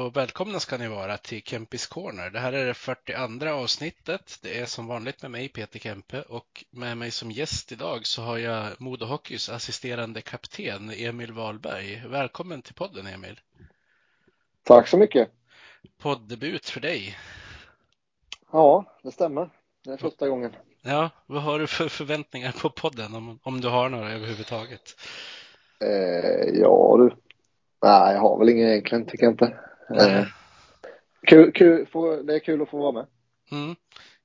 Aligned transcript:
och 0.00 0.16
välkomna 0.16 0.60
ska 0.60 0.76
ni 0.76 0.88
vara 0.88 1.16
till 1.16 1.42
Kempis 1.42 1.86
Corner. 1.86 2.30
Det 2.30 2.38
här 2.38 2.52
är 2.52 2.66
det 2.66 2.74
42 2.74 3.48
avsnittet. 3.48 4.38
Det 4.42 4.58
är 4.58 4.66
som 4.66 4.86
vanligt 4.86 5.22
med 5.22 5.30
mig 5.30 5.48
Peter 5.48 5.78
Kempe 5.78 6.22
och 6.22 6.64
med 6.70 6.96
mig 6.96 7.10
som 7.10 7.30
gäst 7.30 7.72
idag 7.72 8.06
så 8.06 8.22
har 8.22 8.38
jag 8.38 8.80
Modohockeys 8.80 9.48
assisterande 9.48 10.20
kapten 10.20 10.90
Emil 10.96 11.32
Wahlberg. 11.32 12.02
Välkommen 12.08 12.62
till 12.62 12.74
podden 12.74 13.06
Emil. 13.06 13.40
Tack 14.62 14.88
så 14.88 14.96
mycket. 14.98 15.28
Poddebut 15.98 16.68
för 16.68 16.80
dig. 16.80 17.16
Ja, 18.52 18.84
det 19.02 19.10
stämmer. 19.10 19.50
Det 19.84 19.92
är 19.92 19.96
första 19.96 20.28
gången. 20.28 20.56
Ja, 20.82 21.10
vad 21.26 21.42
har 21.42 21.58
du 21.58 21.66
för 21.66 21.88
förväntningar 21.88 22.52
på 22.52 22.70
podden 22.70 23.14
om, 23.14 23.38
om 23.42 23.60
du 23.60 23.68
har 23.68 23.88
några 23.88 24.12
överhuvudtaget? 24.12 24.96
Eh, 25.80 26.60
ja 26.60 26.96
du. 26.98 27.16
Nej, 27.82 28.14
jag 28.14 28.20
har 28.20 28.38
väl 28.38 28.48
ingen 28.48 28.68
egentligen, 28.68 29.06
tycker 29.06 29.24
jag 29.24 29.32
inte. 29.32 29.69
Eh, 29.90 30.24
kul, 31.26 31.52
kul, 31.52 31.86
få, 31.86 32.22
det 32.22 32.34
är 32.34 32.38
kul 32.38 32.62
att 32.62 32.68
få 32.68 32.78
vara 32.78 32.92
med. 32.92 33.06
Mm. 33.52 33.76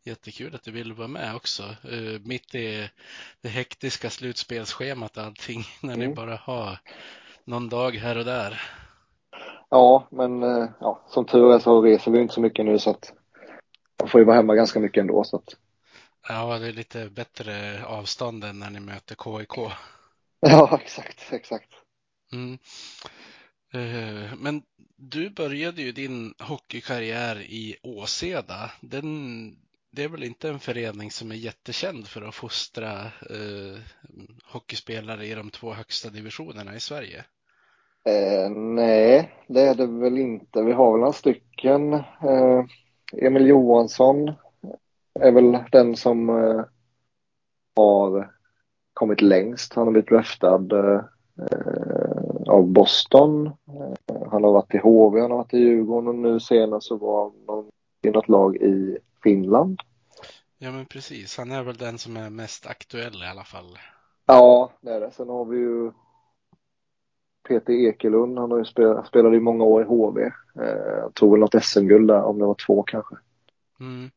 Jättekul 0.04 0.56
att 0.56 0.64
du 0.64 0.72
vill 0.72 0.94
vara 0.94 1.08
med 1.08 1.36
också. 1.36 1.64
Uh, 1.92 2.20
mitt 2.26 2.56
i 2.56 2.90
det 3.42 3.50
hektiska 3.50 4.10
slutspelsschemat 4.10 5.18
och 5.18 5.24
allting 5.24 5.64
när 5.82 5.96
ni 5.96 6.04
Mm. 6.06 6.16
bara 6.16 6.36
har 6.36 6.80
någon 7.46 7.70
dag 7.70 7.92
här 7.92 8.18
och 8.18 8.26
där. 8.26 8.62
Ja, 9.70 10.08
men 10.12 10.44
eh, 10.44 10.70
ja, 10.80 11.02
som 11.10 11.26
tur 11.26 11.54
är 11.54 11.60
så 11.60 11.82
reser 11.82 12.12
vi 12.12 12.20
inte 12.20 12.34
så 12.34 12.42
mycket 12.42 12.66
nu 12.66 12.80
så 12.80 12.90
att 12.90 13.14
man 14.00 14.10
får 14.10 14.22
ju 14.22 14.26
vara 14.26 14.36
hemma 14.36 14.56
ganska 14.56 14.80
mycket 14.80 15.02
ändå. 15.02 15.24
Så 15.24 15.36
att, 15.36 15.56
Ja, 16.28 16.60
det 16.60 16.68
är 16.68 16.72
lite 16.74 17.10
bättre 17.10 17.86
avstånd 17.86 18.44
än 18.44 18.60
när 18.60 18.70
ni 18.70 18.80
möter 18.80 19.16
KIK. 19.16 19.72
ja, 20.40 20.80
exakt, 20.84 21.34
exakt. 21.34 21.70
Mm. 22.34 22.58
Eh, 23.76 24.34
men 24.38 24.62
du 24.98 25.30
började 25.30 25.82
ju 25.82 25.92
din 25.92 26.34
hockeykarriär 26.40 27.42
i 27.42 27.76
Åseda. 27.84 28.72
Den, 28.82 29.08
det 29.92 30.04
är 30.04 30.10
väl 30.10 30.24
inte 30.24 30.50
en 30.50 30.60
förening 30.60 31.12
som 31.12 31.32
är 31.32 31.36
jättekänd 31.36 32.08
för 32.08 32.22
att 32.22 32.36
fostra 32.36 32.92
eh, 33.06 33.80
hockeyspelare 34.52 35.26
i 35.26 35.36
de 35.36 35.50
två 35.50 35.74
högsta 35.74 36.10
divisionerna 36.10 36.76
i 36.76 36.80
Sverige? 36.80 37.26
Eh, 38.06 38.50
nej, 38.50 39.32
det 39.48 39.62
är 39.62 39.76
det 39.76 39.88
väl 39.88 40.18
inte. 40.18 40.62
Vi 40.62 40.72
har 40.72 40.92
väl 40.92 41.00
några 41.00 41.14
stycken. 41.14 41.94
Eh, 41.94 42.66
Emil 43.14 43.48
Johansson 43.48 44.32
är 45.20 45.32
väl 45.32 45.58
den 45.72 45.96
som 45.96 46.30
eh, 46.30 46.66
har 47.76 48.32
kommit 48.94 49.22
längst. 49.22 49.74
Han 49.74 49.88
har 49.88 49.92
blivit 49.92 50.10
draftad 50.10 50.68
eh, 50.72 51.02
av 52.48 52.68
Boston. 52.68 53.46
Eh, 53.48 54.28
han 54.32 54.44
har 54.44 54.52
varit 54.52 54.74
i 54.74 54.78
HV, 54.78 55.22
han 55.22 55.32
har 55.32 55.38
varit 55.38 55.54
i 55.54 55.58
Djurgården 55.58 56.08
och 56.08 56.16
nu 56.16 56.40
senast 56.40 56.88
så 56.88 56.98
var 56.98 57.32
han 57.48 57.66
i 58.02 58.12
något 58.12 58.30
lag 58.30 58.56
i 58.56 58.98
Finland. 59.24 59.80
Ja, 60.58 60.72
men 60.72 60.86
precis. 60.86 61.38
Han 61.38 61.52
är 61.52 61.64
väl 61.64 61.76
den 61.76 61.98
som 61.98 62.18
är 62.18 62.30
mest 62.30 62.68
aktuell 62.68 63.24
i 63.24 63.28
alla 63.32 63.44
fall. 63.44 63.78
Ja, 64.26 64.72
det 64.82 64.92
är 64.92 65.00
det. 65.00 65.12
Sen 65.12 65.30
har 65.30 65.46
vi 65.46 65.58
ju 65.58 65.92
Peter 67.48 67.74
Ekelund. 67.74 68.40
Han 68.40 68.52
har 68.52 68.58
ju 68.58 68.66
spelat, 68.66 69.08
spelade 69.08 69.38
i 69.38 69.40
många 69.40 69.64
år 69.64 69.82
i 69.82 69.86
HV. 69.86 70.22
Eh, 70.56 71.10
tror 71.20 71.32
väl 71.32 71.40
något 71.40 71.64
SM-guld 71.64 72.08
där, 72.08 72.24
om 72.24 72.40
det 72.40 72.46
var 72.46 72.56
två 72.68 72.84
kanske. 72.84 73.16
Mm. 73.80 74.12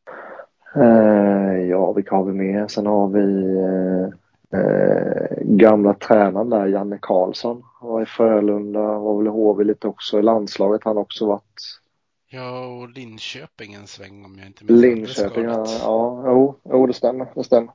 Eh, 0.75 1.69
ja, 1.69 1.93
vilka 1.93 2.17
har 2.17 2.25
vi 2.25 2.33
mer? 2.33 2.69
Sen 2.69 2.87
har 2.87 3.09
vi 3.09 3.45
eh, 3.57 4.19
eh, 4.53 5.37
gamla 5.41 5.95
tränaren 5.95 6.51
där, 6.51 6.67
Janne 6.67 6.99
Karlsson. 7.03 7.63
Var 7.81 8.03
i 8.03 8.07
Frölunda, 8.07 8.99
var 8.99 9.19
väl 9.19 9.27
i 9.27 9.31
HV 9.31 9.65
lite 9.65 9.89
också. 9.89 10.19
I 10.19 10.23
landslaget 10.23 10.85
han 10.85 10.99
också 10.99 11.27
varit. 11.27 11.81
Ja, 12.31 12.67
och 12.67 12.89
Linköping 12.89 13.75
en 13.75 13.87
sväng 13.87 14.25
om 14.25 14.39
jag 14.39 14.47
inte 14.47 14.65
minns 14.65 14.81
Linköping, 14.83 15.45
ja, 15.45 15.65
ja 15.81 16.23
jo, 16.27 16.55
jo, 16.65 16.87
det 16.87 16.93
stämmer, 16.93 17.27
det 17.35 17.45
stämmer. 17.45 17.73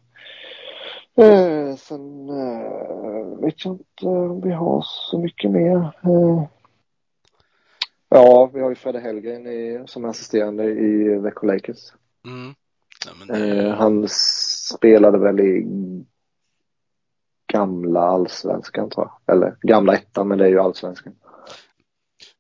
Eh, 1.16 1.76
sen 1.76 2.30
eh, 2.30 3.40
vet 3.42 3.66
jag 3.66 3.74
inte 3.74 4.06
om 4.06 4.42
vi 4.42 4.52
har 4.52 4.82
så 4.86 5.20
mycket 5.20 5.52
mer. 5.52 5.78
Eh, 6.04 6.44
ja, 8.10 8.50
vi 8.54 8.62
har 8.62 8.70
ju 8.70 8.76
Fredde 8.76 9.00
Hellgren 9.00 9.48
i, 9.48 9.84
som 9.86 10.06
är 10.06 10.10
assisterande 10.10 10.64
i 10.64 11.20
Växjö 11.20 11.48
Lakers. 11.48 11.94
Mm. 12.26 12.54
Ja, 13.06 13.36
det 13.36 13.58
Eh, 13.58 13.74
han 13.74 14.08
spelade 14.10 15.18
väl 15.18 15.40
i 15.40 15.68
gamla 17.54 18.02
allsvenskan 18.02 18.90
tror 18.90 19.08
jag. 19.08 19.36
Eller 19.36 19.56
gamla 19.62 19.94
ettan, 19.94 20.28
men 20.28 20.38
det 20.38 20.46
är 20.46 20.50
ju 20.50 20.60
allsvenskan. 20.60 21.16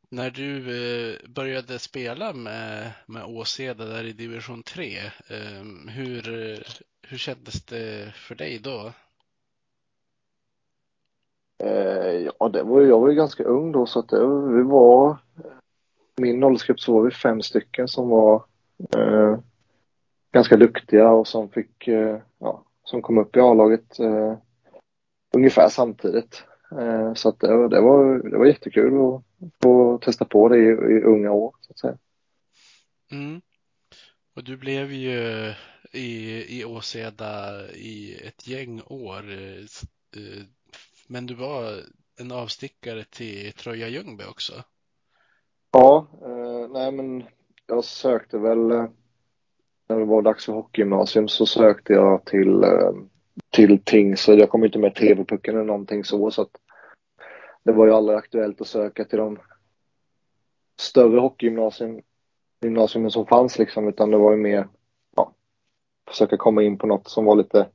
När 0.09 0.29
du 0.29 0.57
eh, 0.57 1.29
började 1.29 1.79
spela 1.79 2.34
med, 2.34 2.91
med 3.06 3.25
Åseda 3.25 3.85
där 3.85 4.03
i 4.03 4.13
division 4.13 4.63
3, 4.63 4.97
eh, 5.28 5.90
hur, 5.90 6.24
hur 7.07 7.18
kändes 7.18 7.66
det 7.66 8.16
för 8.16 8.35
dig 8.35 8.59
då? 8.63 8.91
Eh, 11.63 12.30
ja, 12.40 12.50
det 12.50 12.63
var 12.63 12.81
jag 12.81 13.00
var 13.00 13.09
ju 13.09 13.16
ganska 13.16 13.44
ung 13.44 13.72
då 13.72 13.85
så 13.85 14.00
att 14.00 14.09
det, 14.09 14.25
vi 14.57 14.63
var, 14.63 15.18
min 16.18 16.44
åldersgrupp 16.44 16.80
så 16.80 16.94
var 16.94 17.01
vi 17.01 17.12
fem 17.12 17.41
stycken 17.41 17.88
som 17.88 18.09
var 18.09 18.44
eh, 18.97 19.38
ganska 20.31 20.57
duktiga 20.57 21.09
och 21.09 21.28
som 21.28 21.50
fick, 21.50 21.88
eh, 21.88 22.18
ja, 22.40 22.63
som 22.84 23.01
kom 23.01 23.18
upp 23.18 23.35
i 23.35 23.40
A-laget 23.40 24.00
eh, 24.00 24.38
ungefär 25.33 25.69
samtidigt. 25.69 26.44
Eh, 26.79 27.13
så 27.13 27.29
att 27.29 27.39
det, 27.39 27.55
var- 27.55 27.69
det 27.69 27.81
var, 27.81 28.29
det 28.29 28.38
var 28.38 28.45
jättekul 28.45 28.94
att 29.16 29.23
få 29.63 29.97
testa 29.97 30.25
på 30.25 30.49
det 30.49 30.57
i, 30.57 30.67
i 30.67 31.01
unga 31.03 31.31
år 31.31 31.55
så 31.61 31.71
att 31.71 31.79
säga. 31.79 31.97
Mm. 33.11 33.41
Och 34.35 34.44
du 34.44 34.57
blev 34.57 34.91
ju 34.91 35.53
i, 35.91 36.44
i 36.59 36.66
Åseda 36.66 37.68
i 37.71 38.15
ett 38.27 38.47
gäng 38.47 38.81
år. 38.88 39.31
eh, 39.31 39.59
eh, 40.21 40.44
Men 41.07 41.25
du 41.25 41.33
var 41.33 41.74
en 42.19 42.31
avstickare 42.31 43.03
till 43.03 43.53
Troja 43.53 43.88
Ljungby 43.88 44.24
också. 44.24 44.53
Ja, 45.71 46.07
eh, 46.21 46.69
nej 46.71 46.91
men 46.91 47.24
jag 47.68 47.83
sökte 47.83 48.38
väl 48.38 48.68
när 49.88 50.00
det 50.00 50.06
var 50.06 50.21
dags 50.21 50.45
för 50.45 50.53
hockeygymnasium 50.53 51.27
så 51.27 51.45
sökte 51.45 51.94
jag 51.94 52.25
till, 52.25 52.63
eh, 52.63 52.91
till 53.50 53.83
Tingsryd. 53.83 54.39
Jag 54.39 54.50
kom 54.50 54.65
inte 54.65 54.80
med 54.80 54.95
TV-pucken 54.95 55.56
eller 55.56 55.65
någonting 55.65 56.03
så, 56.03 56.31
så 56.31 56.41
att 56.41 56.57
det 57.63 57.71
var 57.71 57.85
ju 57.85 57.94
aldrig 57.94 58.18
aktuellt 58.18 58.62
att 58.62 58.68
söka 58.68 59.06
till 59.06 59.19
de 59.19 59.39
större 60.80 61.19
hockeygymnasium 61.19 63.09
som 63.09 63.25
fanns 63.25 63.59
liksom, 63.59 63.88
utan 63.88 64.12
det 64.12 64.18
var 64.18 64.31
ju 64.31 64.38
mer, 64.38 64.68
ja, 65.15 65.33
försöka 66.07 66.38
komma 66.38 66.63
in 66.63 66.77
på 66.77 66.88
något 66.88 67.07
som 67.07 67.25
var 67.25 67.35
lite, 67.35 67.69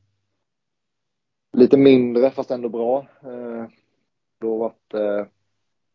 lite 1.53 1.77
mindre 1.77 2.31
fast 2.31 2.51
ändå 2.51 2.69
bra. 2.69 3.07
Eh, 3.23 3.67
då 4.41 4.57
var 4.57 4.75
det, 4.89 5.29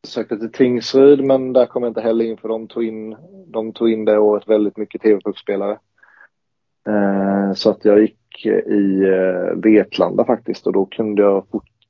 jag 0.02 0.10
sökte 0.10 0.38
till 0.38 0.52
Tingsryd 0.52 1.24
men 1.24 1.54
där 1.54 1.66
kom 1.66 1.84
jag 1.84 1.90
inte 1.90 2.02
heller 2.02 2.26
in 2.26 2.38
för 2.38 2.50
de 2.50 2.68
tog 2.68 2.84
in, 2.84 3.18
de 3.48 3.74
tog 3.74 3.92
in 3.92 4.06
det 4.06 4.20
året 4.20 4.48
väldigt 4.48 4.78
mycket 4.78 5.02
TV-puckspelare. 5.02 5.80
Eh, 6.88 7.54
så 7.54 7.70
att 7.70 7.86
jag 7.86 8.02
gick 8.02 8.23
i 8.46 9.04
eh, 9.04 9.56
Vetlanda 9.56 10.26
faktiskt 10.26 10.68
och 10.68 10.74
då 10.74 10.86
kunde 10.86 11.22
jag, 11.22 11.46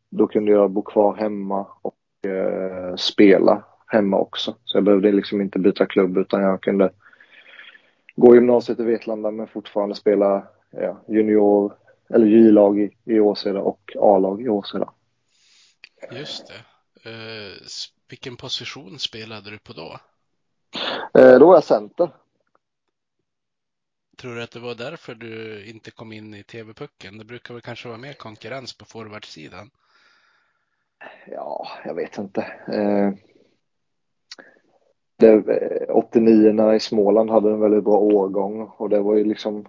då 0.09 0.27
kunde 0.27 0.51
jag 0.51 0.71
bo 0.71 0.81
kvar 0.81 1.15
hemma 1.15 1.67
och 1.81 2.29
eh, 2.29 2.95
spela 2.95 3.63
hemma 3.87 4.17
också. 4.17 4.55
Så 4.63 4.77
jag 4.77 4.83
behövde 4.83 5.11
liksom 5.11 5.41
inte 5.41 5.59
byta 5.59 5.85
klubb 5.85 6.17
utan 6.17 6.41
jag 6.41 6.61
kunde 6.61 6.89
gå 8.15 8.35
gymnasiet 8.35 8.79
i 8.79 8.83
Vetlanda 8.83 9.31
men 9.31 9.47
fortfarande 9.47 9.95
spela 9.95 10.47
ja, 10.71 11.01
junior 11.07 11.73
eller 12.09 12.25
J-lag 12.25 12.79
i, 12.79 12.91
i 13.05 13.19
Åseda 13.19 13.59
och 13.59 13.91
A-lag 13.99 14.41
i 14.41 14.49
Åseda. 14.49 14.89
Just 16.11 16.47
det. 16.47 17.09
Eh, 17.09 17.53
vilken 18.09 18.35
position 18.35 18.99
spelade 18.99 19.49
du 19.49 19.59
på 19.59 19.73
då? 19.73 19.99
Eh, 21.19 21.39
då 21.39 21.47
var 21.47 21.53
jag 21.53 21.63
center. 21.63 22.09
Tror 24.23 24.35
du 24.35 24.43
att 24.43 24.51
det 24.51 24.59
var 24.59 24.75
därför 24.75 25.15
du 25.15 25.65
inte 25.69 25.91
kom 25.91 26.11
in 26.11 26.33
i 26.33 26.43
TV-pucken? 26.43 27.17
Det 27.17 27.25
brukar 27.25 27.53
väl 27.53 27.61
kanske 27.61 27.87
vara 27.87 27.97
mer 27.97 28.13
konkurrens 28.13 28.77
på 28.77 28.85
forwardsidan? 28.85 29.69
Ja, 31.27 31.67
jag 31.85 31.93
vet 31.93 32.17
inte. 32.17 32.41
Eh, 32.67 33.11
det, 35.17 35.33
eh, 35.33 35.95
89 35.95 36.73
i 36.73 36.79
Småland 36.79 37.29
hade 37.29 37.51
en 37.51 37.59
väldigt 37.59 37.83
bra 37.83 37.97
årgång 37.97 38.61
och 38.61 38.89
det 38.89 38.99
var 38.99 39.15
ju 39.15 39.23
liksom 39.23 39.65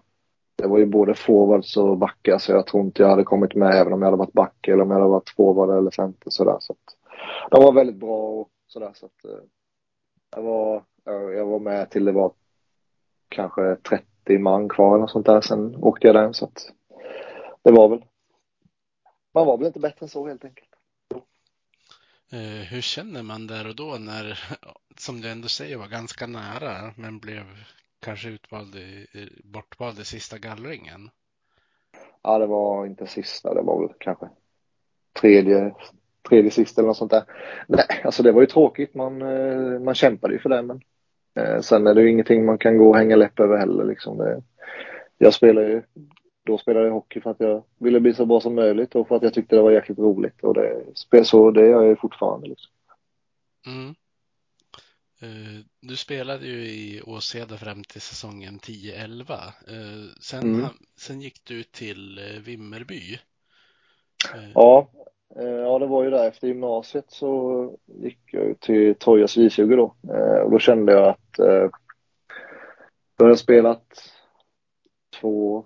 det 0.56 0.66
var 0.66 0.78
ju 0.78 0.86
både 0.86 1.14
forwards 1.14 1.76
och 1.76 1.98
backar 1.98 2.38
så 2.38 2.52
jag 2.52 2.66
tror 2.66 2.84
inte 2.84 3.02
jag 3.02 3.10
hade 3.10 3.24
kommit 3.24 3.54
med 3.54 3.74
även 3.74 3.92
om 3.92 4.02
jag 4.02 4.06
hade 4.06 4.18
varit 4.18 4.32
back 4.32 4.68
eller 4.68 4.82
om 4.82 4.90
jag 4.90 4.98
hade 4.98 5.10
varit 5.10 5.30
forward 5.30 5.78
eller 5.78 5.90
center 5.90 6.30
sådär. 6.30 6.56
Så 6.60 6.72
att, 6.72 6.96
de 7.50 7.64
var 7.64 7.72
väldigt 7.72 7.96
bra 7.96 8.28
och 8.28 8.50
sådär 8.66 8.92
så 8.94 9.06
att 9.06 9.24
eh, 9.24 9.44
jag 10.36 10.42
var, 10.42 10.82
jag 11.34 11.46
var 11.46 11.58
med 11.58 11.90
till 11.90 12.04
det 12.04 12.12
var 12.12 12.32
kanske 13.28 13.76
30 13.76 14.13
man 14.28 14.68
kvar 14.68 14.96
eller 14.96 15.06
sånt 15.06 15.26
där. 15.26 15.40
Sen 15.40 15.76
åkte 15.76 16.06
jag 16.06 16.16
den 16.16 16.34
så 16.34 16.44
att 16.44 16.72
det 17.62 17.72
var 17.72 17.88
väl. 17.88 18.04
Man 19.34 19.46
var 19.46 19.58
väl 19.58 19.66
inte 19.66 19.80
bättre 19.80 20.04
än 20.04 20.08
så 20.08 20.28
helt 20.28 20.44
enkelt. 20.44 20.68
Eh, 22.32 22.66
hur 22.70 22.80
känner 22.80 23.22
man 23.22 23.46
där 23.46 23.68
och 23.68 23.76
då 23.76 23.96
när, 24.00 24.38
som 24.98 25.20
du 25.20 25.30
ändå 25.30 25.48
säger, 25.48 25.76
var 25.76 25.88
ganska 25.88 26.26
nära 26.26 26.94
men 26.96 27.18
blev 27.18 27.44
kanske 28.00 28.28
utvald 28.28 28.74
i, 28.74 29.06
bortvald 29.44 29.98
i 29.98 30.04
sista 30.04 30.38
gallringen? 30.38 31.10
Ja, 32.22 32.38
det 32.38 32.46
var 32.46 32.86
inte 32.86 33.06
sista, 33.06 33.54
det 33.54 33.62
var 33.62 33.80
väl 33.80 33.94
kanske 33.98 34.28
tredje, 35.12 35.74
tredje 36.28 36.50
sista 36.50 36.80
eller 36.80 36.86
något 36.88 36.96
sånt 36.96 37.10
där. 37.10 37.24
Nej, 37.66 38.02
alltså 38.04 38.22
det 38.22 38.32
var 38.32 38.40
ju 38.40 38.46
tråkigt. 38.46 38.94
Man, 38.94 39.22
eh, 39.22 39.80
man 39.80 39.94
kämpade 39.94 40.34
ju 40.34 40.40
för 40.40 40.48
det, 40.48 40.62
men 40.62 40.80
eh, 41.34 41.60
sen 41.60 41.86
är 41.86 41.94
det 41.94 42.02
ju 42.02 42.10
ingenting 42.10 42.44
man 42.44 42.58
kan 42.58 42.78
gå 42.78 42.88
och 42.88 42.96
hänga 42.96 43.16
läpp 43.16 43.40
över 43.40 43.56
heller 43.56 43.84
liksom. 43.84 44.18
Det, 44.18 44.42
jag 45.18 45.34
spelade 45.34 45.68
ju, 45.68 45.82
då 46.46 46.58
spelade 46.58 46.86
jag 46.86 46.92
hockey 46.92 47.20
för 47.20 47.30
att 47.30 47.40
jag 47.40 47.64
ville 47.78 48.00
bli 48.00 48.14
så 48.14 48.26
bra 48.26 48.40
som 48.40 48.54
möjligt 48.54 48.94
och 48.94 49.08
för 49.08 49.16
att 49.16 49.22
jag 49.22 49.34
tyckte 49.34 49.56
det 49.56 49.62
var 49.62 49.70
jäkligt 49.70 49.98
roligt 49.98 50.44
och 50.44 50.54
det, 50.54 50.84
så 51.24 51.50
det 51.50 51.60
gör 51.60 51.82
jag 51.82 51.88
ju 51.88 51.96
fortfarande 51.96 52.48
liksom. 52.48 52.72
Mm. 53.66 53.94
Eh, 55.20 55.60
du 55.80 55.96
spelade 55.96 56.46
ju 56.46 56.66
i 56.66 57.02
Åseda 57.02 57.56
fram 57.56 57.84
till 57.84 58.00
säsongen 58.00 58.58
10-11. 58.58 59.32
Eh, 59.68 60.10
sen, 60.20 60.54
mm. 60.54 60.66
sen 60.96 61.20
gick 61.20 61.44
du 61.44 61.62
till 61.62 62.18
eh, 62.18 62.40
Vimmerby. 62.40 63.18
Ja, 64.54 64.90
Eh, 65.36 65.44
ja, 65.44 65.78
det 65.78 65.86
var 65.86 66.04
ju 66.04 66.10
där 66.10 66.28
efter 66.28 66.46
gymnasiet 66.48 67.04
så 67.08 67.70
gick 67.86 68.18
jag 68.30 68.60
till 68.60 68.94
Trojas 68.94 69.36
J20 69.36 69.76
då. 69.76 69.94
Eh, 70.14 70.40
och 70.40 70.50
då 70.50 70.58
kände 70.58 70.92
jag 70.92 71.08
att 71.08 71.38
eh, 71.38 71.70
då 73.16 73.24
hade 73.24 73.30
jag 73.30 73.38
spelat 73.38 73.84
två, 75.20 75.64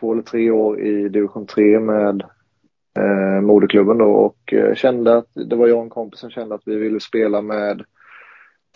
två 0.00 0.12
eller 0.12 0.22
tre 0.22 0.50
år 0.50 0.80
i 0.80 1.08
division 1.08 1.46
3 1.46 1.80
med 1.80 2.22
eh, 2.98 3.40
moderklubben 3.40 3.98
då 3.98 4.04
och 4.04 4.54
kände 4.74 5.16
att 5.16 5.28
det 5.34 5.56
var 5.56 5.68
jag 5.68 5.76
och 5.78 5.84
en 5.84 5.90
kompis 5.90 6.20
som 6.20 6.30
kände 6.30 6.54
att 6.54 6.62
vi 6.66 6.76
ville 6.76 7.00
spela 7.00 7.42
med 7.42 7.84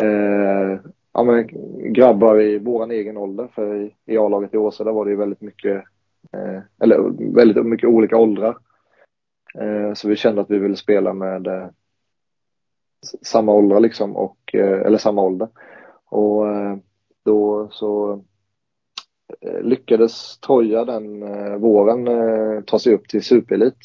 eh, 0.02 0.80
ja, 1.12 1.24
men 1.24 1.48
grabbar 1.92 2.40
i 2.40 2.58
våran 2.58 2.90
egen 2.90 3.16
ålder. 3.16 3.48
För 3.54 3.74
i, 3.74 3.94
i 4.06 4.18
A-laget 4.18 4.54
i 4.54 4.56
Åseda 4.56 4.92
var 4.92 5.04
det 5.04 5.10
ju 5.10 5.16
väldigt 5.16 5.40
mycket, 5.40 5.84
eh, 6.32 6.60
eller 6.82 6.98
väldigt 7.34 7.66
mycket 7.66 7.88
olika 7.88 8.16
åldrar. 8.16 8.56
Eh, 9.60 9.94
så 9.94 10.08
vi 10.08 10.16
kände 10.16 10.40
att 10.40 10.50
vi 10.50 10.58
ville 10.58 10.76
spela 10.76 11.12
med 11.12 11.46
eh, 11.46 11.66
samma 13.22 13.52
åldrar 13.52 13.80
liksom, 13.80 14.16
och, 14.16 14.54
eh, 14.54 14.80
eller 14.80 14.98
samma 14.98 15.22
ålder. 15.22 15.48
Och 16.04 16.44
då 17.24 17.68
så 17.70 18.22
lyckades 19.60 20.38
Troja 20.38 20.84
den 20.84 21.20
våren 21.60 22.08
ta 22.62 22.78
sig 22.78 22.94
upp 22.94 23.08
till 23.08 23.22
superelit. 23.22 23.76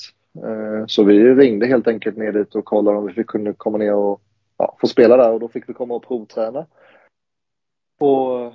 Så 0.88 1.04
vi 1.04 1.36
ringde 1.36 1.68
helt 1.68 1.88
enkelt 1.88 2.18
ner 2.18 2.32
dit 2.32 2.56
och 2.56 2.66
kollade 2.66 2.98
om 2.98 3.14
vi 3.16 3.24
kunde 3.24 3.54
komma 3.54 3.78
ner 3.78 3.94
och 3.94 4.22
ja, 4.58 4.78
få 4.82 4.88
spela 4.88 5.18
där 5.18 5.32
och 5.32 5.40
då 5.40 5.48
fick 5.48 5.70
vi 5.70 5.74
komma 5.74 5.96
och 5.96 6.08
provträna. 6.08 6.66
Och 8.00 8.54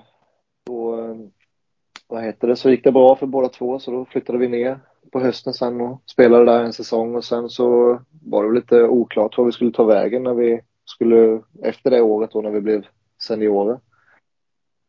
vad 2.08 2.22
heter 2.22 2.49
det, 2.49 2.56
så 2.56 2.70
gick 2.70 2.84
det 2.84 2.93
bra 2.93 3.16
för 3.16 3.26
båda 3.26 3.49
två 3.49 3.78
så 3.78 3.90
då 3.90 4.05
flyttade 4.05 4.38
vi 4.38 4.49
ner 4.49 4.81
på 5.12 5.20
hösten 5.20 5.55
sen 5.55 5.81
och 5.81 6.02
spelade 6.06 6.44
där 6.44 6.64
en 6.64 6.72
säsong 6.72 7.14
och 7.14 7.25
sen 7.25 7.49
så 7.49 7.99
var 8.25 8.44
det 8.44 8.55
lite 8.55 8.82
oklart 8.82 9.38
vad 9.38 9.46
vi 9.46 9.52
skulle 9.52 9.72
ta 9.72 9.84
vägen 9.84 10.22
när 10.22 10.34
vi 10.34 10.60
skulle, 10.84 11.43
efter 11.62 11.90
det 11.90 12.00
året 12.00 12.31
då 12.31 12.40
när 12.40 12.50
vi 12.50 12.60
blev 12.60 12.87
seniorer. 13.22 13.81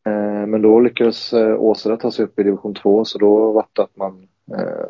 Eh, 0.06 0.45
men 0.48 0.62
då 0.62 0.80
lyckades 0.80 1.33
eh, 1.33 1.62
Åseda 1.62 1.98
ta 1.98 2.12
sig 2.12 2.25
upp 2.25 2.39
i 2.39 2.44
division 2.44 2.74
2 2.74 3.06
så 3.06 3.18
då 3.18 3.51
var 3.51 3.66
det 3.74 3.81
att 3.81 3.95
man 3.95 4.27
eh, 4.51 4.89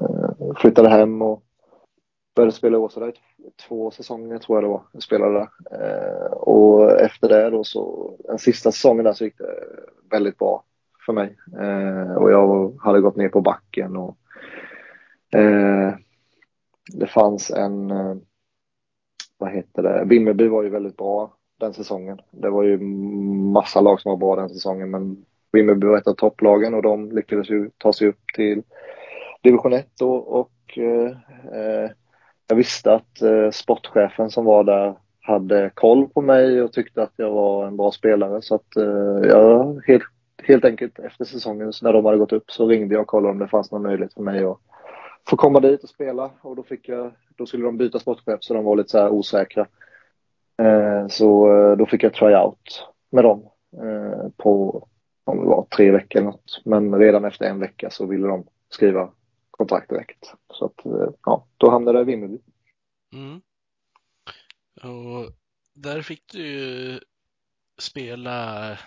eh, 0.00 0.54
flyttade 0.56 0.88
hem 0.88 1.22
och 1.22 1.42
började 2.36 2.52
spela 2.52 2.76
i 2.76 2.80
Åseda 2.80 3.08
i 3.08 3.12
två 3.68 3.90
säsonger 3.90 4.38
tror 4.38 4.56
jag 4.56 4.64
det 4.64 4.68
var. 4.68 4.82
Jag 4.92 5.02
spelade 5.02 5.32
där. 5.32 5.48
Eh, 5.70 6.32
och 6.32 7.00
efter 7.00 7.28
det 7.28 7.50
då 7.50 7.64
så, 7.64 8.14
den 8.24 8.38
sista 8.38 8.72
säsongen 8.72 9.04
där 9.04 9.12
så 9.12 9.24
gick 9.24 9.38
det 9.38 9.54
väldigt 10.10 10.38
bra 10.38 10.64
för 11.06 11.12
mig. 11.12 11.36
Eh, 11.60 12.14
och 12.14 12.30
jag 12.30 12.78
hade 12.80 13.00
gått 13.00 13.16
ner 13.16 13.28
på 13.28 13.40
backen 13.40 13.96
och 13.96 14.16
eh, 15.38 15.94
det 16.92 17.06
fanns 17.06 17.50
en, 17.50 17.90
eh, 17.90 18.16
vad 19.38 19.50
heter 19.50 19.82
det, 19.82 20.04
Vimmerby 20.06 20.48
var 20.48 20.62
ju 20.62 20.68
väldigt 20.68 20.96
bra 20.96 21.36
den 21.60 21.72
säsongen. 21.72 22.20
Det 22.30 22.50
var 22.50 22.62
ju 22.62 22.78
massa 23.52 23.80
lag 23.80 24.00
som 24.00 24.10
var 24.10 24.16
bra 24.16 24.36
den 24.36 24.48
säsongen 24.48 24.90
men 24.90 25.24
Vimmerby 25.52 25.86
var 25.86 25.98
ett 25.98 26.06
av 26.06 26.14
topplagen 26.14 26.74
och 26.74 26.82
de 26.82 27.12
lyckades 27.12 27.50
ju 27.50 27.70
ta 27.78 27.92
sig 27.92 28.08
upp 28.08 28.20
till 28.34 28.62
division 29.42 29.72
1 29.72 29.88
då 29.98 30.14
och 30.14 30.78
eh, 30.78 31.10
eh, 31.54 31.90
jag 32.48 32.56
visste 32.56 32.94
att 32.94 33.22
eh, 33.22 33.50
sportchefen 33.50 34.30
som 34.30 34.44
var 34.44 34.64
där 34.64 34.96
hade 35.20 35.70
koll 35.74 36.08
på 36.08 36.22
mig 36.22 36.62
och 36.62 36.72
tyckte 36.72 37.02
att 37.02 37.12
jag 37.16 37.30
var 37.30 37.66
en 37.66 37.76
bra 37.76 37.92
spelare. 37.92 38.42
Så 38.42 38.54
att 38.54 38.76
eh, 38.76 39.28
jag 39.30 39.80
helt, 39.86 40.04
helt 40.44 40.64
enkelt 40.64 40.98
efter 40.98 41.24
säsongen 41.24 41.72
när 41.82 41.92
de 41.92 42.04
hade 42.04 42.18
gått 42.18 42.32
upp 42.32 42.50
så 42.50 42.68
ringde 42.68 42.94
jag 42.94 43.02
och 43.02 43.08
kollade 43.08 43.32
om 43.32 43.38
det 43.38 43.48
fanns 43.48 43.70
någon 43.70 43.82
möjlighet 43.82 44.14
för 44.14 44.22
mig 44.22 44.44
att 44.44 44.58
få 45.28 45.36
komma 45.36 45.60
dit 45.60 45.82
och 45.82 45.88
spela. 45.88 46.30
Och 46.40 46.56
då, 46.56 46.62
fick 46.62 46.88
jag, 46.88 47.12
då 47.36 47.46
skulle 47.46 47.64
de 47.64 47.76
byta 47.76 47.98
sportchef 47.98 48.38
så 48.40 48.54
de 48.54 48.64
var 48.64 48.76
lite 48.76 48.88
så 48.88 48.98
här 48.98 49.08
osäkra. 49.08 49.66
Eh, 50.58 51.08
så 51.08 51.52
eh, 51.52 51.76
då 51.76 51.86
fick 51.86 52.02
jag 52.02 52.14
tryout 52.14 52.88
med 53.10 53.24
dem 53.24 53.50
eh, 53.82 54.28
på 54.36 54.86
om 55.24 55.38
det 55.38 55.46
var 55.46 55.66
tre 55.76 55.90
veckor 55.90 56.20
eller 56.20 56.30
något. 56.30 56.60
Men 56.64 56.94
redan 56.94 57.24
efter 57.24 57.44
en 57.44 57.60
vecka 57.60 57.90
så 57.90 58.06
ville 58.06 58.28
de 58.28 58.46
skriva 58.68 59.10
kontrakt 59.50 59.90
direkt. 59.90 60.32
Så 60.52 60.64
att, 60.64 60.86
eh, 60.86 61.08
ja, 61.24 61.46
då 61.56 61.70
hamnade 61.70 61.98
jag 61.98 62.08
i 62.08 62.10
Vimmerby. 62.10 62.38
Mm. 63.12 63.40
Och 64.82 65.32
där 65.74 66.02
fick 66.02 66.32
du 66.32 66.46
ju 66.46 67.00
spela 67.78 68.78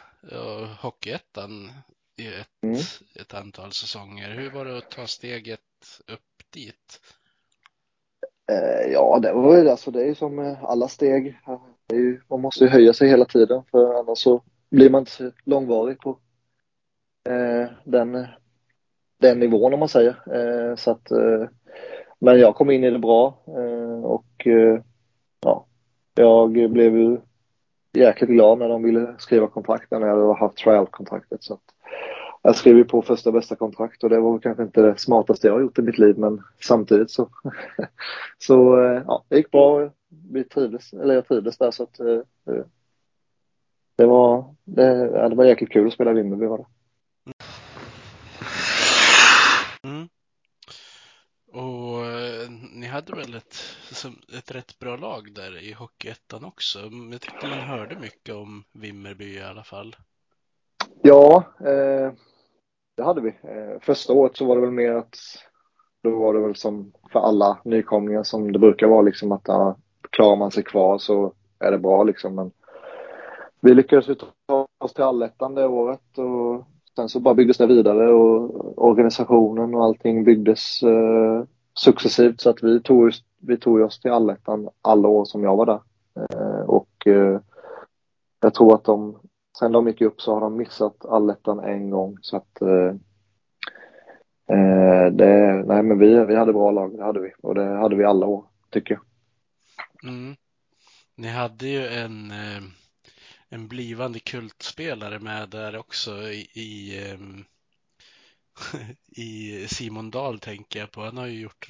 Hockeyettan 0.79 1.69
i 2.17 2.27
ett, 2.27 2.63
mm. 2.63 2.77
ett 3.19 3.33
antal 3.33 3.71
säsonger. 3.71 4.29
Hur 4.29 4.49
var 4.49 4.65
det 4.65 4.77
att 4.77 4.91
ta 4.91 5.07
steget 5.07 5.59
upp 6.07 6.53
dit? 6.53 7.01
Eh, 8.51 8.91
ja, 8.91 9.19
det 9.19 9.33
var 9.33 9.57
ju 9.57 9.69
alltså 9.69 9.91
det 9.91 10.03
är 10.03 10.13
som 10.13 10.57
alla 10.61 10.87
steg. 10.87 11.39
Ju, 11.93 12.21
man 12.29 12.41
måste 12.41 12.63
ju 12.63 12.69
höja 12.69 12.93
sig 12.93 13.09
hela 13.09 13.25
tiden 13.25 13.63
för 13.71 13.99
annars 13.99 14.19
så 14.19 14.43
blir 14.69 14.89
man 14.89 14.99
inte 14.99 15.11
så 15.11 15.31
långvarig 15.43 15.99
på 15.99 16.19
eh, 17.29 17.67
den 17.83 18.27
den 19.23 19.39
nivån 19.39 19.73
om 19.73 19.79
man 19.79 19.89
säger. 19.89 20.15
Eh, 20.35 20.75
så 20.75 20.91
att, 20.91 21.11
eh, 21.11 21.47
men 22.19 22.39
jag 22.39 22.55
kom 22.55 22.71
in 22.71 22.83
i 22.83 22.89
det 22.89 22.99
bra 22.99 23.43
eh, 23.47 24.03
och 24.03 24.47
ja, 25.41 25.65
jag 26.15 26.51
blev 26.71 26.97
ju 26.97 27.17
jäkligt 27.93 28.29
glad 28.29 28.59
när 28.59 28.69
de 28.69 28.83
ville 28.83 29.15
skriva 29.17 29.47
kontrakt 29.47 29.91
när 29.91 29.99
jag 29.99 30.07
hade 30.07 30.33
haft 30.33 30.57
trial-kontraktet. 30.57 31.43
Så 31.43 31.53
att 31.53 31.61
jag 32.41 32.55
skrev 32.55 32.77
ju 32.77 32.83
på 32.83 33.01
första 33.01 33.31
bästa 33.31 33.55
kontrakt 33.55 34.03
och 34.03 34.09
det 34.09 34.19
var 34.19 34.39
kanske 34.39 34.63
inte 34.63 34.81
det 34.81 34.99
smartaste 34.99 35.47
jag 35.47 35.53
har 35.53 35.61
gjort 35.61 35.79
i 35.79 35.81
mitt 35.81 35.97
liv 35.97 36.17
men 36.17 36.41
samtidigt 36.61 37.11
så, 37.11 37.29
så 38.37 38.83
eh, 38.83 39.03
ja, 39.07 39.23
det 39.27 39.37
gick 39.37 39.51
bra. 39.51 39.91
Vi 40.31 40.43
trivdes, 40.43 40.93
eller 40.93 41.13
jag 41.13 41.27
trivdes 41.27 41.57
där 41.57 41.71
så 41.71 41.83
att 41.83 41.99
eh, 41.99 42.21
eh, 42.55 42.65
det 43.95 44.05
var, 44.05 44.55
det, 44.63 45.29
det 45.29 45.35
var 45.35 45.45
jäkligt 45.45 45.71
kul 45.71 45.87
att 45.87 45.93
spela 45.93 46.11
i 46.11 46.13
Vimmerby 46.13 46.45
var 46.45 46.57
det. 46.57 46.65
Hade 52.93 53.15
väl 53.15 53.33
ett, 53.35 53.55
ett 54.37 54.51
rätt 54.51 54.79
bra 54.79 54.95
lag 54.97 55.33
där 55.35 55.63
i 55.63 55.73
Hockeyettan 55.73 56.45
också. 56.45 56.79
Jag 57.11 57.21
tyckte 57.21 57.47
man 57.47 57.59
hörde 57.59 57.99
mycket 57.99 58.35
om 58.35 58.63
Vimmerby 58.71 59.35
i 59.35 59.43
alla 59.43 59.63
fall. 59.63 59.95
Ja, 61.01 61.43
eh, 61.59 62.11
det 62.97 63.03
hade 63.03 63.21
vi. 63.21 63.29
Eh, 63.29 63.79
första 63.81 64.13
året 64.13 64.37
så 64.37 64.45
var 64.45 64.55
det 64.55 64.61
väl 64.61 64.71
mer 64.71 64.91
att 64.91 65.15
då 66.03 66.19
var 66.19 66.33
det 66.33 66.39
väl 66.39 66.55
som 66.55 66.93
för 67.11 67.19
alla 67.19 67.57
nykomlingar 67.63 68.23
som 68.23 68.51
det 68.51 68.59
brukar 68.59 68.87
vara 68.87 69.01
liksom 69.01 69.31
att 69.31 69.43
ja, 69.47 69.77
klarar 70.09 70.35
man 70.35 70.51
sig 70.51 70.63
kvar 70.63 70.97
så 70.97 71.33
är 71.59 71.71
det 71.71 71.77
bra 71.77 72.03
liksom. 72.03 72.35
Men 72.35 72.51
vi 73.61 73.73
lyckades 73.73 74.09
ju 74.09 74.15
ta 74.15 74.67
oss 74.79 74.93
till 74.93 75.03
allettan 75.03 75.55
det 75.55 75.67
året 75.67 76.17
och 76.17 76.67
sen 76.95 77.09
så 77.09 77.19
bara 77.19 77.33
byggdes 77.33 77.57
det 77.57 77.67
vidare 77.67 78.13
och 78.13 78.87
organisationen 78.87 79.75
och 79.75 79.83
allting 79.83 80.23
byggdes 80.23 80.83
eh, 80.83 81.43
successivt 81.73 82.41
så 82.41 82.49
att 82.49 82.63
vi 82.63 82.81
tog, 82.81 83.13
vi 83.37 83.57
tog 83.57 83.81
oss 83.81 83.99
till 83.99 84.11
allettan 84.11 84.69
alla 84.81 85.07
år 85.07 85.25
som 85.25 85.43
jag 85.43 85.57
var 85.57 85.65
där. 85.65 85.81
Eh, 86.15 86.61
och 86.61 87.07
eh, 87.07 87.39
jag 88.39 88.53
tror 88.53 88.75
att 88.75 88.83
de, 88.83 89.19
sen 89.59 89.71
de 89.71 89.87
gick 89.87 90.01
upp 90.01 90.21
så 90.21 90.33
har 90.33 90.41
de 90.41 90.57
missat 90.57 91.05
allettan 91.05 91.59
en 91.59 91.89
gång 91.89 92.17
så 92.21 92.37
att 92.37 92.61
eh, 92.61 92.95
eh, 94.57 95.05
det, 95.11 95.63
nej 95.65 95.83
men 95.83 95.99
vi, 95.99 96.25
vi 96.25 96.35
hade 96.35 96.53
bra 96.53 96.71
lag, 96.71 96.97
det 96.97 97.03
hade 97.03 97.19
vi 97.19 97.31
och 97.43 97.55
det 97.55 97.65
hade 97.65 97.95
vi 97.95 98.03
alla 98.03 98.25
år 98.25 98.45
tycker 98.69 98.93
jag. 98.93 99.03
Mm. 100.11 100.35
Ni 101.15 101.27
hade 101.27 101.67
ju 101.67 101.87
en 101.87 102.31
en 103.53 103.67
blivande 103.67 104.19
kultspelare 104.19 105.19
med 105.19 105.49
där 105.49 105.77
också 105.77 106.11
i, 106.11 106.47
i, 106.53 106.99
ehm, 107.05 107.45
i 109.15 109.65
Simon 109.67 110.11
Dahl 110.11 110.39
tänker 110.39 110.79
jag 110.79 110.91
på. 110.91 111.01
Han 111.01 111.17
har 111.17 111.27
ju 111.27 111.41
gjort 111.41 111.69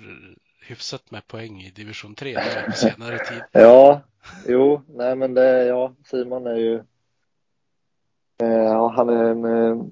hyfsat 0.67 1.11
med 1.11 1.27
poäng 1.27 1.61
i 1.61 1.71
division 1.75 2.15
3 2.15 2.35
på 2.65 2.71
senare 2.71 3.17
tid. 3.17 3.41
Ja, 3.51 4.01
jo, 4.47 4.81
nej 4.87 5.15
men 5.15 5.33
det, 5.33 5.65
ja, 5.65 5.93
Simon 6.05 6.47
är 6.47 6.55
ju, 6.55 6.75
eh, 8.41 8.63
ja, 8.63 8.93
han 8.95 9.09
är 9.09 9.23
en 9.23 9.45
eh, 9.45 9.85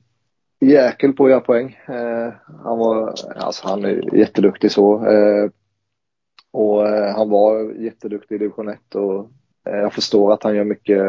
jäkel 0.60 1.14
på 1.14 1.26
att 1.26 1.32
göra 1.32 1.42
poäng. 1.42 1.80
Eh, 1.88 2.34
han 2.64 2.78
var, 2.78 3.14
alltså 3.36 3.68
han 3.68 3.86
är 3.86 4.16
jätteduktig 4.16 4.72
så. 4.72 5.08
Eh, 5.08 5.50
och 6.52 6.88
eh, 6.88 7.16
han 7.16 7.30
var 7.30 7.72
jätteduktig 7.72 8.36
i 8.36 8.38
division 8.38 8.70
1 8.70 8.96
och 8.96 9.30
eh, 9.70 9.78
jag 9.78 9.94
förstår 9.94 10.34
att 10.34 10.44
han 10.44 10.56
gör 10.56 10.64
mycket 10.64 11.02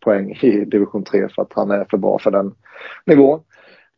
poäng 0.00 0.30
i 0.42 0.64
division 0.64 1.04
3 1.04 1.28
för 1.28 1.42
att 1.42 1.52
han 1.52 1.70
är 1.70 1.84
för 1.90 1.96
bra 1.96 2.18
för 2.18 2.30
den 2.30 2.54
nivån. 3.06 3.40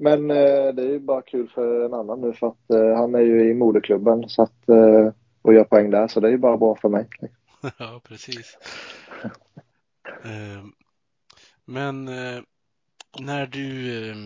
Men 0.02 0.30
eh, 0.30 0.75
det 0.75 0.82
är 0.82 0.90
ju 0.90 1.00
bara 1.00 1.23
kul 1.23 1.49
för 1.49 1.85
en 1.85 1.94
annan 1.94 2.21
nu 2.21 2.32
för 2.32 2.47
att 2.47 2.71
eh, 2.71 2.97
han 2.97 3.14
är 3.14 3.21
ju 3.21 3.50
i 3.50 3.54
moderklubben 3.54 4.28
så 4.28 4.42
att, 4.42 4.68
eh, 4.68 5.12
och 5.42 5.54
gör 5.54 5.64
poäng 5.64 5.90
där 5.90 6.09
så 6.09 6.21
det 6.21 6.28
är 6.28 6.32
ju 6.32 6.38
bara 6.38 6.56
bra 6.56 6.76
för 6.76 6.88
mig. 6.88 7.09
ja, 7.78 8.00
precis. 8.04 8.59
Ehm, 10.25 10.73
men 11.64 12.09
eh, 12.09 12.42
när 13.21 13.47
du 13.47 13.99
eh, 14.11 14.16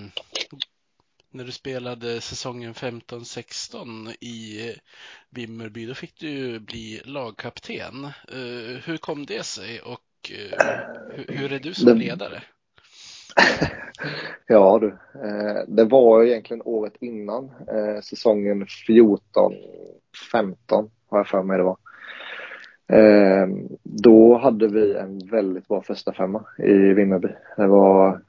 när 1.31 1.45
du 1.45 1.53
spelade 1.53 2.21
säsongen 2.21 2.75
15-16 2.75 4.15
i 4.21 4.75
Vimmerby, 5.31 5.87
då 5.87 5.95
fick 5.95 6.21
du 6.21 6.61
bli 6.61 7.03
lagkapten. 7.05 8.05
Eh, 8.05 8.81
hur 8.85 8.97
kom 8.97 9.27
det 9.27 9.43
sig 9.43 9.81
och 9.81 10.01
hur 11.29 11.53
är 11.53 11.59
du 11.59 11.75
som 11.75 11.99
ledare? 11.99 12.43
ja 14.47 14.79
du, 14.79 14.87
eh, 15.25 15.65
det 15.69 15.85
var 15.85 16.25
egentligen 16.25 16.63
året 16.65 16.93
innan 17.01 17.45
eh, 17.45 18.01
säsongen 18.03 18.67
14, 18.87 19.53
15 20.33 20.91
har 21.09 21.19
jag 21.19 21.27
för 21.27 21.43
mig 21.43 21.59
det 21.59 21.65
var. 21.65 21.77
Eh, 22.89 23.49
då 23.83 24.39
hade 24.39 24.69
vi 24.69 24.95
en 24.95 25.19
väldigt 25.19 25.69
bra 25.69 25.83
första 25.83 26.13
femma 26.13 26.45
i 26.59 26.73
Vimmerby. 26.73 27.29
Det 27.57 27.67
var 27.67 28.21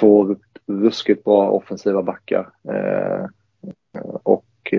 två 0.00 0.36
ruskigt 0.66 1.24
bra 1.24 1.50
offensiva 1.50 2.02
backar 2.02 2.50
och 4.22 4.74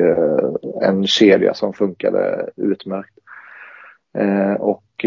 en 0.82 1.08
kedja 1.08 1.53
som 1.53 1.74
funkade 1.74 2.50
utmärkt. 2.56 3.20
Och 4.60 5.06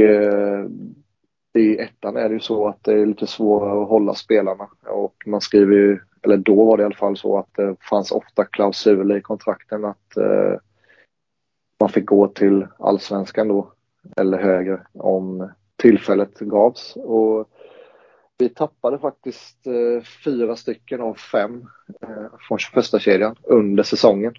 i 1.55 1.79
ettan 1.79 2.17
är 2.17 2.29
det 2.29 2.35
ju 2.35 2.41
så 2.41 2.69
att 2.69 2.85
det 2.85 2.93
är 2.93 3.07
lite 3.07 3.27
svårare 3.27 3.83
att 3.83 3.89
hålla 3.89 4.15
spelarna 4.15 4.69
och 4.87 5.15
man 5.27 5.41
skriver 5.41 5.77
ju, 5.77 5.99
eller 6.23 6.37
då 6.37 6.65
var 6.65 6.77
det 6.77 6.83
i 6.83 6.87
alla 6.87 6.95
fall 6.95 7.17
så 7.17 7.39
att 7.39 7.55
det 7.55 7.77
fanns 7.91 8.13
ofta 8.13 8.45
klausuler 8.45 9.17
i 9.17 9.23
kontrakten 9.23 9.85
att 9.85 10.17
eh, 10.17 10.55
man 11.81 11.89
fick 11.89 12.07
gå 12.07 12.29
till 12.29 12.67
allsvenskan 12.79 13.49
då 13.49 13.73
eller 14.17 14.39
högre 14.39 14.81
om 14.93 15.51
tillfället 15.77 16.39
gavs. 16.39 16.97
Och 16.97 17.49
vi 18.39 18.49
tappade 18.49 18.99
faktiskt 18.99 19.67
eh, 19.67 20.03
fyra 20.25 20.57
stycken 20.57 21.01
av 21.01 21.15
fem 21.15 21.69
eh, 22.03 22.27
från 22.49 22.59
första 22.59 22.99
kedjan 22.99 23.37
under 23.43 23.83
säsongen. 23.83 24.35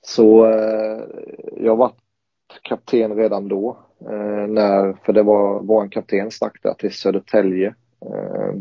Så 0.00 0.46
eh, 0.46 1.02
jag 1.56 1.76
var 1.76 1.92
kapten 2.62 3.16
redan 3.16 3.48
då. 3.48 3.78
Eh, 4.10 4.46
när, 4.48 4.92
för 5.04 5.12
det 5.12 5.22
var 5.22 5.60
vår 5.60 5.88
kapten 5.88 6.30
stack 6.30 6.62
där 6.62 6.74
till 6.74 6.92
Södertälje. 6.92 7.74
Eh, 8.00 8.54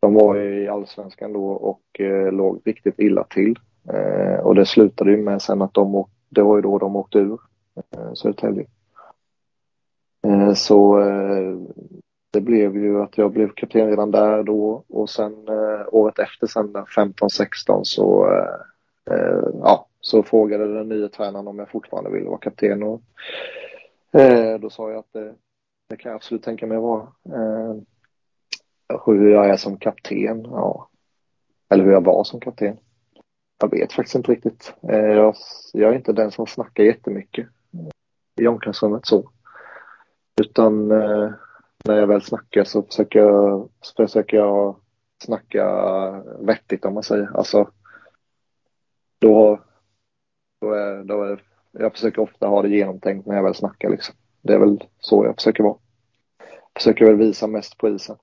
de 0.00 0.14
var 0.14 0.36
i 0.36 0.68
allsvenskan 0.68 1.32
då 1.32 1.44
och 1.50 2.00
eh, 2.00 2.32
låg 2.32 2.60
riktigt 2.64 2.98
illa 2.98 3.24
till. 3.24 3.58
Eh, 3.92 4.40
och 4.40 4.54
det 4.54 4.66
slutade 4.66 5.10
ju 5.10 5.16
med 5.16 5.42
sen 5.42 5.62
att 5.62 5.74
de 5.74 5.94
åkte, 5.94 6.14
det 6.28 6.42
var 6.42 6.56
ju 6.56 6.62
då 6.62 6.78
de 6.78 6.96
åkte 6.96 7.18
ur 7.18 7.38
eh, 7.76 8.12
Södertälje. 8.14 8.66
Eh, 10.26 10.52
så 10.54 11.00
eh, 11.00 11.56
det 12.30 12.40
blev 12.40 12.76
ju 12.76 13.02
att 13.02 13.18
jag 13.18 13.32
blev 13.32 13.48
kapten 13.48 13.88
redan 13.88 14.10
där 14.10 14.42
då 14.42 14.84
och 14.88 15.10
sen 15.10 15.48
eh, 15.48 15.86
året 15.92 16.18
efter 16.18 16.46
sen 16.46 16.76
15-16 16.96 17.80
så 17.82 18.32
eh, 18.32 19.14
eh, 19.14 19.44
ja, 19.62 19.86
så 20.00 20.22
frågade 20.22 20.74
den 20.74 20.88
nya 20.88 21.08
tränaren 21.08 21.48
om 21.48 21.58
jag 21.58 21.70
fortfarande 21.70 22.10
ville 22.10 22.28
vara 22.28 22.38
kapten 22.38 22.82
och 22.82 23.02
eh, 24.12 24.60
då 24.60 24.70
sa 24.70 24.90
jag 24.90 24.98
att 24.98 25.12
det, 25.12 25.34
det 25.88 25.96
kan 25.96 26.10
jag 26.10 26.16
absolut 26.16 26.42
tänka 26.42 26.66
mig 26.66 26.76
att 26.76 26.82
vara. 26.82 27.02
Eh, 27.24 27.76
hur 29.06 29.30
jag 29.30 29.50
är 29.50 29.56
som 29.56 29.76
kapten, 29.76 30.42
ja. 30.42 30.88
Eller 31.68 31.84
hur 31.84 31.92
jag 31.92 32.04
var 32.04 32.24
som 32.24 32.40
kapten. 32.40 32.76
Jag 33.58 33.70
vet 33.70 33.92
faktiskt 33.92 34.14
inte 34.14 34.32
riktigt. 34.32 34.74
Eh, 34.82 34.98
jag, 34.98 35.34
jag, 35.72 35.90
är 35.92 35.96
inte 35.96 36.12
den 36.12 36.30
som 36.30 36.46
snackar 36.46 36.84
jättemycket 36.84 37.48
eh, 37.74 38.44
i 38.44 38.46
omklädningsrummet 38.46 39.06
så. 39.06 39.30
Utan 40.40 40.90
eh, 40.90 41.32
när 41.84 41.96
jag 41.96 42.06
väl 42.06 42.22
snackar 42.22 42.64
så 42.64 42.82
försöker 42.82 43.18
jag, 43.18 43.70
försöker 43.96 44.36
jag 44.36 44.76
snacka 45.24 45.64
vettigt 46.40 46.84
om 46.84 46.94
man 46.94 47.02
säger. 47.02 47.36
Alltså, 47.36 47.70
då, 49.18 49.60
då 50.60 50.72
är, 50.72 51.04
då 51.04 51.22
är, 51.22 51.42
jag 51.72 51.92
försöker 51.92 52.22
ofta 52.22 52.46
ha 52.46 52.62
det 52.62 52.68
genomtänkt 52.68 53.26
när 53.26 53.36
jag 53.36 53.42
väl 53.42 53.54
snackar 53.54 53.90
liksom. 53.90 54.14
Det 54.42 54.54
är 54.54 54.58
väl 54.58 54.84
så 55.00 55.24
jag 55.24 55.34
försöker 55.34 55.62
vara. 55.62 55.78
Jag 56.38 56.82
försöker 56.82 57.04
väl 57.04 57.16
visa 57.16 57.46
mest 57.46 57.78
på 57.78 57.88
isen. 57.88 58.16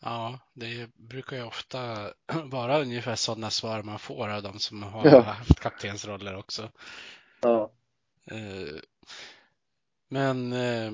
Ja, 0.00 0.38
det 0.54 0.90
brukar 0.94 1.36
ju 1.36 1.42
ofta 1.42 2.10
vara 2.44 2.80
ungefär 2.80 3.14
sådana 3.14 3.50
svar 3.50 3.82
man 3.82 3.98
får 3.98 4.28
av 4.28 4.42
de 4.42 4.58
som 4.58 4.82
har 4.82 5.06
ja. 5.06 5.20
haft 5.20 5.60
kaptensroller 5.60 6.36
också. 6.36 6.70
Ja. 7.40 7.70
Eh, 8.30 8.80
men 10.08 10.52
eh, 10.52 10.92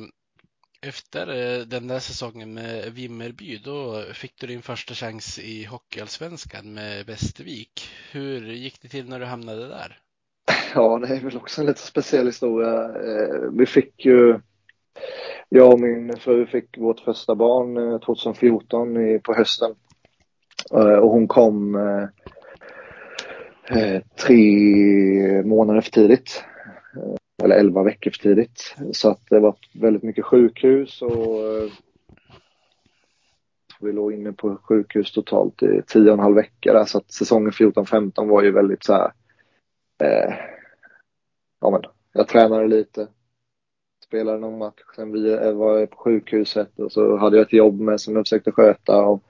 efter 0.80 1.28
eh, 1.28 1.66
den 1.66 1.88
där 1.88 1.98
säsongen 1.98 2.54
med 2.54 2.92
Vimmerby, 2.92 3.58
då 3.58 4.02
fick 4.12 4.40
du 4.40 4.46
din 4.46 4.62
första 4.62 4.94
chans 4.94 5.38
i 5.38 5.64
Hockeyallsvenskan 5.64 6.74
med 6.74 7.06
Västervik. 7.06 7.88
Hur 8.10 8.46
gick 8.46 8.82
det 8.82 8.88
till 8.88 9.08
när 9.08 9.20
du 9.20 9.26
hamnade 9.26 9.68
där? 9.68 10.03
Ja, 10.74 10.98
det 10.98 11.08
är 11.08 11.20
väl 11.20 11.36
också 11.36 11.60
en 11.60 11.66
lite 11.66 11.80
speciell 11.80 12.26
historia. 12.26 12.84
Eh, 12.84 13.50
vi 13.52 13.66
fick 13.66 14.04
ju, 14.04 14.40
jag 15.48 15.72
och 15.72 15.80
min 15.80 16.16
fru 16.16 16.46
fick 16.46 16.78
vårt 16.78 17.00
första 17.00 17.34
barn 17.34 17.76
eh, 17.76 18.00
2014 18.00 19.20
på 19.22 19.34
hösten. 19.34 19.74
Eh, 20.72 20.98
och 20.98 21.10
hon 21.10 21.28
kom 21.28 21.78
tre 24.26 25.42
månader 25.42 25.80
för 25.80 25.90
tidigt 25.90 26.44
eller 27.42 27.56
11 27.56 27.82
veckor 27.82 28.10
för 28.10 28.18
tidigt. 28.18 28.76
Så 28.92 29.10
att 29.10 29.20
det 29.30 29.40
var 29.40 29.56
väldigt 29.72 30.02
mycket 30.02 30.24
sjukhus 30.24 31.02
och 31.02 31.40
vi 33.80 33.92
låg 33.92 34.12
inne 34.12 34.32
på 34.32 34.56
sjukhus 34.62 35.12
totalt 35.12 35.62
i 35.62 35.82
tio 35.86 36.06
och 36.06 36.12
en 36.12 36.18
halv 36.18 36.36
vecka 36.36 36.72
där, 36.72 36.84
så 36.84 36.98
att 36.98 37.12
säsongen 37.12 37.50
14-15 37.50 38.28
var 38.28 38.42
ju 38.42 38.50
väldigt 38.50 38.84
så 38.84 38.92
här, 38.92 39.12
eh, 40.04 40.34
ja 41.60 41.70
men, 41.70 41.82
jag 42.12 42.28
tränade 42.28 42.66
lite, 42.66 43.08
spelade 44.04 44.38
någon 44.38 44.58
match, 44.58 44.80
sen 44.96 45.12
vi 45.12 45.32
eh, 45.32 45.52
var 45.52 45.86
på 45.86 45.96
sjukhuset 45.96 46.78
och 46.78 46.92
så 46.92 47.16
hade 47.16 47.36
jag 47.36 47.46
ett 47.46 47.52
jobb 47.52 47.80
med 47.80 48.00
som 48.00 48.16
jag 48.16 48.24
försökte 48.24 48.52
sköta 48.52 49.06
och 49.06 49.22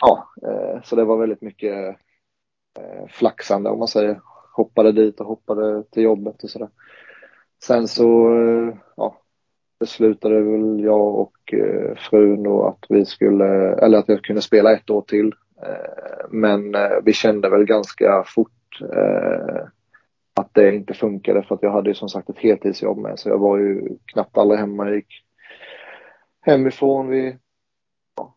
ja, 0.00 0.28
eh, 0.42 0.82
så 0.84 0.96
det 0.96 1.04
var 1.04 1.16
väldigt 1.16 1.42
mycket 1.42 1.96
eh, 2.78 3.06
flaxande 3.08 3.70
om 3.70 3.78
man 3.78 3.88
säger 3.88 4.20
hoppade 4.58 4.92
dit 4.92 5.20
och 5.20 5.26
hoppade 5.26 5.84
till 5.84 6.02
jobbet 6.02 6.42
och 6.42 6.50
sådär. 6.50 6.68
Sen 7.62 7.88
så, 7.88 8.34
eh, 8.34 8.74
ja, 8.96 9.20
beslutade 9.80 10.40
väl 10.40 10.80
jag 10.80 11.14
och 11.14 11.54
eh, 11.54 11.96
frun 11.96 12.42
då 12.42 12.66
att 12.66 12.86
vi 12.88 13.04
skulle, 13.04 13.74
eller 13.74 13.98
att 13.98 14.08
jag 14.08 14.24
kunde 14.24 14.42
spela 14.42 14.72
ett 14.72 14.90
år 14.90 15.02
till. 15.02 15.34
Eh, 15.62 16.26
men 16.30 16.76
vi 17.04 17.12
kände 17.12 17.50
väl 17.50 17.64
ganska 17.64 18.24
fort 18.26 18.57
Eh, 18.80 19.66
att 20.34 20.54
det 20.54 20.74
inte 20.74 20.94
funkade 20.94 21.42
för 21.42 21.54
att 21.54 21.62
jag 21.62 21.72
hade 21.72 21.90
ju 21.90 21.94
som 21.94 22.08
sagt 22.08 22.30
ett 22.30 22.38
heltidsjobb 22.38 22.98
med 22.98 23.18
så 23.18 23.28
jag 23.28 23.38
var 23.38 23.58
ju 23.58 23.98
knappt 24.04 24.38
aldrig 24.38 24.60
hemma. 24.60 24.86
Jag 24.86 24.94
gick 24.94 25.24
hemifrån 26.40 27.08
vid 27.08 27.38
ja, 28.16 28.34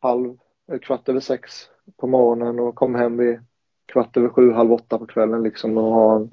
halv, 0.00 0.36
eh, 0.72 0.78
kvart 0.78 1.08
över 1.08 1.20
sex 1.20 1.52
på 1.96 2.06
morgonen 2.06 2.60
och 2.60 2.74
kom 2.74 2.94
hem 2.94 3.16
vid 3.16 3.40
kvart 3.86 4.16
över 4.16 4.28
sju, 4.28 4.52
halv 4.52 4.72
åtta 4.72 4.98
på 4.98 5.06
kvällen 5.06 5.42
liksom 5.42 5.78
och 5.78 5.94
ha 5.94 6.16
en, 6.16 6.30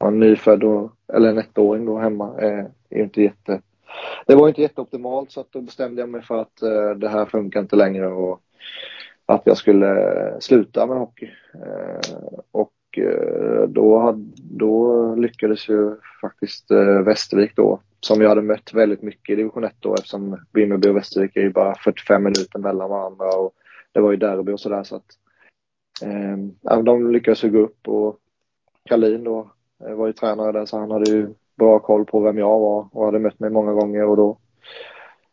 ha 0.00 0.08
en 0.08 0.20
nyfödd 0.20 0.64
och, 0.64 0.92
eller 1.12 1.28
en 1.28 1.38
ettåring 1.38 1.86
då 1.86 1.98
hemma 1.98 2.40
eh, 2.40 2.66
är 2.90 3.02
inte 3.02 3.22
jätte 3.22 3.60
det 4.26 4.34
var 4.34 4.48
inte 4.48 4.62
jätteoptimalt 4.62 5.30
så 5.30 5.40
att 5.40 5.52
då 5.52 5.60
bestämde 5.60 6.02
jag 6.02 6.08
mig 6.08 6.22
för 6.22 6.40
att 6.40 6.62
eh, 6.62 6.90
det 6.90 7.08
här 7.08 7.26
funkar 7.26 7.60
inte 7.60 7.76
längre 7.76 8.06
och 8.06 8.40
att 9.26 9.42
jag 9.44 9.56
skulle 9.56 9.88
eh, 9.88 10.38
sluta 10.38 10.86
med 10.86 10.98
hockey. 10.98 11.30
Eh, 11.54 12.16
och 12.50 12.72
och 12.90 12.98
eh, 12.98 13.68
då, 13.68 14.14
då 14.36 15.14
lyckades 15.14 15.68
ju 15.68 15.96
faktiskt 16.20 16.70
eh, 16.70 17.00
Västervik 17.00 17.56
då, 17.56 17.80
som 18.00 18.20
jag 18.20 18.28
hade 18.28 18.42
mött 18.42 18.74
väldigt 18.74 19.02
mycket 19.02 19.32
i 19.32 19.36
division 19.36 19.64
1 19.64 19.74
då 19.80 19.94
eftersom 19.94 20.44
Vimmerby 20.52 20.88
och 20.88 20.96
Västervik 20.96 21.36
är 21.36 21.40
ju 21.40 21.50
bara 21.50 21.74
45 21.74 22.22
minuter 22.22 22.58
mellan 22.58 22.90
varandra 22.90 23.26
och 23.26 23.54
det 23.92 24.00
var 24.00 24.10
ju 24.10 24.16
derby 24.16 24.52
och 24.52 24.60
sådär 24.60 24.82
så 24.82 24.96
att 24.96 25.18
eh, 26.02 26.82
de 26.82 27.10
lyckades 27.12 27.44
ju 27.44 27.50
gå 27.50 27.58
upp 27.58 27.88
och 27.88 28.18
Kalin 28.84 29.24
då 29.24 29.50
eh, 29.86 29.94
var 29.94 30.06
ju 30.06 30.12
tränare 30.12 30.52
där 30.52 30.66
så 30.66 30.78
han 30.78 30.90
hade 30.90 31.10
ju 31.10 31.28
bra 31.56 31.78
koll 31.78 32.04
på 32.04 32.20
vem 32.20 32.38
jag 32.38 32.60
var 32.60 32.88
och 32.92 33.04
hade 33.04 33.18
mött 33.18 33.40
mig 33.40 33.50
många 33.50 33.72
gånger 33.72 34.04
och 34.04 34.16
då 34.16 34.38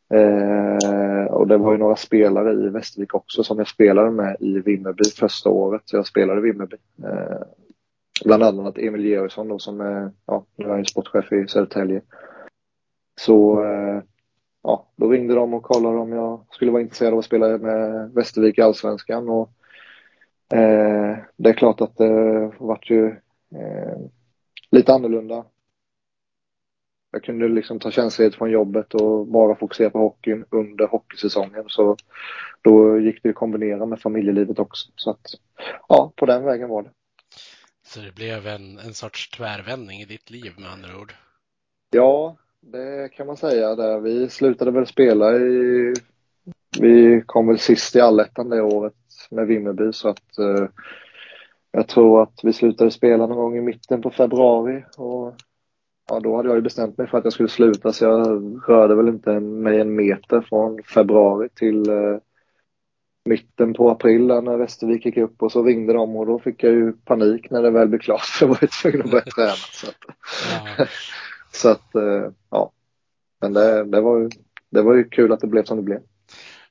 eh, 0.09 1.25
och 1.25 1.47
det 1.47 1.57
var 1.57 1.71
ju 1.71 1.77
några 1.77 1.95
spelare 1.95 2.53
i 2.53 2.69
Västervik 2.69 3.15
också 3.15 3.43
som 3.43 3.57
jag 3.57 3.67
spelade 3.67 4.11
med 4.11 4.37
i 4.39 4.59
Vimmerby 4.59 5.03
första 5.19 5.49
året 5.49 5.93
jag 5.93 6.07
spelade 6.07 6.39
i 6.39 6.43
Vimmerby. 6.43 6.77
Eh, 7.03 7.41
bland 8.25 8.43
annat 8.43 8.77
Emil 8.77 9.05
Georgsson 9.05 9.47
då 9.47 9.59
som 9.59 9.81
är, 9.81 10.11
ja, 10.25 10.45
nu 10.55 10.69
är 10.69 10.83
sportchef 10.83 11.31
i 11.31 11.47
Södertälje. 11.47 12.01
Så 13.19 13.63
eh, 13.63 14.01
ja, 14.63 14.87
då 14.95 15.09
ringde 15.09 15.35
de 15.35 15.53
och 15.53 15.63
kollade 15.63 15.97
om 15.97 16.11
jag 16.11 16.45
skulle 16.51 16.71
vara 16.71 16.81
intresserad 16.81 17.13
av 17.13 17.19
att 17.19 17.25
spela 17.25 17.57
med 17.57 18.11
Västervik 18.13 18.57
i 18.57 18.61
Allsvenskan 18.61 19.29
och 19.29 19.49
eh, 20.57 21.17
det 21.37 21.49
är 21.49 21.53
klart 21.53 21.81
att 21.81 21.97
det 21.97 22.51
vart 22.57 22.89
ju 22.89 23.07
eh, 23.55 23.97
lite 24.71 24.93
annorlunda 24.93 25.45
jag 27.17 27.23
kunde 27.23 27.47
liksom 27.47 27.79
ta 27.79 27.91
tjänstledigt 27.91 28.37
från 28.37 28.51
jobbet 28.51 28.93
och 28.93 29.27
bara 29.27 29.55
fokusera 29.55 29.89
på 29.89 29.99
hockeyn 29.99 30.45
under 30.49 30.87
hockeysäsongen. 30.87 31.63
Så 31.67 31.95
då 32.61 32.99
gick 32.99 33.23
det 33.23 33.29
att 33.29 33.35
kombinera 33.35 33.85
med 33.85 34.01
familjelivet 34.01 34.59
också. 34.59 34.91
Så 34.95 35.09
att 35.09 35.25
ja, 35.87 36.11
på 36.15 36.25
den 36.25 36.43
vägen 36.43 36.69
var 36.69 36.83
det. 36.83 36.89
Så 37.85 37.99
det 37.99 38.15
blev 38.15 38.47
en, 38.47 38.77
en 38.77 38.93
sorts 38.93 39.29
tvärvändning 39.29 40.01
i 40.01 40.05
ditt 40.05 40.29
liv 40.29 40.53
med 40.57 40.71
andra 40.71 40.99
ord? 41.01 41.13
Ja, 41.89 42.35
det 42.61 43.11
kan 43.13 43.27
man 43.27 43.37
säga. 43.37 43.75
Där. 43.75 43.99
Vi 43.99 44.29
slutade 44.29 44.71
väl 44.71 44.87
spela 44.87 45.35
i... 45.35 45.93
Vi 46.79 47.23
kom 47.25 47.47
väl 47.47 47.59
sist 47.59 47.95
i 47.95 48.01
allettan 48.01 48.49
det 48.49 48.61
året 48.61 48.93
med 49.31 49.47
Vimmerby 49.47 49.93
så 49.93 50.09
att 50.09 50.37
eh, 50.37 50.67
jag 51.71 51.87
tror 51.87 52.23
att 52.23 52.39
vi 52.43 52.53
slutade 52.53 52.91
spela 52.91 53.27
någon 53.27 53.37
gång 53.37 53.57
i 53.57 53.61
mitten 53.61 54.01
på 54.01 54.09
februari 54.09 54.83
och 54.97 55.35
ja, 56.07 56.19
då 56.19 56.35
hade 56.35 56.49
jag 56.49 56.55
ju 56.55 56.61
bestämt 56.61 56.97
mig 56.97 57.07
för 57.07 57.17
att 57.17 57.23
jag 57.23 57.33
skulle 57.33 57.49
sluta 57.49 57.93
så 57.93 58.05
jag 58.05 58.61
rörde 58.67 58.95
väl 58.95 59.07
inte 59.07 59.39
mig 59.39 59.79
en 59.79 59.95
meter 59.95 60.41
från 60.41 60.83
februari 60.83 61.49
till 61.49 61.89
eh, 61.89 62.17
mitten 63.25 63.73
på 63.73 63.89
april 63.89 64.27
när 64.27 64.57
Västervik 64.57 65.05
gick 65.05 65.17
upp 65.17 65.43
och 65.43 65.51
så 65.51 65.63
ringde 65.63 65.93
de 65.93 66.15
och 66.15 66.25
då 66.25 66.39
fick 66.39 66.63
jag 66.63 66.73
ju 66.73 66.93
panik 66.93 67.49
när 67.49 67.61
det 67.61 67.71
väl 67.71 67.87
blev 67.87 67.99
klart 67.99 68.21
för 68.25 68.45
jag 68.45 68.49
var 68.49 68.59
ju 68.61 68.67
tvungen 68.67 69.01
att 69.01 69.11
börja 69.11 69.25
träna. 69.35 69.51
Så 69.51 69.87
att, 69.87 69.95
ja. 70.77 70.85
så 71.51 71.69
att 71.69 71.95
eh, 71.95 72.31
ja. 72.49 72.71
Men 73.41 73.53
det, 73.53 73.83
det, 73.83 74.01
var 74.01 74.19
ju, 74.19 74.29
det 74.69 74.81
var 74.81 74.95
ju 74.95 75.09
kul 75.09 75.31
att 75.31 75.39
det 75.39 75.47
blev 75.47 75.63
som 75.63 75.77
det 75.77 75.83
blev. 75.83 76.01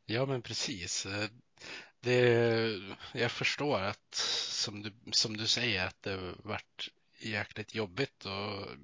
Ja 0.06 0.26
men 0.26 0.42
precis. 0.42 1.06
Det, 2.00 2.72
jag 3.14 3.30
förstår 3.30 3.80
att 3.80 4.14
som 4.14 4.82
du, 4.82 4.92
som 5.10 5.36
du 5.36 5.46
säger 5.46 5.86
att 5.86 6.02
det 6.02 6.18
varit 6.42 6.88
jäkligt 7.18 7.74
jobbigt 7.74 8.24
och 8.24 8.76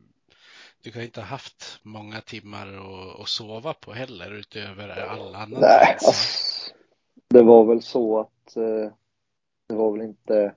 du 0.82 0.90
kan 0.90 1.02
inte 1.02 1.20
ha 1.20 1.26
haft 1.26 1.80
många 1.82 2.20
timmar 2.20 2.66
att, 3.22 3.28
sova 3.28 3.74
på 3.74 3.92
heller 3.92 4.30
utöver 4.30 4.88
all 4.88 5.34
annan 5.34 5.60
Nej, 5.60 5.92
alltså, 5.92 6.74
det 7.28 7.42
var 7.42 7.64
väl 7.64 7.82
så 7.82 8.20
att 8.20 8.56
eh, 8.56 8.92
det 9.66 9.74
var 9.74 9.92
väl 9.92 10.02
inte 10.02 10.54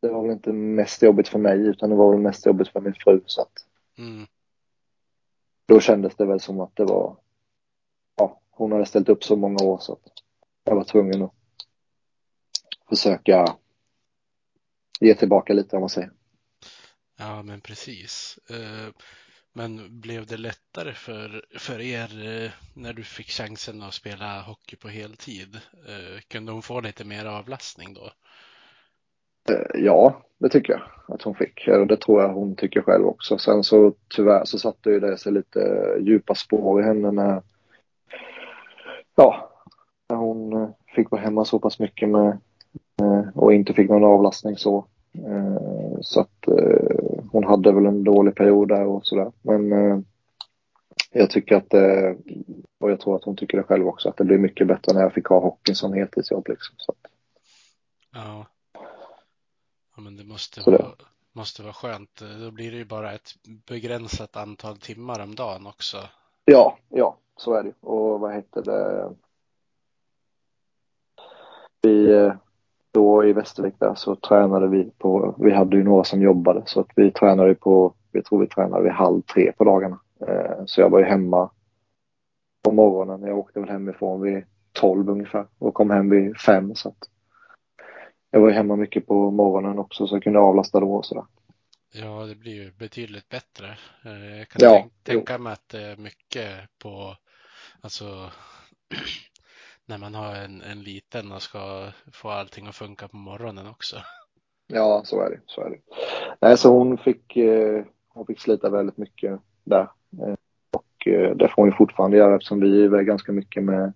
det 0.00 0.08
var 0.08 0.22
väl 0.22 0.30
inte 0.30 0.52
mest 0.52 1.02
jobbigt 1.02 1.28
för 1.28 1.38
mig 1.38 1.66
utan 1.66 1.90
det 1.90 1.96
var 1.96 2.10
väl 2.10 2.20
mest 2.20 2.46
jobbigt 2.46 2.68
för 2.68 2.80
min 2.80 2.94
fru 2.94 3.20
så 3.26 3.40
att 3.42 3.66
mm. 3.98 4.26
då 5.66 5.80
kändes 5.80 6.14
det 6.14 6.26
väl 6.26 6.40
som 6.40 6.60
att 6.60 6.76
det 6.76 6.84
var 6.84 7.16
ja, 8.16 8.40
hon 8.50 8.72
hade 8.72 8.86
ställt 8.86 9.08
upp 9.08 9.24
så 9.24 9.36
många 9.36 9.64
år 9.64 9.78
så 9.78 9.92
att 9.92 10.12
jag 10.64 10.74
var 10.74 10.84
tvungen 10.84 11.22
att 11.22 11.32
försöka 12.88 13.56
ge 15.00 15.14
tillbaka 15.14 15.52
lite 15.52 15.76
om 15.76 15.80
man 15.80 15.88
säger. 15.88 16.10
Ja, 17.18 17.42
men 17.42 17.60
precis. 17.60 18.38
Eh, 18.50 18.94
men 19.52 20.00
blev 20.00 20.26
det 20.26 20.36
lättare 20.36 20.92
för, 20.92 21.44
för 21.58 21.80
er 21.80 22.42
eh, 22.44 22.50
när 22.74 22.92
du 22.92 23.02
fick 23.02 23.30
chansen 23.30 23.82
att 23.82 23.94
spela 23.94 24.40
hockey 24.40 24.76
på 24.76 24.88
heltid? 24.88 25.54
Eh, 25.88 26.20
kunde 26.28 26.52
hon 26.52 26.62
få 26.62 26.80
lite 26.80 27.04
mer 27.04 27.24
avlastning 27.24 27.94
då? 27.94 28.10
Ja, 29.74 30.22
det 30.38 30.48
tycker 30.48 30.72
jag 30.72 30.82
att 31.14 31.22
hon 31.22 31.34
fick. 31.34 31.66
Det 31.66 31.96
tror 31.96 32.22
jag 32.22 32.28
hon 32.28 32.56
tycker 32.56 32.82
själv 32.82 33.06
också. 33.06 33.38
Sen 33.38 33.64
så 33.64 33.94
tyvärr 34.16 34.44
så 34.44 34.58
satte 34.58 34.90
ju 34.90 35.00
det 35.00 35.18
sig 35.18 35.32
lite 35.32 35.60
djupa 36.00 36.34
spår 36.34 36.80
i 36.80 36.84
henne 36.84 37.10
när, 37.10 37.42
ja, 39.14 39.50
när 40.08 40.16
hon 40.16 40.72
fick 40.94 41.10
vara 41.10 41.22
hemma 41.22 41.44
så 41.44 41.58
pass 41.58 41.78
mycket 41.78 42.08
med 42.08 42.38
och 43.34 43.52
inte 43.52 43.72
fick 43.74 43.90
någon 43.90 44.04
avlastning 44.04 44.56
så. 44.56 44.86
Så 46.00 46.20
att 46.20 46.48
hon 47.36 47.44
hade 47.44 47.72
väl 47.72 47.86
en 47.86 48.04
dålig 48.04 48.34
period 48.34 48.68
där 48.68 48.86
och 48.86 49.06
sådär. 49.06 49.32
Men 49.42 49.72
eh, 49.72 49.98
jag 51.10 51.30
tycker 51.30 51.56
att 51.56 51.70
det, 51.70 52.16
och 52.78 52.90
jag 52.90 53.00
tror 53.00 53.16
att 53.16 53.24
hon 53.24 53.36
tycker 53.36 53.56
det 53.56 53.64
själv 53.64 53.88
också, 53.88 54.08
att 54.08 54.16
det 54.16 54.24
blir 54.24 54.38
mycket 54.38 54.66
bättre 54.66 54.94
när 54.94 55.00
jag 55.00 55.12
fick 55.12 55.26
ha 55.26 55.40
hockeyn 55.40 55.76
som 55.76 55.92
heltidsjobb 55.92 56.48
liksom. 56.48 56.74
Så. 56.78 56.94
Ja. 58.12 58.46
Ja 59.96 60.02
men 60.02 60.16
det 60.16 60.24
måste 60.24 60.70
vara, 60.70 60.86
måste 61.32 61.62
vara 61.62 61.72
skönt. 61.72 62.22
Då 62.40 62.50
blir 62.50 62.70
det 62.70 62.76
ju 62.76 62.84
bara 62.84 63.12
ett 63.12 63.30
begränsat 63.44 64.36
antal 64.36 64.76
timmar 64.76 65.22
om 65.22 65.34
dagen 65.34 65.66
också. 65.66 65.96
Ja, 66.44 66.78
ja, 66.88 67.16
så 67.36 67.54
är 67.54 67.62
det. 67.62 67.72
Och 67.80 68.20
vad 68.20 68.34
heter 68.34 68.62
det? 68.62 69.10
Vi, 71.82 72.12
eh, 72.12 72.34
då 72.96 73.24
i 73.24 73.32
Västervik 73.32 73.74
där 73.78 73.94
så 73.94 74.16
tränade 74.16 74.68
vi 74.68 74.90
på, 74.98 75.34
vi 75.38 75.52
hade 75.52 75.76
ju 75.76 75.84
några 75.84 76.04
som 76.04 76.22
jobbade 76.22 76.62
så 76.66 76.80
att 76.80 76.90
vi 76.96 77.10
tränade 77.10 77.54
på, 77.54 77.94
vi 78.12 78.22
tror 78.22 78.40
vi 78.40 78.46
tränade 78.46 78.82
vid 78.82 78.92
halv 78.92 79.22
tre 79.22 79.52
på 79.52 79.64
dagarna. 79.64 79.98
Eh, 80.28 80.64
så 80.66 80.80
jag 80.80 80.90
var 80.90 80.98
ju 80.98 81.04
hemma 81.04 81.50
på 82.64 82.72
morgonen. 82.72 83.22
Jag 83.22 83.38
åkte 83.38 83.60
väl 83.60 83.68
hemifrån 83.68 84.20
vid 84.20 84.44
tolv 84.72 85.10
ungefär 85.10 85.46
och 85.58 85.74
kom 85.74 85.90
hem 85.90 86.10
vid 86.10 86.36
fem 86.36 86.74
så 86.74 86.88
att 86.88 87.08
jag 88.30 88.40
var 88.40 88.48
ju 88.48 88.54
hemma 88.54 88.76
mycket 88.76 89.06
på 89.06 89.30
morgonen 89.30 89.78
också 89.78 90.06
så 90.06 90.14
jag 90.14 90.22
kunde 90.22 90.38
avlasta 90.38 90.80
då 90.80 90.94
och 90.94 91.06
sådär. 91.06 91.24
Ja, 91.92 92.26
det 92.26 92.34
blir 92.34 92.54
ju 92.54 92.72
betydligt 92.72 93.28
bättre. 93.28 93.66
Eh, 94.04 94.38
jag 94.38 94.48
kan 94.48 94.60
ja, 94.62 94.88
tänka 95.02 95.38
mig 95.38 95.52
att 95.52 95.68
det 95.68 95.82
är 95.82 95.96
mycket 95.96 96.48
på, 96.78 97.16
alltså 97.80 98.04
när 99.86 99.98
man 99.98 100.14
har 100.14 100.34
en, 100.34 100.62
en 100.62 100.82
liten 100.82 101.32
och 101.32 101.42
ska 101.42 101.92
få 102.12 102.30
allting 102.30 102.66
att 102.66 102.74
funka 102.76 103.08
på 103.08 103.16
morgonen 103.16 103.66
också. 103.66 103.96
Ja, 104.66 105.02
så 105.04 105.20
är 105.20 105.30
det. 105.30 105.40
Så 105.46 105.60
är 105.60 105.70
det. 105.70 105.78
Nej, 106.40 106.56
så 106.56 106.72
hon 106.72 106.98
fick, 106.98 107.36
eh, 107.36 107.84
hon 108.08 108.26
fick 108.26 108.40
slita 108.40 108.70
väldigt 108.70 108.96
mycket 108.96 109.40
där. 109.64 109.88
Eh, 110.22 110.34
och 110.70 111.06
eh, 111.06 111.36
det 111.36 111.48
får 111.48 111.62
hon 111.62 111.70
ju 111.70 111.76
fortfarande 111.76 112.16
göra 112.16 112.34
eftersom 112.34 112.60
vi 112.60 112.84
är 112.84 113.02
ganska 113.02 113.32
mycket 113.32 113.62
med, 113.64 113.92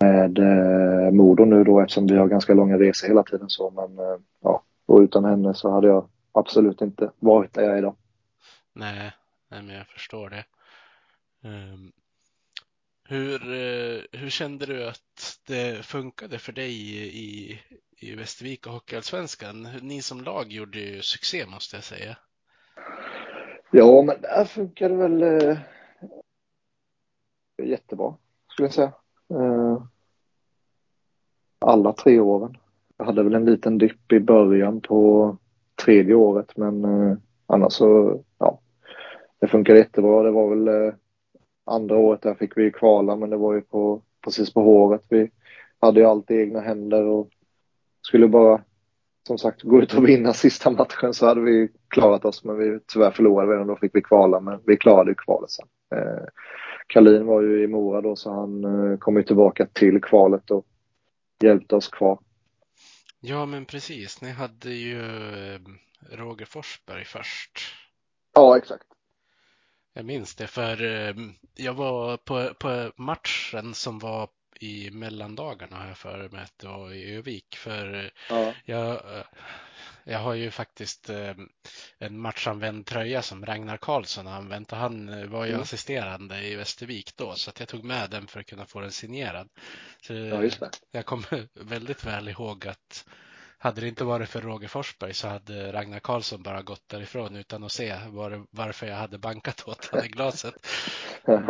med 0.00 0.38
Modo 1.14 1.44
nu 1.44 1.64
då 1.64 1.80
eftersom 1.80 2.06
vi 2.06 2.16
har 2.16 2.26
ganska 2.26 2.54
långa 2.54 2.78
resor 2.78 3.08
hela 3.08 3.22
tiden 3.22 3.48
så. 3.48 3.70
Men 3.70 4.20
ja, 4.40 4.62
och 4.86 5.00
utan 5.00 5.24
henne 5.24 5.54
så 5.54 5.70
hade 5.70 5.86
jag 5.86 6.08
absolut 6.32 6.80
inte 6.80 7.10
varit 7.18 7.54
där 7.54 7.62
jag 7.62 7.74
är 7.74 7.78
idag. 7.78 7.96
Nej, 8.72 9.12
nej 9.48 9.62
men 9.62 9.76
jag 9.76 9.86
förstår 9.86 10.30
det. 10.30 10.44
Um, 11.48 11.92
hur, 13.10 13.52
eh, 13.52 14.00
hur 14.12 14.30
kände 14.30 14.66
du 14.66 14.88
att 14.88 15.40
det 15.46 15.84
funkade 15.84 16.38
för 16.38 16.52
dig 16.52 16.72
i, 17.18 17.58
i 17.96 18.14
Västervik 18.14 18.66
och 18.66 18.72
Hockeyallsvenskan? 18.72 19.68
Ni 19.82 20.02
som 20.02 20.20
lag 20.20 20.52
gjorde 20.52 20.78
ju 20.78 21.02
succé 21.02 21.46
måste 21.46 21.76
jag 21.76 21.84
säga. 21.84 22.16
Ja, 23.70 24.02
men 24.02 24.20
där 24.20 24.44
funkar 24.44 24.88
det 24.88 24.94
väl 24.94 25.22
eh, 25.22 25.58
jättebra, 27.62 28.14
skulle 28.48 28.66
jag 28.66 28.74
säga. 28.74 28.92
Eh, 29.30 29.82
alla 31.58 31.92
tre 31.92 32.20
åren. 32.20 32.56
Jag 32.96 33.04
hade 33.04 33.22
väl 33.22 33.34
en 33.34 33.44
liten 33.44 33.78
dipp 33.78 34.12
i 34.12 34.20
början 34.20 34.80
på 34.80 35.36
tredje 35.84 36.14
året, 36.14 36.56
men 36.56 36.84
eh, 36.84 37.16
annars 37.46 37.72
så, 37.72 38.20
ja, 38.38 38.60
det 39.38 39.48
funkar 39.48 39.74
jättebra. 39.74 40.22
Det 40.22 40.30
var 40.30 40.48
väl 40.48 40.68
eh, 40.68 40.94
andra 41.64 41.96
året 41.96 42.22
där 42.22 42.34
fick 42.34 42.56
vi 42.56 42.72
kvala, 42.72 43.16
men 43.16 43.30
det 43.30 43.36
var 43.36 43.54
ju 43.54 43.60
på, 43.60 44.02
precis 44.24 44.54
på 44.54 44.62
håret. 44.62 45.04
Vi 45.08 45.30
hade 45.80 46.00
ju 46.00 46.06
allt 46.06 46.30
i 46.30 46.40
egna 46.40 46.60
händer 46.60 47.04
och 47.04 47.28
skulle 48.02 48.28
bara 48.28 48.62
som 49.26 49.38
sagt 49.38 49.62
gå 49.62 49.82
ut 49.82 49.94
och 49.94 50.08
vinna 50.08 50.32
sista 50.32 50.70
matchen 50.70 51.14
så 51.14 51.26
hade 51.26 51.40
vi 51.40 51.68
klarat 51.88 52.24
oss 52.24 52.44
men 52.44 52.56
vi 52.56 52.78
tyvärr 52.86 53.10
förlorade 53.10 53.56
vi 53.56 53.62
och 53.62 53.66
då 53.66 53.76
fick 53.76 53.94
vi 53.94 54.02
kvala 54.02 54.40
men 54.40 54.60
vi 54.66 54.76
klarade 54.76 55.10
ju 55.10 55.14
kvalet 55.14 55.50
sen. 55.50 55.68
Eh, 55.94 56.24
Kalin 56.86 57.26
var 57.26 57.42
ju 57.42 57.64
i 57.64 57.66
Mora 57.66 58.00
då 58.00 58.16
så 58.16 58.32
han 58.32 58.64
eh, 58.64 58.98
kom 58.98 59.16
ju 59.16 59.22
tillbaka 59.22 59.66
till 59.66 60.00
kvalet 60.00 60.50
och 60.50 60.66
hjälpte 61.42 61.76
oss 61.76 61.88
kvar. 61.88 62.18
Ja, 63.20 63.46
men 63.46 63.64
precis. 63.64 64.22
Ni 64.22 64.30
hade 64.30 64.70
ju 64.70 65.00
eh, 65.00 65.60
Roger 66.10 66.46
Forsberg 66.46 67.04
först. 67.04 67.58
Ja, 68.34 68.56
exakt. 68.56 68.86
Jag 69.92 70.04
minns 70.04 70.34
det 70.34 70.46
för 70.46 70.82
eh, 70.84 71.14
jag 71.54 71.74
var 71.74 72.16
på, 72.16 72.54
på 72.54 72.92
matchen 72.96 73.74
som 73.74 73.98
var 73.98 74.28
i 74.60 74.90
mellandagarna 74.90 75.76
har 75.76 75.86
jag 75.86 75.98
för 75.98 76.28
mig 76.28 76.42
att 76.44 76.58
det 76.58 76.66
var 76.66 76.92
i 76.92 77.14
Övik. 77.14 77.56
För 77.56 78.10
Ja. 78.28 78.54
jag, 78.64 78.90
eh, 78.90 79.24
jag 80.04 80.18
har 80.18 80.34
ju 80.34 80.50
faktiskt 80.50 81.10
eh, 81.10 81.34
en 81.98 82.18
matchanvänd 82.20 82.86
tröja 82.86 83.22
som 83.22 83.46
Ragnar 83.46 83.76
Karlsson 83.76 84.26
har 84.26 84.34
använt 84.34 84.72
och 84.72 84.78
han 84.78 85.08
eh, 85.08 85.26
var 85.26 85.44
ju 85.44 85.50
Mm. 85.50 85.62
assisterande 85.62 86.42
i 86.42 86.54
Västervik 86.56 87.16
då 87.16 87.34
så 87.34 87.50
att 87.50 87.60
jag 87.60 87.68
tog 87.68 87.84
med 87.84 88.10
den 88.10 88.26
för 88.26 88.40
att 88.40 88.46
kunna 88.46 88.66
få 88.66 88.80
den 88.80 88.92
signerad. 88.92 89.48
Så 90.02 90.14
ja, 90.14 90.70
jag 90.90 91.06
kommer 91.06 91.48
väldigt 91.64 92.04
väl 92.04 92.28
ihåg 92.28 92.66
att 92.66 93.04
hade 93.62 93.80
det 93.80 93.88
inte 93.88 94.04
varit 94.04 94.28
för 94.28 94.40
Roger 94.40 94.68
Forsberg 94.68 95.14
så 95.14 95.28
hade 95.28 95.72
Ragnar 95.72 96.00
Karlsson 96.00 96.42
bara 96.42 96.62
gått 96.62 96.88
därifrån 96.88 97.36
utan 97.36 97.64
att 97.64 97.72
se 97.72 97.96
var, 98.08 98.46
varför 98.50 98.86
jag 98.86 98.96
hade 98.96 99.18
bankat 99.18 99.62
åt 99.68 99.84
honom 99.84 100.06
i 100.06 100.08
glaset. 100.08 100.54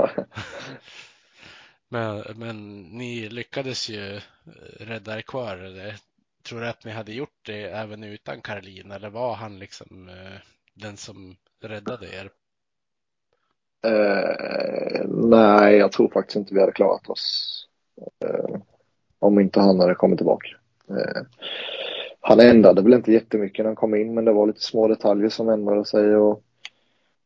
Men, 1.92 2.25
men 2.37 2.83
ni 2.83 3.29
lyckades 3.29 3.88
ju 3.88 4.20
rädda 4.79 5.18
er 5.18 5.23
kvar. 5.23 5.57
Eller 5.57 5.96
Tror 6.42 6.61
du 6.61 6.68
att 6.68 6.85
ni 6.85 6.90
hade 6.90 7.12
gjort 7.12 7.38
det 7.46 7.62
även 7.62 8.05
utan 8.05 8.40
Karolin 8.40 8.90
eller 8.90 9.11
var 9.11 9.35
han 9.35 9.59
liksom 9.59 10.09
eh, 10.09 10.40
den 10.75 10.96
som 10.96 11.37
räddade 11.62 12.07
er? 12.07 12.31
Eh, 13.83 15.05
nej, 15.09 15.77
jag 15.77 15.92
tror 15.92 16.09
faktiskt 16.09 16.37
inte 16.37 16.55
vi 16.55 16.61
hade 16.61 16.73
klarat 16.73 17.09
oss 17.09 17.57
eh, 18.25 18.61
om 19.18 19.40
inte 19.40 19.61
han 19.61 19.81
hade 19.81 19.94
kommit 19.94 20.18
tillbaka. 20.18 20.49
Eh, 20.88 21.23
han 22.20 22.40
ändrade 22.40 22.83
väl 22.83 22.92
inte 22.92 23.12
jättemycket 23.12 23.59
när 23.59 23.66
han 23.66 23.76
kom 23.76 23.94
in, 23.94 24.14
men 24.14 24.24
det 24.24 24.33
var 24.33 24.46
lite 24.46 24.61
små 24.61 24.88
detaljer 24.88 25.28
som 25.28 25.48
ändrade 25.48 25.85
sig 25.85 26.16
och 26.16 26.42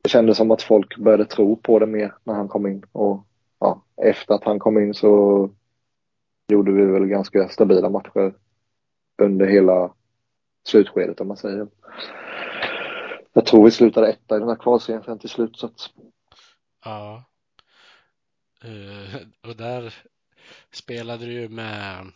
det 0.02 0.08
kändes 0.08 0.36
som 0.36 0.50
att 0.50 0.62
folk 0.62 0.98
började 0.98 1.24
tro 1.24 1.56
på 1.56 1.78
det 1.78 1.86
mer 1.86 2.14
när 2.24 2.34
han 2.34 2.48
kom 2.48 2.66
in 2.66 2.84
och 2.92 3.26
ja, 3.58 3.82
efter 4.02 4.34
att 4.34 4.44
han 4.44 4.58
kom 4.58 4.78
in 4.78 4.94
så 4.94 5.50
gjorde 6.48 6.72
vi 6.72 6.84
väl 6.84 7.06
ganska 7.06 7.48
stabila 7.48 7.90
matcher 7.90 8.34
under 9.22 9.46
hela 9.46 9.94
slutskedet 10.64 11.20
om 11.20 11.28
man 11.28 11.36
säger. 11.36 11.66
Jag 13.32 13.46
tror 13.46 13.64
vi 13.64 13.70
slutade 13.70 14.08
etta 14.08 14.36
i 14.36 14.38
den 14.38 14.48
här 14.48 14.56
kvalserien 14.56 15.02
fram 15.02 15.18
till 15.18 15.28
slut 15.28 15.56
så 15.56 15.66
att 15.66 15.90
Ja. 16.84 17.24
Uh, 18.64 19.16
och 19.48 19.56
där 19.56 19.94
spelade 20.72 21.26
du 21.26 21.32
ju 21.32 21.48
med 21.48 22.06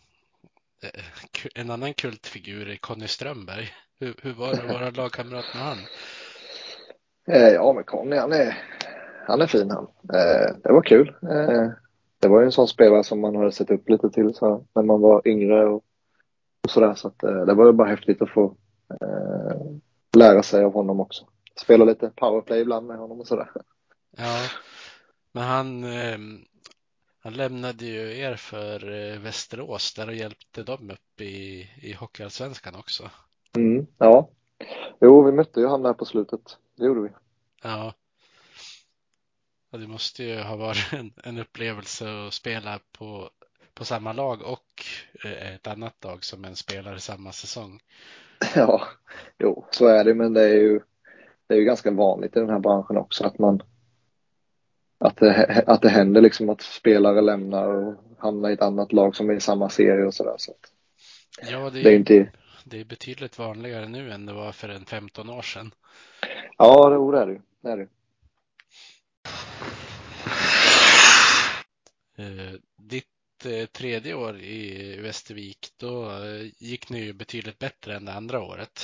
en 1.55 1.71
annan 1.71 1.95
kultfigur, 1.95 2.77
Conny 2.81 3.09
Strömberg. 3.09 3.69
Hur, 4.01 4.15
hur 4.23 4.33
var 4.33 4.49
det 4.49 4.63
att 4.63 4.73
vara 4.73 4.91
lagkamrat 4.91 5.45
med 5.55 5.63
han? 5.63 5.79
Eh, 7.29 7.49
ja, 7.49 7.73
men 7.73 7.85
Conny 7.85 8.17
han 8.17 8.33
är, 8.33 8.59
han 9.27 9.41
är 9.41 9.47
fin 9.47 9.71
han. 9.71 9.85
Eh, 10.13 10.57
det 10.63 10.73
var 10.73 10.83
kul. 10.83 11.09
Eh, 11.23 11.69
det 12.21 12.29
var 12.29 12.41
ju 12.41 12.47
en 12.47 12.53
sån 12.53 12.69
spelare 12.69 13.05
som 13.05 13.21
man 13.21 13.37
hade 13.37 13.53
sett 13.53 13.71
upp 13.71 13.89
lite 13.89 14.11
till 14.11 14.35
så, 14.35 14.67
när 14.75 14.83
man 14.83 15.01
var 15.01 15.29
yngre 15.29 15.67
och, 15.67 15.85
och 16.65 16.71
sådär. 16.71 16.95
Så 16.95 17.09
att, 17.09 17.23
eh, 17.23 17.45
det 17.45 17.55
var 17.55 17.67
ju 17.67 17.73
bara 17.73 17.89
häftigt 17.89 18.23
att 18.23 18.31
få 18.31 18.57
eh, 19.01 19.61
lära 20.17 20.43
sig 20.43 20.65
av 20.65 20.73
honom 20.73 21.01
också. 21.01 21.25
Spela 21.61 21.85
lite 21.85 22.11
powerplay 22.17 22.61
ibland 22.61 22.87
med 22.87 22.99
honom 22.99 23.21
och 23.21 23.27
sådär. 23.27 23.51
Ja, 24.17 24.49
men 25.33 25.43
han, 25.43 25.85
eh, 25.85 26.19
han 27.29 27.37
lämnade 27.37 27.85
ju 27.85 28.19
er 28.19 28.37
för 28.37 28.91
eh, 28.91 29.19
Västerås 29.19 29.95
där 29.95 30.09
och 30.09 30.15
hjälpte 30.15 30.63
dem 30.63 30.91
upp 30.91 31.21
i, 31.21 31.69
i 31.83 31.93
Hockeyallsvenskan 31.93 32.75
också. 32.75 33.11
Mm, 33.57 33.87
ja. 33.99 34.31
Jo, 35.01 35.23
vi 35.23 35.33
mötte 35.33 35.61
ju 35.61 35.67
han 35.67 35.83
där 35.83 35.93
på 35.93 36.05
slutet. 36.05 36.41
Det 36.77 36.85
gjorde 36.85 37.01
vi. 37.01 37.09
Ja. 37.63 37.95
Och 39.73 39.79
det 39.79 39.87
måste 39.87 40.25
ju 40.25 40.41
ha 40.41 40.57
varit 40.57 40.93
en, 40.93 41.13
en 41.25 41.39
upplevelse 41.39 42.27
att 42.27 42.33
spela 42.33 42.81
på, 42.99 43.31
på 43.75 43.85
samma 43.85 44.13
lag 44.13 44.43
och 44.43 44.85
eh, 45.25 45.55
ett 45.55 45.67
annat 45.67 46.05
lag 46.05 46.25
som 46.25 46.45
en 46.45 46.57
spelare 46.57 47.01
samma 47.01 47.33
säsong. 47.33 47.81
Ja, 48.55 48.83
jo, 49.39 49.67
så 49.71 49.87
är 49.87 50.05
det. 50.05 50.15
Men 50.15 50.33
det 50.33 50.43
är 50.43 50.55
ju, 50.55 50.81
det 51.47 51.55
är 51.55 51.59
ju 51.59 51.65
ganska 51.65 51.91
vanligt 51.91 52.37
i 52.37 52.41
den 52.41 52.51
här 52.51 52.61
branschen 52.61 52.97
också 52.97 53.25
att 53.25 53.39
man 53.39 53.63
att 54.99 55.17
det, 55.17 55.65
att 55.67 55.83
det 55.83 55.89
händer 55.89 56.21
liksom 56.21 56.49
att 56.51 56.61
spelare 56.63 57.21
lämnar 57.21 57.67
och 57.69 57.95
hamnar 58.19 58.51
i 58.51 58.53
ett 58.53 58.63
annat 58.63 58.93
lag 58.93 59.17
som 59.17 59.31
är 59.31 59.35
i 59.35 59.41
samma 59.41 59.69
serie 59.69 60.07
och 60.07 60.15
sådär. 60.15 60.35
Så 60.39 60.53
Ja, 61.51 61.71
det 61.71 61.83
det 61.83 61.91
är 61.91 61.93
är, 61.93 61.97
inte, 61.97 62.33
det 62.65 62.81
är 62.81 62.85
betydligt 62.85 63.39
vanligare 63.39 63.89
nu 63.89 64.13
än 64.13 64.27
det 64.27 64.33
var 64.33 64.53
för 64.53 64.69
en 64.69 64.87
15 64.87 65.31
år 65.31 65.43
sedan. 65.43 65.75
ja, 66.59 66.89
det, 66.91 67.19
är 67.19 67.27
det. 67.27 67.43
Det 67.63 67.71
är 67.71 67.77
det. 67.77 67.89
Eh, 72.17 72.55
ditt 72.77 73.45
eh, 73.47 73.67
tredje 73.67 74.15
år 74.15 74.41
i 74.41 74.97
Västervik, 75.03 75.73
då 75.77 76.11
eh, 76.11 76.47
gick 76.59 76.91
ni 76.91 77.01
ju 77.05 77.13
betydligt 77.13 77.59
bättre 77.59 77.97
än 77.97 78.05
det 78.05 78.13
andra 78.13 78.43
året. 78.43 78.81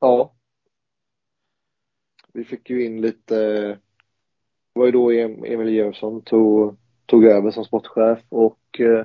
Ja. 0.00 0.34
Vi 2.32 2.44
fick 2.44 2.70
ju 2.70 2.84
in 2.84 3.00
lite, 3.00 3.78
det 4.74 4.80
var 4.80 4.86
ju 4.86 4.92
då 4.92 5.10
Emil 5.10 5.68
Georgsson 5.68 6.22
tog, 6.22 6.76
tog 7.06 7.24
över 7.24 7.50
som 7.50 7.64
sportchef 7.64 8.18
och 8.28 8.80
eh, 8.80 9.04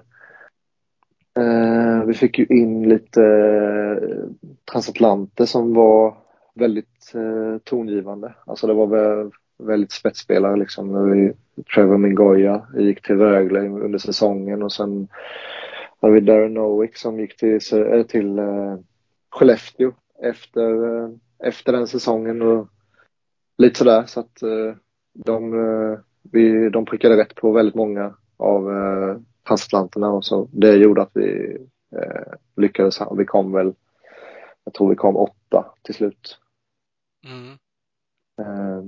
eh 1.43 2.03
vi 2.05 2.13
fick 2.13 2.39
ju 2.39 2.45
in 2.45 2.89
lite 2.89 3.23
eh, 3.23 4.29
transatlanter 4.71 5.45
som 5.45 5.73
var 5.73 6.17
väldigt 6.53 7.11
eh, 7.15 7.57
tongivande. 7.63 8.33
Alltså 8.45 8.67
det 8.67 8.73
var 8.73 8.87
väl 8.87 9.31
väldigt 9.57 9.91
spetsspelare 9.91 10.55
liksom. 10.55 11.11
Vi, 11.11 11.33
Trevor 11.63 11.97
Mingoya 11.97 12.67
gick 12.77 13.01
till 13.01 13.17
Rögle 13.17 13.59
under 13.59 13.99
säsongen 13.99 14.63
och 14.63 14.71
sen 14.71 15.07
hade 16.01 16.13
vi 16.13 16.19
Darren 16.19 16.53
Nowick 16.53 16.97
som 16.97 17.19
gick 17.19 17.37
till, 17.37 17.59
eh, 17.73 18.03
till 18.03 18.39
eh, 18.39 18.77
Skellefteå 19.29 19.91
efter, 20.21 20.71
efter 21.43 21.73
den 21.73 21.87
säsongen 21.87 22.41
och 22.41 22.67
lite 23.57 23.77
sådär 23.77 24.03
så 24.05 24.19
att 24.19 24.41
eh, 24.41 24.75
de, 25.15 25.53
eh, 25.53 25.99
vi, 26.21 26.69
de 26.69 26.85
prickade 26.85 27.17
rätt 27.17 27.35
på 27.35 27.51
väldigt 27.51 27.75
många 27.75 28.13
av 28.37 28.71
eh, 28.71 29.17
och 30.11 30.25
så 30.25 30.49
det 30.51 30.75
gjorde 30.75 31.01
att 31.01 31.11
vi 31.13 31.57
eh, 31.95 32.33
lyckades. 32.55 32.99
Vi 33.17 33.25
kom 33.25 33.51
väl, 33.51 33.73
jag 34.63 34.73
tror 34.73 34.89
vi 34.89 34.95
kom 34.95 35.17
åtta 35.17 35.65
till 35.81 35.95
slut. 35.95 36.37
Mm. 37.27 37.57
Eh, 38.41 38.83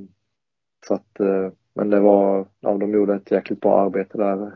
så 0.87 0.93
att, 0.93 1.19
eh, 1.19 1.49
men 1.73 1.89
det 1.89 1.99
var, 1.99 2.45
ja, 2.59 2.77
de 2.77 2.91
gjorde 2.91 3.15
ett 3.15 3.31
jäkligt 3.31 3.61
bra 3.61 3.81
arbete 3.81 4.17
där 4.17 4.53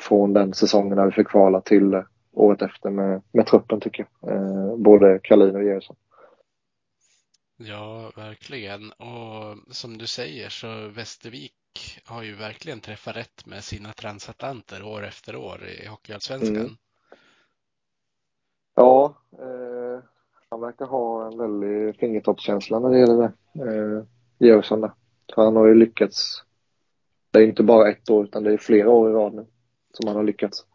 från 0.00 0.32
den 0.32 0.54
säsongen 0.54 0.96
när 0.96 1.06
vi 1.06 1.12
fick 1.12 1.28
kvala 1.28 1.60
till 1.60 2.02
året 2.32 2.62
efter 2.62 2.90
med, 2.90 3.22
med 3.32 3.46
truppen 3.46 3.80
tycker 3.80 4.06
jag. 4.20 4.32
Eh, 4.32 4.76
både 4.76 5.20
Kalin 5.22 5.56
och 5.56 5.64
Georgsson. 5.64 5.96
Ja, 7.56 8.12
verkligen. 8.16 8.92
Och 8.92 9.56
som 9.70 9.98
du 9.98 10.06
säger 10.06 10.48
så 10.48 10.88
Västervik 10.88 11.52
har 12.04 12.22
ju 12.22 12.34
verkligen 12.34 12.80
träffat 12.80 13.16
rätt 13.16 13.46
med 13.46 13.64
sina 13.64 13.92
transatlanter 13.92 14.82
år 14.82 15.04
efter 15.04 15.36
år 15.36 15.64
i 15.64 15.86
Hockeyallsvenskan. 15.86 16.56
Mm. 16.56 16.76
Ja, 18.74 19.14
eh, 19.32 20.04
han 20.48 20.60
verkar 20.60 20.86
ha 20.86 21.26
en 21.26 21.38
väldig 21.38 21.96
fingertoppskänsla 21.96 22.78
när 22.78 22.90
det 22.90 22.98
gäller 22.98 23.16
det. 23.16 23.32
Eh, 23.64 24.04
Georgsson 24.38 24.80
där. 24.80 24.92
Han 25.36 25.56
har 25.56 25.66
ju 25.66 25.74
lyckats 25.74 26.44
det 27.34 27.40
är 27.40 27.46
inte 27.46 27.62
bara 27.62 27.90
ett 27.90 28.10
år 28.10 28.24
utan 28.24 28.44
det 28.44 28.52
är 28.52 28.58
flera 28.58 28.90
år 28.90 29.10
i 29.10 29.12
rad 29.12 29.34
nu 29.34 29.46
som 29.92 30.06
han 30.06 30.16
har 30.16 30.22
lyckats. 30.22 30.66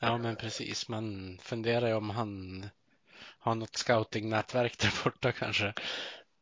Ja, 0.00 0.18
men 0.18 0.36
precis. 0.36 0.88
Man 0.88 1.38
funderar 1.42 1.88
ju 1.88 1.94
om 1.94 2.10
han 2.10 2.66
har 3.38 3.54
något 3.54 3.76
scoutingnätverk 3.76 4.78
där 4.78 5.04
borta 5.04 5.32
kanske. 5.32 5.74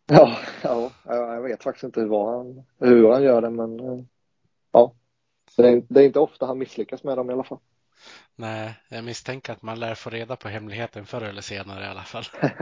Ja, 0.07 0.38
ja, 0.62 0.90
jag 1.05 1.42
vet 1.42 1.62
faktiskt 1.62 1.85
inte 1.85 2.01
hur 2.01 2.37
han, 2.37 2.64
hur 2.79 3.12
han 3.12 3.23
gör 3.23 3.42
det, 3.42 3.51
men 3.51 3.81
eh, 3.81 4.05
ja. 4.73 4.95
Det 5.57 5.69
är, 5.69 5.83
det 5.88 6.01
är 6.01 6.05
inte 6.07 6.21
ofta 6.21 6.47
han 6.47 6.59
misslyckas 6.59 7.05
med 7.05 7.16
dem 7.16 7.31
i 7.31 7.33
alla 7.33 7.45
fall. 7.45 7.59
Nej, 8.37 8.75
jag 8.88 9.05
misstänker 9.05 9.53
att 9.53 9.62
man 9.62 9.81
lär 9.81 9.95
få 9.95 10.11
reda 10.11 10.37
på 10.37 10.49
hemligheten 10.49 11.07
förr 11.07 11.23
eller 11.23 11.42
senare 11.42 11.85
i 11.85 11.88
alla 11.88 12.03
fall. 12.03 12.25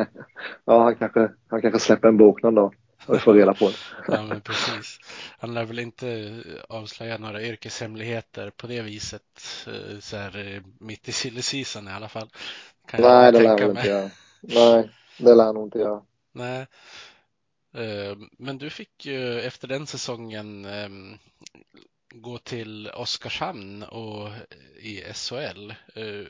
ja, 0.64 0.82
han 0.82 0.96
kanske, 0.96 1.28
han 1.48 1.62
kanske 1.62 1.80
släpper 1.80 2.08
en 2.08 2.16
bok 2.16 2.42
någon 2.42 2.54
dag 2.54 2.74
och 3.06 3.20
får 3.20 3.34
reda 3.34 3.54
på 3.54 3.68
det. 3.68 3.76
ja, 4.14 4.22
men 4.22 4.40
precis. 4.40 4.98
Han 5.38 5.54
lär 5.54 5.64
väl 5.64 5.78
inte 5.78 6.36
avslöja 6.68 7.18
några 7.18 7.42
yrkeshemligheter 7.42 8.50
på 8.50 8.66
det 8.66 8.82
viset 8.82 9.22
eh, 9.66 9.98
så 10.00 10.16
här 10.16 10.62
mitt 10.78 11.08
i 11.08 11.12
silly 11.12 11.42
season 11.42 11.88
i 11.88 11.90
alla 11.90 12.08
fall. 12.08 12.28
Kan 12.88 13.02
Nej, 13.02 13.32
det 13.32 13.40
lär 13.40 13.48
han 13.48 13.70
inte 13.70 13.88
göra. 13.88 14.10
Nej, 14.40 14.90
det 15.18 15.34
lär 15.34 15.44
han 15.44 15.56
inte 15.56 15.78
göra. 15.78 16.02
Nej. 16.32 16.66
Eh, 17.74 18.16
men 18.38 18.58
du 18.58 18.70
fick 18.70 19.06
ju 19.06 19.40
efter 19.40 19.68
den 19.68 19.86
säsongen 19.86 20.64
ehm, 20.64 21.18
gå 22.14 22.38
till 22.38 22.90
Oskarshamn 22.96 23.82
och 23.82 24.26
eh, 24.26 24.86
i 24.86 25.02
SHL. 25.14 25.70
Eh, 25.70 26.26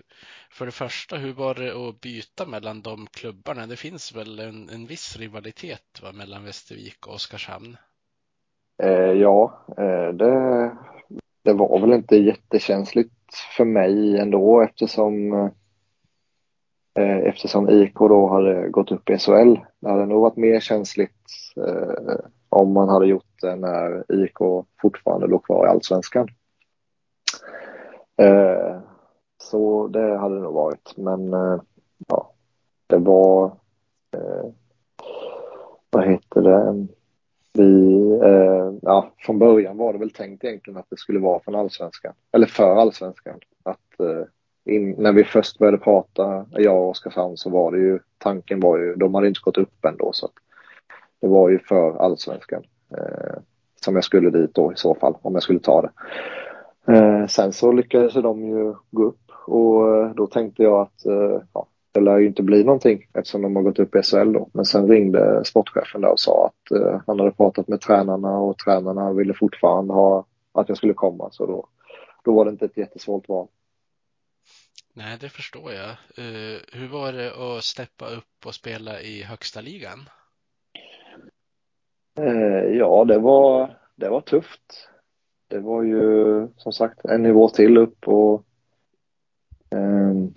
för 0.50 0.66
det 0.66 0.72
första, 0.72 1.16
hur 1.16 1.32
var 1.32 1.54
det 1.54 1.88
att 1.88 2.00
byta 2.00 2.46
mellan 2.46 2.82
de 2.82 3.06
klubbarna? 3.06 3.66
Det 3.66 3.76
finns 3.76 4.16
väl 4.16 4.38
en, 4.38 4.68
en 4.68 4.86
viss 4.86 5.16
rivalitet 5.16 6.02
va, 6.02 6.12
mellan 6.12 6.44
Västervik 6.44 7.06
och 7.06 7.14
Oskarshamn? 7.14 7.76
Eh, 8.82 9.12
ja, 9.12 9.64
eh, 9.78 10.14
det, 10.14 10.76
det 11.42 11.52
var 11.52 11.80
väl 11.80 11.92
inte 11.92 12.16
jättekänsligt 12.16 13.34
för 13.56 13.64
mig 13.64 14.18
ändå 14.18 14.62
eftersom 14.62 15.32
eh, 15.32 15.48
eftersom 17.34 17.68
IK 17.68 17.94
då 17.94 18.28
hade 18.28 18.68
gått 18.68 18.92
upp 18.92 19.10
i 19.10 19.18
SHL. 19.18 19.54
Det 19.80 19.90
hade 19.90 20.06
nog 20.06 20.20
varit 20.22 20.36
mer 20.36 20.60
känsligt 20.60 21.10
eh, 21.56 22.14
om 22.48 22.72
man 22.72 22.88
hade 22.88 23.06
gjort 23.06 23.40
det 23.42 23.56
när 23.56 24.12
IK 24.12 24.66
fortfarande 24.82 25.26
låg 25.26 25.44
kvar 25.44 25.66
i 25.66 25.68
allsvenskan. 25.68 26.28
Eh, 28.16 28.78
så 29.42 29.86
det 29.86 30.16
hade 30.18 30.34
det 30.34 30.40
nog 30.40 30.54
varit, 30.54 30.96
men 30.96 31.34
eh, 31.34 31.60
ja, 32.08 32.32
det 32.86 32.98
var, 32.98 33.44
eh, 34.16 34.50
vad 35.90 36.04
heter 36.04 36.42
det, 36.42 36.86
vi, 37.52 38.10
eh, 38.22 38.72
ja, 38.82 39.12
från 39.18 39.38
början 39.38 39.76
var 39.76 39.92
det 39.92 39.98
väl 39.98 40.10
tänkt 40.10 40.44
egentligen 40.44 40.78
att 40.78 40.90
det 40.90 40.96
skulle 40.96 41.18
vara 41.18 41.40
från 41.40 41.54
allsvenskan, 41.54 42.12
eller 42.32 42.46
för 42.46 42.76
allsvenskan. 42.76 43.38
Att 43.62 44.00
eh, 44.00 44.26
in, 44.64 44.94
när 44.98 45.12
vi 45.12 45.24
först 45.24 45.58
började 45.58 45.78
prata, 45.78 46.46
jag 46.50 46.76
och 46.76 46.88
Oskarshamn, 46.88 47.36
så 47.36 47.50
var 47.50 47.72
det 47.72 47.78
ju, 47.78 47.98
tanken 48.18 48.60
var 48.60 48.78
ju, 48.78 48.94
de 48.94 49.14
hade 49.14 49.28
inte 49.28 49.40
gått 49.42 49.58
upp 49.58 49.84
ändå 49.84 50.10
så 50.12 50.26
att 50.26 50.32
det 51.20 51.28
var 51.28 51.48
ju 51.48 51.58
för 51.58 51.96
allsvenskan. 51.96 52.62
Eh, 52.96 53.38
som 53.84 53.94
jag 53.94 54.04
skulle 54.04 54.30
dit 54.30 54.54
då 54.54 54.72
i 54.72 54.76
så 54.76 54.94
fall, 54.94 55.14
om 55.22 55.34
jag 55.34 55.42
skulle 55.42 55.60
ta 55.60 55.82
det. 55.82 55.90
Eh, 56.92 57.26
sen 57.26 57.52
så 57.52 57.72
lyckades 57.72 58.14
de 58.14 58.44
ju 58.44 58.74
gå 58.90 59.02
upp 59.02 59.30
och 59.46 59.96
eh, 59.96 60.10
då 60.14 60.26
tänkte 60.26 60.62
jag 60.62 60.80
att 60.80 61.06
eh, 61.06 61.40
ja, 61.52 61.66
det 61.92 62.00
lär 62.00 62.18
ju 62.18 62.26
inte 62.26 62.42
bli 62.42 62.64
någonting 62.64 63.06
eftersom 63.12 63.42
de 63.42 63.56
har 63.56 63.62
gått 63.62 63.78
upp 63.78 63.96
i 63.96 64.02
SHL 64.02 64.32
då. 64.32 64.48
Men 64.52 64.64
sen 64.64 64.88
ringde 64.88 65.44
sportchefen 65.44 66.00
där 66.00 66.12
och 66.12 66.20
sa 66.20 66.46
att 66.46 66.78
eh, 66.80 67.00
han 67.06 67.18
hade 67.18 67.30
pratat 67.30 67.68
med 67.68 67.80
tränarna 67.80 68.38
och 68.38 68.58
tränarna 68.58 69.12
ville 69.12 69.34
fortfarande 69.34 69.94
ha 69.94 70.24
att 70.52 70.68
jag 70.68 70.76
skulle 70.76 70.94
komma. 70.94 71.28
Så 71.30 71.46
då, 71.46 71.66
då 72.24 72.34
var 72.34 72.44
det 72.44 72.50
inte 72.50 72.64
ett 72.64 72.76
jättesvårt 72.76 73.28
val. 73.28 73.46
Nej, 74.96 75.16
det 75.20 75.28
förstår 75.28 75.72
jag. 75.72 75.90
Uh, 76.18 76.60
hur 76.72 76.88
var 76.88 77.12
det 77.12 77.56
att 77.56 77.64
steppa 77.64 78.08
upp 78.08 78.46
och 78.46 78.54
spela 78.54 79.00
i 79.00 79.22
högsta 79.22 79.60
ligan? 79.60 79.98
Uh, 82.18 82.76
ja, 82.76 83.04
det 83.04 83.18
var, 83.18 83.78
det 83.96 84.08
var 84.08 84.20
tufft. 84.20 84.88
Det 85.48 85.58
var 85.58 85.82
ju 85.82 86.48
som 86.56 86.72
sagt 86.72 87.04
en 87.04 87.22
nivå 87.22 87.48
till 87.48 87.76
upp 87.76 88.08
och 88.08 88.44
um, 89.70 90.34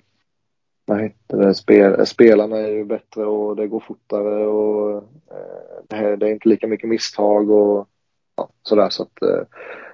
vad 0.85 1.01
heter 1.01 1.37
det, 1.37 1.53
Spel, 1.53 2.05
spelarna 2.05 2.57
är 2.57 2.71
ju 2.71 2.85
bättre 2.85 3.25
och 3.25 3.55
det 3.55 3.67
går 3.67 3.79
fortare 3.79 4.47
och 4.47 5.03
uh, 5.03 5.07
det, 5.87 6.15
det, 6.15 6.27
är 6.27 6.31
inte 6.31 6.49
lika 6.49 6.67
mycket 6.67 6.89
misstag 6.89 7.49
och 7.49 7.87
ja, 8.35 8.49
sådär 8.63 8.89
så 8.89 9.03
att 9.03 9.45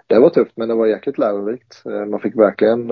det 0.08 0.20
var 0.20 0.30
tufft 0.30 0.58
men 0.58 0.68
det 0.68 0.76
var 0.76 0.88
jäkligt 0.88 1.18
lärorikt. 1.18 1.82
man 1.86 2.20
fick 2.20 2.36
verkligen 2.36 2.92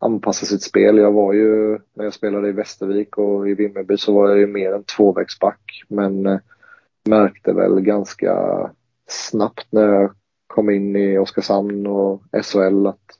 anpassa 0.00 0.46
sitt 0.46 0.62
spel. 0.62 0.98
Jag 0.98 1.12
var 1.12 1.32
ju, 1.32 1.78
när 1.94 2.04
jag 2.04 2.14
spelade 2.14 2.48
i 2.48 2.52
Västervik 2.52 3.18
och 3.18 3.48
i 3.48 3.54
Vimmerby 3.54 3.96
så 3.96 4.14
var 4.14 4.28
jag 4.28 4.38
ju 4.38 4.46
mer 4.46 4.72
en 4.72 4.84
tvåvägsback. 4.84 5.82
Men 5.88 6.26
eh, 6.26 6.38
märkte 7.08 7.52
väl 7.52 7.80
ganska 7.80 8.34
snabbt 9.06 9.66
när 9.70 9.88
jag 9.88 10.14
kom 10.46 10.70
in 10.70 10.96
i 10.96 11.18
Oskarshamn 11.18 11.86
och 11.86 12.22
SHL 12.44 12.86
att 12.86 13.18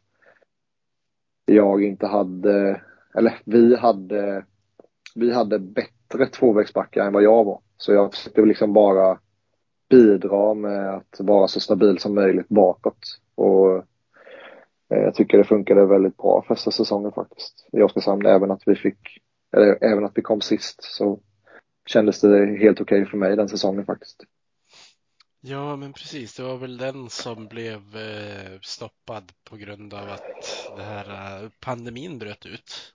jag 1.44 1.84
inte 1.84 2.06
hade, 2.06 2.80
eller 3.14 3.38
vi 3.44 3.76
hade, 3.76 4.44
vi 5.14 5.32
hade 5.32 5.58
bättre 5.58 6.26
tvåvägsbackar 6.26 7.06
än 7.06 7.12
vad 7.12 7.22
jag 7.22 7.44
var. 7.44 7.60
Så 7.76 7.92
jag 7.92 8.14
försökte 8.14 8.40
liksom 8.40 8.72
bara 8.72 9.18
bidra 9.88 10.54
med 10.54 10.94
att 10.94 11.16
vara 11.18 11.48
så 11.48 11.60
stabil 11.60 11.98
som 11.98 12.14
möjligt 12.14 12.48
bakåt. 12.48 13.18
Och 13.34 13.84
jag 14.96 15.14
tycker 15.14 15.38
det 15.38 15.44
funkade 15.44 15.86
väldigt 15.86 16.16
bra 16.16 16.44
första 16.48 16.70
säsongen 16.70 17.12
faktiskt 17.12 17.68
i 17.72 17.82
Oskarshamn. 17.82 18.26
Även 18.26 18.50
att 18.50 18.62
vi 18.66 18.74
fick, 18.74 18.98
eller 19.56 19.84
även 19.84 20.04
att 20.04 20.12
vi 20.14 20.22
kom 20.22 20.40
sist 20.40 20.82
så 20.82 21.20
kändes 21.86 22.20
det 22.20 22.58
helt 22.58 22.80
okej 22.80 23.02
okay 23.02 23.10
för 23.10 23.18
mig 23.18 23.36
den 23.36 23.48
säsongen 23.48 23.86
faktiskt. 23.86 24.24
Ja, 25.40 25.76
men 25.76 25.92
precis. 25.92 26.36
Det 26.36 26.42
var 26.42 26.56
väl 26.56 26.76
den 26.76 27.10
som 27.10 27.46
blev 27.46 27.76
eh, 27.76 28.58
stoppad 28.62 29.32
på 29.50 29.56
grund 29.56 29.94
av 29.94 30.08
att 30.08 30.70
det 30.76 30.82
här 30.82 31.42
eh, 31.42 31.50
pandemin 31.60 32.18
bröt 32.18 32.46
ut. 32.46 32.94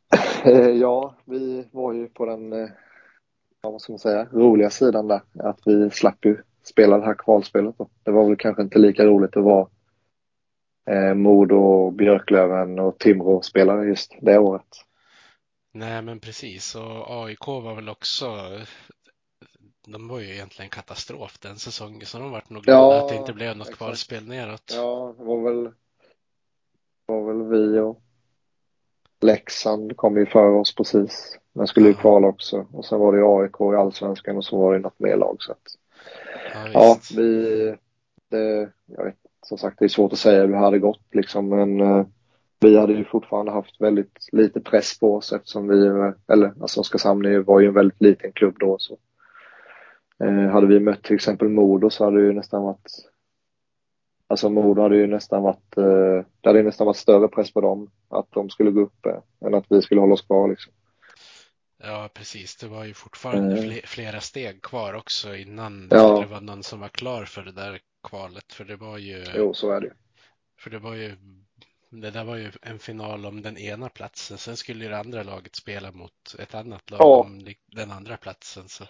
ja, 0.82 1.16
vi 1.26 1.68
var 1.72 1.94
ju 1.94 2.08
på 2.08 2.26
den, 2.26 2.52
ja, 3.62 3.72
vad 3.72 3.82
ska 3.82 3.94
man 3.94 4.00
säga, 4.00 4.28
roliga 4.32 4.70
sidan 4.70 5.08
där. 5.08 5.22
Att 5.40 5.60
vi 5.66 5.90
slapp 5.90 6.26
ju 6.26 6.38
spela 6.64 6.98
det 6.98 7.06
här 7.06 7.16
kvalspelet. 7.16 7.78
Då. 7.78 7.90
Det 8.04 8.12
var 8.12 8.28
väl 8.28 8.38
kanske 8.38 8.62
inte 8.62 8.80
lika 8.80 9.06
roligt 9.06 9.38
att 9.38 9.44
vara 9.44 9.68
eh, 10.86 11.14
Modo, 11.14 11.92
Björklöven 11.92 12.80
och 12.80 13.00
Timrå 13.00 13.42
spelade 13.42 13.86
just 13.86 14.16
det 14.22 14.38
året. 14.38 14.68
Nej, 15.74 16.02
men 16.02 16.20
precis. 16.20 16.76
Och 16.76 17.24
AIK 17.26 17.48
var 17.48 17.76
väl 17.76 17.90
också 17.90 18.28
de 19.88 20.08
var 20.08 20.20
ju 20.20 20.34
egentligen 20.34 20.70
katastrof 20.70 21.40
den 21.40 21.56
säsongen 21.56 22.06
så 22.06 22.20
de 22.20 22.32
vart 22.32 22.50
nog 22.50 22.64
glada 22.64 22.96
ja, 22.96 23.04
att 23.04 23.10
det 23.10 23.16
inte 23.16 23.34
blev 23.34 23.58
något 23.58 23.76
kvalspel 23.76 24.28
neråt. 24.28 24.74
Ja, 24.76 25.16
det 25.18 25.24
var 25.24 25.42
väl, 25.42 25.72
var 27.06 27.34
väl 27.34 27.50
vi 27.50 27.80
och 27.80 28.02
Leksand 29.22 29.98
kom 29.98 30.18
ju 30.18 30.26
före 30.26 30.60
oss 30.60 30.76
precis. 30.76 31.40
Men 31.54 31.68
skulle 31.68 31.88
ju 31.88 31.94
kvala 31.94 32.28
också. 32.28 32.68
Och 32.72 32.86
sen 32.86 33.00
var 33.00 33.14
det 33.14 33.24
AIK 33.24 33.74
i 33.74 33.78
Allsvenskan 33.78 34.38
och 34.38 34.46
så 34.46 34.58
var 34.58 34.74
det 34.74 34.80
något 34.80 35.00
mer 35.00 35.18
lag. 35.18 35.38
Så 35.40 35.52
att, 35.52 35.78
ja, 36.54 36.70
ja, 36.74 37.00
vi, 37.16 37.76
det, 38.30 38.72
jag 38.86 39.06
vet 39.06 39.16
som 39.46 39.58
sagt, 39.58 39.80
det 39.80 39.86
är 39.86 39.90
svårt 39.90 40.14
att 40.14 40.20
säga 40.20 40.42
hur 40.42 40.48
det 40.48 40.58
hade 40.58 40.80
gått 40.80 41.02
liksom, 41.12 41.50
men 41.50 41.82
eh, 41.82 42.06
vi 42.60 42.78
hade 42.78 42.94
ju 42.94 43.06
fortfarande 43.06 43.52
haft 43.52 43.82
väldigt 43.82 44.30
lite 44.32 44.62
press 44.62 45.00
på 45.00 45.16
oss 45.16 45.34
eftersom 45.34 45.68
vi, 45.68 45.88
eller 46.34 46.54
alltså 46.62 46.80
Oskarshamn 46.80 47.44
var 47.44 47.60
ju 47.60 47.68
en 47.68 47.74
väldigt 47.74 48.02
liten 48.02 48.32
klubb 48.32 48.56
då. 48.60 48.78
Så. 48.80 48.98
Eh, 50.24 50.50
hade 50.50 50.68
vi 50.68 50.80
mött 50.80 51.04
till 51.04 51.16
exempel 51.16 51.50
Modo 51.50 51.90
så 51.90 52.04
hade 52.06 52.22
det 52.22 52.28
ju 52.28 52.34
nästan 52.34 52.64
varit 52.64 52.92
Alltså 54.28 54.50
Modo 54.50 54.82
hade 54.82 54.98
ju 54.98 55.08
nästan 55.08 55.44
varit, 55.44 55.78
eh, 55.78 56.26
det 56.42 56.50
hade 56.50 56.60
ju 56.60 56.66
nästan 56.66 56.88
varit 56.88 56.98
större 56.98 57.28
press 57.28 57.54
på 57.54 57.62
dem 57.62 57.92
att 58.10 58.28
de 58.32 58.50
skulle 58.50 58.72
gå 58.72 58.82
upp 58.82 59.06
eh, 59.06 59.48
än 59.48 59.54
att 59.54 59.66
vi 59.70 59.82
skulle 59.82 60.02
hålla 60.02 60.14
oss 60.14 60.22
kvar 60.22 60.50
liksom. 60.50 60.74
Ja, 61.84 62.10
precis. 62.14 62.56
Det 62.56 62.68
var 62.68 62.86
ju 62.86 62.94
fortfarande 62.94 63.58
mm. 63.58 63.80
flera 63.84 64.22
steg 64.22 64.62
kvar 64.62 64.94
också 64.94 65.36
innan 65.36 65.88
ja. 65.92 66.20
det 66.20 66.26
var 66.26 66.42
någon 66.42 66.64
som 66.64 66.80
var 66.80 66.88
klar 66.88 67.26
för 67.26 67.42
det 67.42 67.52
där 67.52 67.80
kvalet. 68.10 68.54
För 68.54 68.66
det 68.66 68.76
var 68.76 68.98
ju... 68.98 69.24
Jo, 69.36 69.54
så 69.54 69.72
är 69.72 69.82
det. 69.82 69.94
För 70.60 70.70
det 70.70 70.80
var 70.80 70.94
ju... 70.96 71.12
Det 71.90 72.12
där 72.12 72.24
var 72.24 72.36
ju 72.36 72.52
en 72.62 72.80
final 72.80 73.26
om 73.26 73.42
den 73.42 73.58
ena 73.58 73.90
platsen. 73.90 74.38
Sen 74.38 74.58
skulle 74.58 74.84
ju 74.84 74.90
det 74.90 74.98
andra 74.98 75.24
laget 75.24 75.56
spela 75.56 75.92
mot 75.92 76.36
ett 76.40 76.56
annat 76.56 76.92
lag 76.92 77.00
ja. 77.02 77.20
om 77.20 77.42
den 77.76 77.92
andra 77.92 78.18
platsen. 78.18 78.64
Så. 78.68 78.84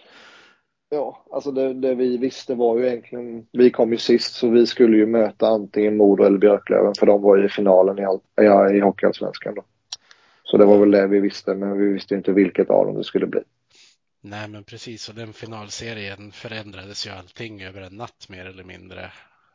Ja, 0.88 1.24
alltså 1.30 1.50
det, 1.50 1.74
det, 1.74 1.94
vi 1.94 2.16
visste 2.16 2.54
var 2.54 2.78
ju 2.78 2.86
egentligen, 2.86 3.46
vi 3.52 3.70
kom 3.70 3.92
ju 3.92 3.98
sist 3.98 4.34
så 4.34 4.48
vi 4.48 4.66
skulle 4.66 4.96
ju 4.96 5.06
möta 5.06 5.48
antingen 5.48 5.96
Modo 5.96 6.24
eller 6.24 6.38
Björklöven 6.38 6.94
för 6.98 7.06
de 7.06 7.22
var 7.22 7.36
ju 7.36 7.46
i 7.46 7.48
finalen 7.48 7.98
i, 7.98 8.04
all, 8.04 8.20
ja, 8.34 8.70
i 8.70 8.80
Hockeyallsvenskan 8.80 9.54
då. 9.54 9.64
Så 10.42 10.56
det 10.56 10.64
var 10.64 10.78
väl 10.78 10.90
det 10.90 11.06
vi 11.06 11.20
visste, 11.20 11.54
men 11.54 11.78
vi 11.78 11.92
visste 11.92 12.14
inte 12.14 12.32
vilket 12.32 12.70
av 12.70 12.86
dem 12.86 12.94
det 12.94 13.04
skulle 13.04 13.26
bli. 13.26 13.40
Nej, 14.28 14.48
men 14.48 14.64
precis. 14.64 15.08
Och 15.08 15.14
den 15.14 15.32
finalserien 15.32 16.32
förändrades 16.32 17.06
ju 17.06 17.10
allting 17.10 17.62
över 17.62 17.80
en 17.80 17.96
natt 17.96 18.28
mer 18.28 18.46
eller 18.46 18.64
mindre. 18.64 19.12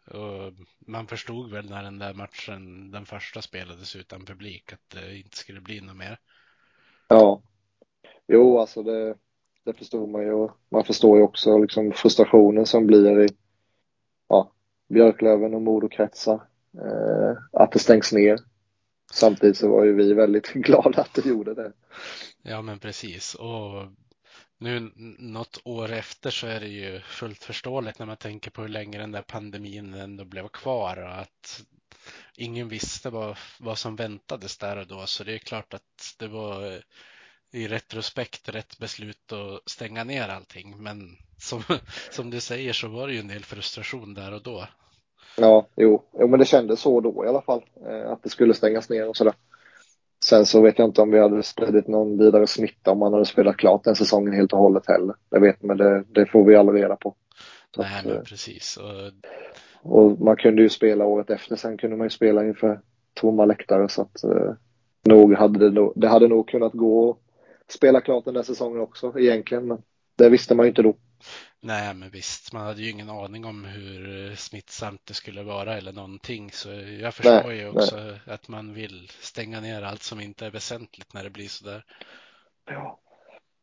Och 0.08 0.54
man 0.80 1.08
förstod 1.08 1.52
väl 1.52 1.70
när 1.70 1.84
den 1.84 2.00
där 2.00 2.14
matchen, 2.14 2.92
den 2.92 3.06
första 3.06 3.42
spelades 3.42 3.96
utan 3.96 4.26
publik, 4.26 4.74
att 4.74 4.90
det 4.90 5.18
inte 5.18 5.38
skulle 5.38 5.62
bli 5.62 5.82
något 5.82 5.96
mer. 5.96 6.20
Ja. 7.08 7.42
Jo, 8.28 8.60
alltså 8.60 8.84
det, 8.84 9.16
det 9.66 9.74
förstod 9.74 10.10
man 10.10 10.22
ju. 10.22 10.50
Man 10.70 10.84
förstår 10.84 11.18
ju 11.18 11.24
också 11.24 11.58
liksom 11.58 11.92
frustrationen 11.92 12.66
som 12.66 12.88
blir 12.88 13.22
i 13.22 13.30
ja, 14.30 14.52
Björklöven 14.90 15.54
och 15.54 15.62
Modokretsar. 15.62 16.48
Eh, 16.78 17.62
att 17.62 17.72
det 17.72 17.80
stängs 17.80 18.14
ner. 18.14 18.40
Samtidigt 19.14 19.58
så 19.58 19.70
var 19.70 19.84
ju 19.84 19.94
vi 19.94 20.14
väldigt 20.14 20.48
glada 20.54 21.02
att 21.02 21.14
det 21.14 21.26
gjorde 21.26 21.54
det. 21.54 21.74
Ja, 22.42 22.62
men 22.62 22.80
precis. 22.80 23.36
Och 23.36 23.88
nu 24.62 24.92
något 25.20 25.62
år 25.64 25.92
efter 25.92 26.30
så 26.30 26.48
är 26.48 26.60
det 26.60 26.68
ju 26.68 27.00
fullt 27.00 27.44
förståeligt 27.44 28.00
när 28.00 28.06
man 28.06 28.18
tänker 28.18 28.52
på 28.52 28.62
hur 28.62 28.70
länge 28.70 28.98
den 28.98 29.12
där 29.12 29.22
pandemin 29.22 29.94
ändå 29.94 30.26
blev 30.26 30.48
kvar 30.48 30.98
och 30.98 31.20
att 31.20 31.64
ingen 32.38 32.70
visste 32.70 33.10
vad, 33.10 33.38
vad 33.60 33.78
som 33.78 33.96
väntades 33.96 34.58
där 34.58 34.78
och 34.78 34.88
då. 34.88 35.06
Så 35.06 35.24
det 35.24 35.34
är 35.34 35.38
klart 35.38 35.74
att 35.74 36.16
det 36.20 36.28
var 36.28 36.82
i 37.52 37.68
retrospekt 37.68 38.50
rätt 38.50 38.80
beslut 38.80 39.32
att 39.32 39.70
stänga 39.70 40.04
ner 40.04 40.30
allting. 40.30 40.84
Men 40.84 41.18
som, 41.38 41.64
som 42.12 42.30
du 42.30 42.40
säger 42.40 42.74
så 42.74 42.88
var 42.88 43.08
det 43.08 43.14
ju 43.14 43.20
en 43.20 43.28
del 43.28 43.46
frustration 43.46 44.14
där 44.14 44.34
och 44.34 44.44
då. 44.44 44.68
Ja, 45.38 45.68
jo, 45.76 46.04
jo 46.20 46.28
men 46.28 46.40
det 46.40 46.46
kändes 46.46 46.80
så 46.80 47.02
då 47.02 47.26
i 47.26 47.28
alla 47.28 47.42
fall. 47.42 47.62
Eh, 47.88 48.12
att 48.12 48.24
det 48.24 48.30
skulle 48.30 48.54
stängas 48.54 48.90
ner 48.90 49.10
och 49.10 49.18
sådär. 49.18 49.34
Sen 50.26 50.46
så 50.46 50.62
vet 50.62 50.80
jag 50.80 50.88
inte 50.88 51.02
om 51.02 51.12
vi 51.12 51.20
hade 51.20 51.44
spridit 51.44 51.88
någon 51.88 52.18
vidare 52.18 52.48
smitta 52.48 52.92
om 52.92 53.00
man 53.00 53.14
hade 53.14 53.26
spelat 53.26 53.58
klart 53.58 53.84
den 53.84 53.96
säsongen 53.96 54.34
helt 54.34 54.54
och 54.54 54.60
hållet 54.60 54.88
heller. 54.88 55.16
Jag 55.30 55.40
vet, 55.40 55.64
men 55.64 55.78
det, 55.78 56.04
det 56.08 56.26
får 56.26 56.46
vi 56.46 56.56
aldrig 56.56 56.84
reda 56.84 56.96
på. 56.96 57.16
Så 57.76 57.82
Nej, 57.82 58.02
men 58.06 58.16
eh, 58.16 58.22
precis. 58.22 58.78
Och... 58.78 60.02
och... 60.04 60.22
man 60.22 60.36
kunde 60.36 60.62
ju 60.62 60.70
spela 60.70 61.06
året 61.06 61.30
efter. 61.30 61.56
Sen 61.56 61.78
kunde 61.78 61.96
man 61.98 62.06
ju 62.06 62.10
spela 62.10 62.46
inför 62.46 62.80
tomma 63.14 63.46
läktare 63.46 63.90
så 63.90 64.02
att 64.02 64.24
eh, 64.24 64.54
nog 65.04 65.34
hade 65.34 65.60
det, 65.60 65.70
nog, 65.70 65.94
det 65.96 66.08
hade 66.08 66.28
nog 66.28 66.50
kunnat 66.50 66.74
gå 66.74 67.12
att 67.12 67.72
spela 67.72 68.02
klart 68.02 68.26
den 68.26 68.34
där 68.34 68.44
säsongen 68.44 68.82
också 68.82 69.20
egentligen. 69.20 69.68
Men 69.68 69.82
det 70.18 70.30
visste 70.30 70.56
man 70.56 70.66
ju 70.66 70.70
inte 70.70 70.82
då. 70.82 70.96
Nej, 71.64 71.94
men 71.94 72.10
visst, 72.10 72.54
man 72.54 72.66
hade 72.66 72.82
ju 72.82 72.90
ingen 72.90 73.10
aning 73.10 73.46
om 73.46 73.66
hur 73.66 74.36
smittsamt 74.36 75.06
det 75.06 75.14
skulle 75.14 75.44
vara 75.44 75.78
eller 75.78 75.94
någonting. 75.94 76.52
Så 76.52 76.70
jag 76.74 77.16
förstår 77.16 77.48
nej, 77.48 77.58
ju 77.58 77.70
också 77.70 77.98
nej. 77.98 78.20
att 78.26 78.48
man 78.48 78.74
vill 78.74 79.10
stänga 79.20 79.60
ner 79.60 79.82
allt 79.82 80.04
som 80.04 80.20
inte 80.20 80.46
är 80.46 80.52
väsentligt 80.52 81.14
när 81.14 81.24
det 81.24 81.30
blir 81.30 81.48
så 81.48 81.66
där. 81.66 81.86
Ja, 82.66 83.00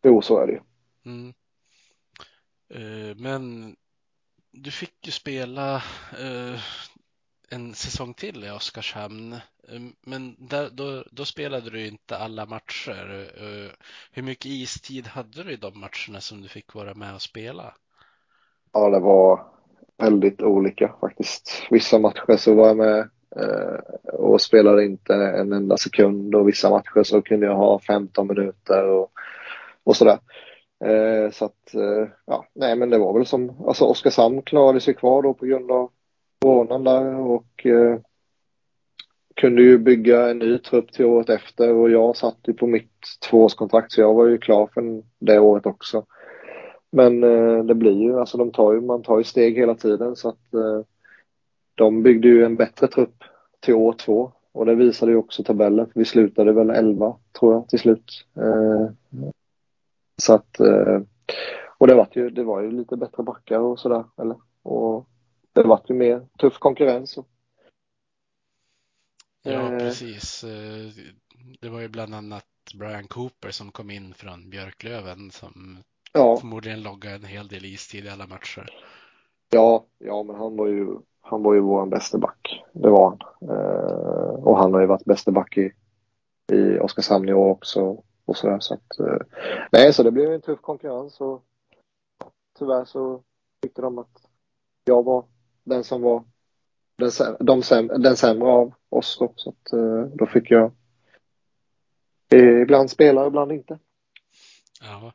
jo, 0.03 0.23
så 0.23 0.39
är 0.41 0.47
det 0.47 0.53
ju. 0.53 0.61
Mm. 1.05 1.35
Uh, 2.75 3.17
men 3.17 3.77
du 4.51 4.71
fick 4.71 5.07
ju 5.07 5.13
spela 5.13 5.83
uh, 6.21 6.61
en 7.51 7.75
säsong 7.75 8.15
till 8.15 8.45
i 8.45 8.51
Oskarshamn. 8.51 9.37
Men 10.01 10.37
där, 10.49 10.71
då, 10.71 11.05
då, 11.11 11.25
spelade 11.25 11.71
du 11.71 11.87
inte 11.87 12.19
alla 12.19 12.47
matcher. 12.47 13.31
Eh, 13.37 13.71
hur 14.11 14.23
mycket 14.23 14.47
istid 14.47 15.07
hade 15.07 15.43
du 15.43 15.53
i 15.53 15.57
de 15.57 15.81
matcherna 15.81 16.21
som 16.21 16.43
du 16.43 16.49
fick 16.49 16.75
vara 16.75 16.95
med 16.95 17.15
och 17.15 17.23
spela? 17.23 17.75
Ja, 18.79 18.91
det 18.91 18.99
var 19.01 19.41
väldigt 19.97 20.43
olika 20.43 20.93
faktiskt. 21.01 21.67
Vissa 21.71 21.99
matcher 21.99 22.37
så 22.37 22.55
var 22.55 22.67
jag 22.67 22.77
med 22.77 22.99
eh, 23.37 23.79
och 24.14 24.41
spelade 24.41 24.85
inte 24.85 25.14
en 25.14 25.53
enda 25.53 25.77
sekund 25.77 26.35
och 26.35 26.49
vissa 26.49 26.71
matcher 26.71 27.03
så 27.03 27.23
kunde 27.23 27.47
jag 27.47 27.57
ha 27.57 27.81
15 27.81 28.27
minuter 28.27 28.88
och, 28.88 29.11
och 29.85 29.97
sådär. 29.97 30.19
Eh, 30.85 31.31
så 31.31 31.45
att, 31.45 31.75
eh, 31.75 32.09
ja, 32.27 32.45
nej 32.55 32.77
men 32.77 32.91
det 32.91 32.99
var 32.99 33.14
väl 33.14 33.27
som, 33.27 33.67
alltså 33.67 33.85
Oskarshamn 33.85 34.43
klarade 34.43 34.81
sig 34.81 34.95
kvar 34.95 35.23
då 35.23 35.35
på 35.35 35.47
grund 35.47 35.71
av 35.71 35.91
coronan 36.43 36.85
där 36.85 37.14
och 37.14 37.67
eh, 37.67 37.99
kunde 39.35 39.62
ju 39.62 39.79
bygga 39.79 40.31
en 40.31 40.38
ny 40.38 40.59
trupp 40.59 40.93
till 40.93 41.05
året 41.05 41.29
efter 41.31 41.73
och 41.73 41.91
jag 41.91 42.17
satt 42.17 42.38
ju 42.45 42.55
på 42.55 42.67
mitt 42.67 43.01
tvåårskontrakt 43.31 43.93
så 43.93 44.01
jag 44.01 44.14
var 44.14 44.27
ju 44.27 44.38
klar 44.38 44.71
för 44.75 45.03
det 45.19 45.38
året 45.38 45.67
också. 45.67 46.05
Men 46.90 47.24
eh, 47.24 47.64
det 47.64 47.74
blir 47.74 48.03
ju, 48.03 48.20
alltså 48.20 48.38
de 48.38 48.53
tar 48.53 48.72
ju, 48.72 48.81
man 48.81 49.03
tar 49.03 49.18
ju 49.18 49.24
steg 49.24 49.57
hela 49.57 49.74
tiden 49.74 50.16
så 50.16 50.29
att 50.29 50.55
eh, 50.55 50.81
de 51.74 52.03
byggde 52.03 52.29
ju 52.29 52.44
en 52.44 52.57
bättre 52.57 52.88
trupp 52.88 53.24
till 53.61 53.74
år 53.74 53.92
två 53.92 54.33
och 54.53 54.66
det 54.66 54.74
visade 54.74 55.12
ju 55.12 55.18
också 55.18 55.44
tabellen. 55.44 55.90
Vi 55.94 56.05
slutade 56.05 56.53
väl 56.53 56.70
11 56.70 57.16
tror 57.38 57.53
jag 57.55 57.68
till 57.68 57.79
slut. 57.79 58.27
Eh, 58.37 58.90
så 60.22 60.35
att, 60.35 60.61
och 61.79 61.87
det 61.87 61.94
var 61.94 62.09
ju, 62.12 62.31
det 62.31 62.44
var 62.44 62.62
ju 62.62 62.70
lite 62.70 62.96
bättre 62.96 63.22
backar 63.22 63.59
och 63.59 63.79
sådär, 63.79 64.05
eller? 64.16 64.37
Och 64.62 65.09
det 65.53 65.62
vart 65.62 65.90
ju 65.90 65.94
mer 65.94 66.27
tuff 66.38 66.59
konkurrens. 66.59 67.18
Ja, 69.42 69.72
eh. 69.72 69.79
precis. 69.79 70.44
Det 71.61 71.68
var 71.68 71.81
ju 71.81 71.88
bland 71.88 72.14
annat 72.14 72.46
Brian 72.74 73.09
Cooper 73.09 73.51
som 73.51 73.72
kom 73.72 73.90
in 73.90 74.14
från 74.14 74.51
Björklöven 74.51 75.31
som 75.31 75.83
ja. 76.12 76.37
förmodligen 76.37 76.83
loggade 76.83 77.14
en 77.14 77.25
hel 77.25 77.49
del 77.49 77.64
istid 77.64 78.05
i 78.05 78.09
alla 78.09 78.27
matcher. 78.27 78.71
Ja, 79.51 79.85
ja, 79.99 80.23
men 80.23 80.37
han 80.37 80.57
var 80.57 80.66
ju, 80.66 80.87
han 81.21 81.42
var 81.42 81.55
ju 81.55 81.61
vår 81.61 81.87
bästa 81.87 82.18
back. 82.18 82.64
Det 82.73 82.90
var 82.90 83.09
han. 83.09 83.51
Eh, 83.51 84.44
och 84.44 84.59
han 84.59 84.75
har 84.75 84.81
ju 84.81 84.87
varit 84.87 85.05
bästa 85.05 85.31
back 85.31 85.57
i, 85.57 85.73
i 86.53 86.79
Oskarshamn 86.79 87.29
i 87.29 87.33
år 87.33 87.51
också. 87.51 88.03
Och 88.25 88.37
sådär, 88.37 88.59
så 88.61 88.75
att, 88.75 88.99
nej, 89.73 89.92
så 89.92 90.03
det 90.03 90.11
blev 90.11 90.33
en 90.33 90.40
tuff 90.40 90.61
konkurrens 90.61 91.21
och 91.21 91.44
tyvärr 92.59 92.85
så 92.85 93.23
tyckte 93.62 93.83
de 93.83 93.99
att 93.99 94.29
jag 94.85 95.05
var 95.05 95.25
den 95.64 95.85
som 95.85 96.03
var 96.03 96.25
den, 96.97 97.11
de 97.40 97.62
säm, 97.62 97.87
den 97.87 98.16
sämre 98.16 98.49
av 98.49 98.73
oss 98.88 99.18
då. 99.18 99.33
Så 99.37 99.51
att, 99.51 99.73
eh, 99.73 100.03
då 100.03 100.27
fick 100.27 100.51
jag 100.51 100.73
ibland 102.62 102.90
spela, 102.90 103.27
ibland 103.27 103.53
inte. 103.53 103.79
Ja. 104.81 105.12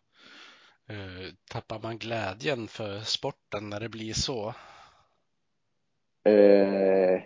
Eh, 0.93 1.33
tappar 1.51 1.79
man 1.83 1.97
glädjen 1.97 2.67
för 2.67 2.99
sporten 2.99 3.69
när 3.69 3.79
det 3.79 3.89
blir 3.89 4.13
så? 4.13 4.53
Eh, 6.23 7.21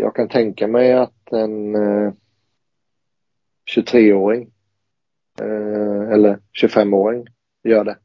jag 0.00 0.14
kan 0.14 0.28
tänka 0.28 0.68
mig 0.68 0.92
att 0.92 1.32
en 1.32 1.74
eh, 1.74 2.12
23-åring 3.76 4.50
eh, 5.40 6.12
eller 6.12 6.38
25-åring 6.62 7.26
gör 7.62 7.84
det 7.84 7.96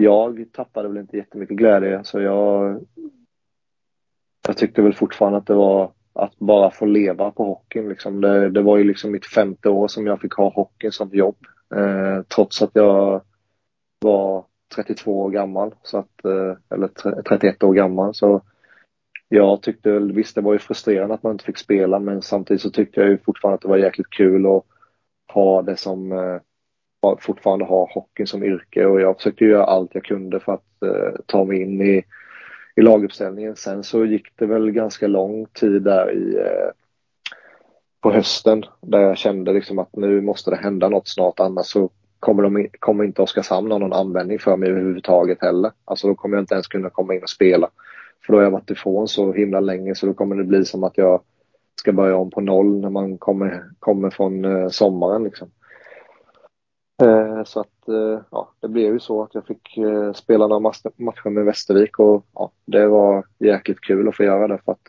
jag 0.00 0.46
tappade 0.52 0.88
väl 0.88 0.96
inte 0.96 1.16
jättemycket 1.16 1.56
glädje 1.56 2.04
så 2.04 2.20
jag 2.20 2.84
jag 4.46 4.56
tyckte 4.56 4.82
väl 4.82 4.94
fortfarande 4.94 5.38
att 5.38 5.46
det 5.46 5.54
var 5.54 5.92
att 6.12 6.38
bara 6.38 6.70
få 6.70 6.86
leva 6.86 7.30
på 7.30 7.44
hockeyn. 7.44 7.88
Liksom. 7.88 8.20
Det, 8.20 8.50
det 8.50 8.62
var 8.62 8.76
ju 8.76 8.84
liksom 8.84 9.12
mitt 9.12 9.26
femte 9.26 9.68
år 9.68 9.88
som 9.88 10.06
jag 10.06 10.20
fick 10.20 10.32
ha 10.32 10.48
hockeyn 10.48 10.92
som 10.92 11.10
jobb. 11.12 11.36
Eh, 11.74 12.22
trots 12.22 12.62
att 12.62 12.70
jag 12.74 13.22
var 14.02 14.44
32 14.74 15.20
år 15.20 15.30
gammal, 15.30 15.74
så 15.82 15.98
att, 15.98 16.24
eh, 16.24 16.56
eller 16.74 16.88
31 17.22 17.62
år 17.62 17.74
gammal. 17.74 18.14
Så 18.14 18.42
jag 19.28 19.62
tyckte 19.62 19.90
väl, 19.90 20.12
visst 20.12 20.34
det 20.34 20.40
var 20.40 20.52
ju 20.52 20.58
frustrerande 20.58 21.14
att 21.14 21.22
man 21.22 21.32
inte 21.32 21.44
fick 21.44 21.58
spela 21.58 21.98
men 21.98 22.22
samtidigt 22.22 22.62
så 22.62 22.70
tyckte 22.70 23.00
jag 23.00 23.10
ju 23.10 23.18
fortfarande 23.18 23.54
att 23.54 23.62
det 23.62 23.68
var 23.68 23.76
jäkligt 23.76 24.10
kul 24.10 24.46
att 24.46 24.64
ha 25.32 25.62
det 25.62 25.76
som 25.76 26.12
eh, 26.12 26.40
fortfarande 27.18 27.64
ha 27.64 27.90
hockeyn 27.94 28.26
som 28.26 28.44
yrke 28.44 28.86
och 28.86 29.00
jag 29.00 29.16
försökte 29.16 29.44
göra 29.44 29.64
allt 29.64 29.94
jag 29.94 30.04
kunde 30.04 30.40
för 30.40 30.52
att 30.52 30.82
eh, 30.84 31.20
ta 31.26 31.44
mig 31.44 31.62
in 31.62 31.82
i, 31.82 32.04
i 32.76 32.82
laguppställningen. 32.82 33.56
Sen 33.56 33.82
så 33.82 34.04
gick 34.04 34.36
det 34.36 34.46
väl 34.46 34.70
ganska 34.70 35.06
lång 35.06 35.46
tid 35.46 35.82
där 35.82 36.12
i 36.12 36.36
eh, 36.36 36.70
på 38.00 38.12
hösten 38.12 38.64
där 38.80 39.00
jag 39.00 39.18
kände 39.18 39.52
liksom 39.52 39.78
att 39.78 39.96
nu 39.96 40.20
måste 40.20 40.50
det 40.50 40.56
hända 40.56 40.88
något 40.88 41.08
snart 41.08 41.40
annars 41.40 41.66
så 41.66 41.90
kommer, 42.22 42.42
de, 42.42 42.68
kommer 42.78 43.04
inte 43.04 43.22
Oskarshamn 43.22 43.70
ha 43.70 43.78
någon 43.78 43.92
användning 43.92 44.38
för 44.38 44.56
mig 44.56 44.70
överhuvudtaget 44.70 45.38
heller. 45.40 45.72
Alltså 45.84 46.08
då 46.08 46.14
kommer 46.14 46.36
jag 46.36 46.42
inte 46.42 46.54
ens 46.54 46.66
kunna 46.66 46.90
komma 46.90 47.14
in 47.14 47.22
och 47.22 47.28
spela. 47.28 47.68
För 48.26 48.32
då 48.32 48.38
har 48.38 48.44
jag 48.44 48.50
varit 48.50 48.70
ifrån 48.70 49.08
så 49.08 49.32
himla 49.32 49.60
länge 49.60 49.94
så 49.94 50.06
då 50.06 50.14
kommer 50.14 50.36
det 50.36 50.44
bli 50.44 50.64
som 50.64 50.84
att 50.84 50.98
jag 50.98 51.20
ska 51.80 51.92
börja 51.92 52.16
om 52.16 52.30
på 52.30 52.40
noll 52.40 52.80
när 52.80 52.90
man 52.90 53.18
kommer, 53.18 53.64
kommer 53.78 54.10
från 54.10 54.44
eh, 54.44 54.68
sommaren 54.68 55.24
liksom. 55.24 55.48
Eh, 57.02 57.44
så 57.44 57.60
att 57.60 57.88
eh, 57.88 58.20
ja, 58.30 58.52
det 58.60 58.68
blev 58.68 58.92
ju 58.92 59.00
så 59.00 59.22
att 59.22 59.34
jag 59.34 59.46
fick 59.46 59.76
eh, 59.76 60.12
spela 60.12 60.46
några 60.46 60.72
matcher 60.96 61.30
med 61.30 61.44
Västervik 61.44 61.98
och 61.98 62.26
ja, 62.34 62.50
det 62.64 62.86
var 62.86 63.24
jäkligt 63.38 63.80
kul 63.80 64.08
att 64.08 64.16
få 64.16 64.22
göra 64.22 64.48
det 64.48 64.58
för 64.64 64.72
att 64.72 64.88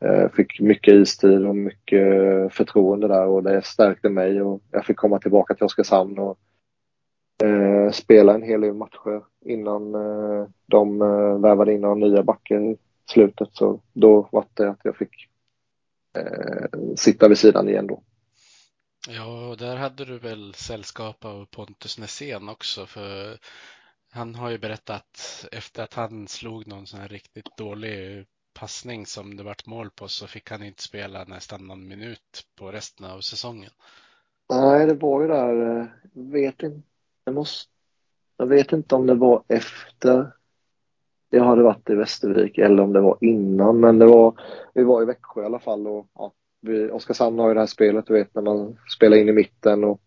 jag 0.00 0.34
fick 0.34 0.60
mycket 0.60 0.94
istid 0.94 1.46
och 1.46 1.56
mycket 1.56 2.22
eh, 2.22 2.48
förtroende 2.48 3.08
där 3.08 3.26
och 3.26 3.42
det 3.42 3.62
stärkte 3.64 4.08
mig 4.08 4.42
och 4.42 4.62
jag 4.70 4.84
fick 4.86 4.96
komma 4.96 5.18
tillbaka 5.18 5.54
till 5.54 5.64
Oskarshamn 5.64 6.18
och 6.18 6.38
eh, 7.42 7.90
spela 7.90 8.34
en 8.34 8.42
hel 8.42 8.60
del 8.60 8.74
matcher 8.74 9.24
innan 9.44 9.94
eh, 9.94 10.46
de 10.66 11.02
eh, 11.02 11.38
värvade 11.38 11.72
in 11.74 11.80
några 11.80 11.94
nya 11.94 12.22
backar 12.22 12.60
i 12.60 12.76
slutet. 13.06 13.48
Så 13.52 13.80
då 13.92 14.28
var 14.32 14.44
det 14.54 14.70
att 14.70 14.80
jag 14.82 14.96
fick 14.96 15.28
eh, 16.16 16.80
sitta 16.96 17.28
vid 17.28 17.38
sidan 17.38 17.68
igen 17.68 17.86
då. 17.86 18.02
Ja, 19.08 19.56
där 19.58 19.76
hade 19.76 20.04
du 20.04 20.18
väl 20.18 20.54
sällskap 20.54 21.24
av 21.24 21.46
Pontus 21.46 21.98
Nässén 21.98 22.48
också 22.48 22.86
för 22.86 23.38
Han 24.12 24.34
har 24.34 24.50
ju 24.50 24.58
berättat 24.58 25.46
efter 25.52 25.82
att 25.82 25.94
han 25.94 26.28
slog 26.28 26.66
någon 26.66 26.86
sån 26.86 27.00
här 27.00 27.08
riktigt 27.08 27.56
dålig 27.56 28.26
passning 28.54 29.06
som 29.06 29.36
det 29.36 29.42
vart 29.42 29.66
mål 29.66 29.90
på 29.90 30.08
så 30.08 30.26
fick 30.26 30.50
han 30.50 30.62
inte 30.62 30.82
spela 30.82 31.24
nästan 31.24 31.66
någon 31.66 31.88
minut 31.88 32.46
på 32.58 32.72
resten 32.72 33.06
av 33.06 33.20
säsongen. 33.20 33.70
Nej, 34.48 34.86
det 34.86 34.94
var 34.94 35.22
ju 35.22 35.28
där, 35.28 35.80
eh, 35.80 35.86
vet 36.12 36.62
inte, 36.62 36.82
jag 37.24 37.34
måste, 37.34 37.70
jag 38.36 38.46
vet 38.46 38.72
inte 38.72 38.94
om 38.94 39.06
det 39.06 39.14
var 39.14 39.42
efter 39.48 40.32
jag 41.30 41.44
hade 41.44 41.62
varit 41.62 41.90
i 41.90 41.94
Västervik 41.94 42.58
eller 42.58 42.82
om 42.82 42.92
det 42.92 43.00
var 43.00 43.16
innan, 43.20 43.80
men 43.80 43.98
det 43.98 44.06
var, 44.06 44.34
vi 44.74 44.84
var 44.84 45.02
i 45.02 45.04
Växjö 45.04 45.42
i 45.42 45.46
alla 45.46 45.58
fall 45.58 45.86
och 45.86 46.06
ja, 46.14 46.32
vi, 46.60 46.90
Oskarshamn 46.90 47.38
har 47.38 47.48
ju 47.48 47.54
det 47.54 47.60
här 47.60 47.66
spelet, 47.66 48.06
du 48.06 48.12
vet 48.12 48.34
när 48.34 48.42
man 48.42 48.76
spelar 48.96 49.16
in 49.16 49.28
i 49.28 49.32
mitten 49.32 49.84
och 49.84 50.00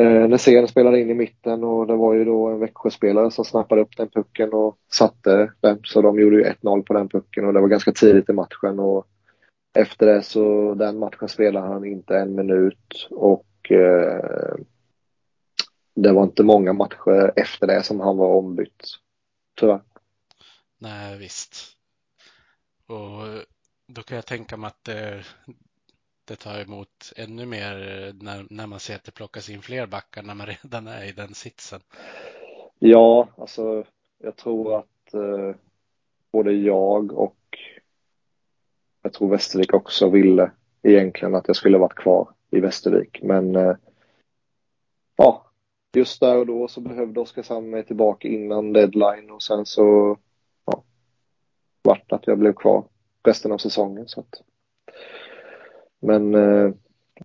eh, 0.00 0.28
när 0.28 0.36
serien 0.36 0.68
spelade 0.68 1.00
in 1.00 1.10
i 1.10 1.14
mitten 1.14 1.64
och 1.64 1.86
det 1.86 1.96
var 1.96 2.14
ju 2.14 2.24
då 2.24 2.46
en 2.46 2.58
Växjöspelare 2.58 3.30
som 3.30 3.44
snappade 3.44 3.80
upp 3.80 3.96
den 3.96 4.08
pucken 4.08 4.52
och 4.52 4.78
satte 4.92 5.52
den, 5.60 5.80
så 5.84 6.02
de 6.02 6.20
gjorde 6.20 6.36
ju 6.36 6.44
1-0 6.44 6.82
på 6.82 6.92
den 6.92 7.08
pucken 7.08 7.44
och 7.44 7.52
det 7.52 7.60
var 7.60 7.68
ganska 7.68 7.92
tidigt 7.92 8.30
i 8.30 8.32
matchen 8.32 8.78
och 8.78 9.06
efter 9.78 10.06
det 10.06 10.22
så 10.22 10.74
den 10.74 10.98
matchen 10.98 11.28
spelade 11.28 11.66
han 11.66 11.84
inte 11.84 12.18
en 12.18 12.34
minut 12.34 13.08
och 13.10 13.72
eh, 13.72 14.56
det 15.96 16.12
var 16.12 16.22
inte 16.22 16.42
många 16.42 16.72
matcher 16.72 17.32
efter 17.36 17.66
det 17.66 17.82
som 17.82 18.00
han 18.00 18.16
var 18.16 18.28
ombytt. 18.28 18.86
Tyvärr. 19.54 19.80
Nej, 20.78 21.18
visst. 21.18 21.76
Och 22.86 23.44
då 23.86 24.02
kan 24.02 24.16
jag 24.16 24.26
tänka 24.26 24.56
mig 24.56 24.68
att 24.68 24.84
det, 24.84 25.24
det 26.24 26.36
tar 26.36 26.60
emot 26.60 27.12
ännu 27.16 27.46
mer 27.46 27.74
när, 28.22 28.46
när 28.50 28.66
man 28.66 28.80
ser 28.80 28.94
att 28.96 29.04
det 29.04 29.12
plockas 29.12 29.50
in 29.50 29.62
fler 29.62 29.86
backar 29.86 30.22
när 30.22 30.34
man 30.34 30.46
redan 30.62 30.86
är 30.86 31.04
i 31.04 31.12
den 31.12 31.34
sitsen. 31.34 31.80
Ja, 32.78 33.28
alltså 33.36 33.84
jag 34.18 34.36
tror 34.36 34.78
att 34.78 35.14
eh, 35.14 35.54
både 36.32 36.52
jag 36.52 37.12
och 37.12 37.36
jag 39.02 39.12
tror 39.12 39.28
Västervik 39.28 39.74
också 39.74 40.10
ville 40.10 40.50
egentligen 40.82 41.34
att 41.34 41.46
jag 41.46 41.56
skulle 41.56 41.78
varit 41.78 41.94
kvar 41.94 42.28
i 42.50 42.60
Västervik. 42.60 43.22
Men 43.22 43.56
eh, 43.56 43.76
ja, 45.16 45.45
just 45.92 46.20
där 46.20 46.38
och 46.38 46.46
då 46.46 46.68
så 46.68 46.80
behövde 46.80 47.20
Oskarshamn 47.20 47.70
mig 47.70 47.84
tillbaka 47.84 48.28
innan 48.28 48.72
deadline 48.72 49.30
och 49.30 49.42
sen 49.42 49.66
så 49.66 50.18
ja, 50.64 50.84
vart 51.82 52.12
att 52.12 52.26
jag 52.26 52.38
blev 52.38 52.52
kvar 52.52 52.84
resten 53.22 53.52
av 53.52 53.58
säsongen. 53.58 54.08
Så 54.08 54.20
att. 54.20 54.42
Men 56.00 56.34
eh, 56.34 56.70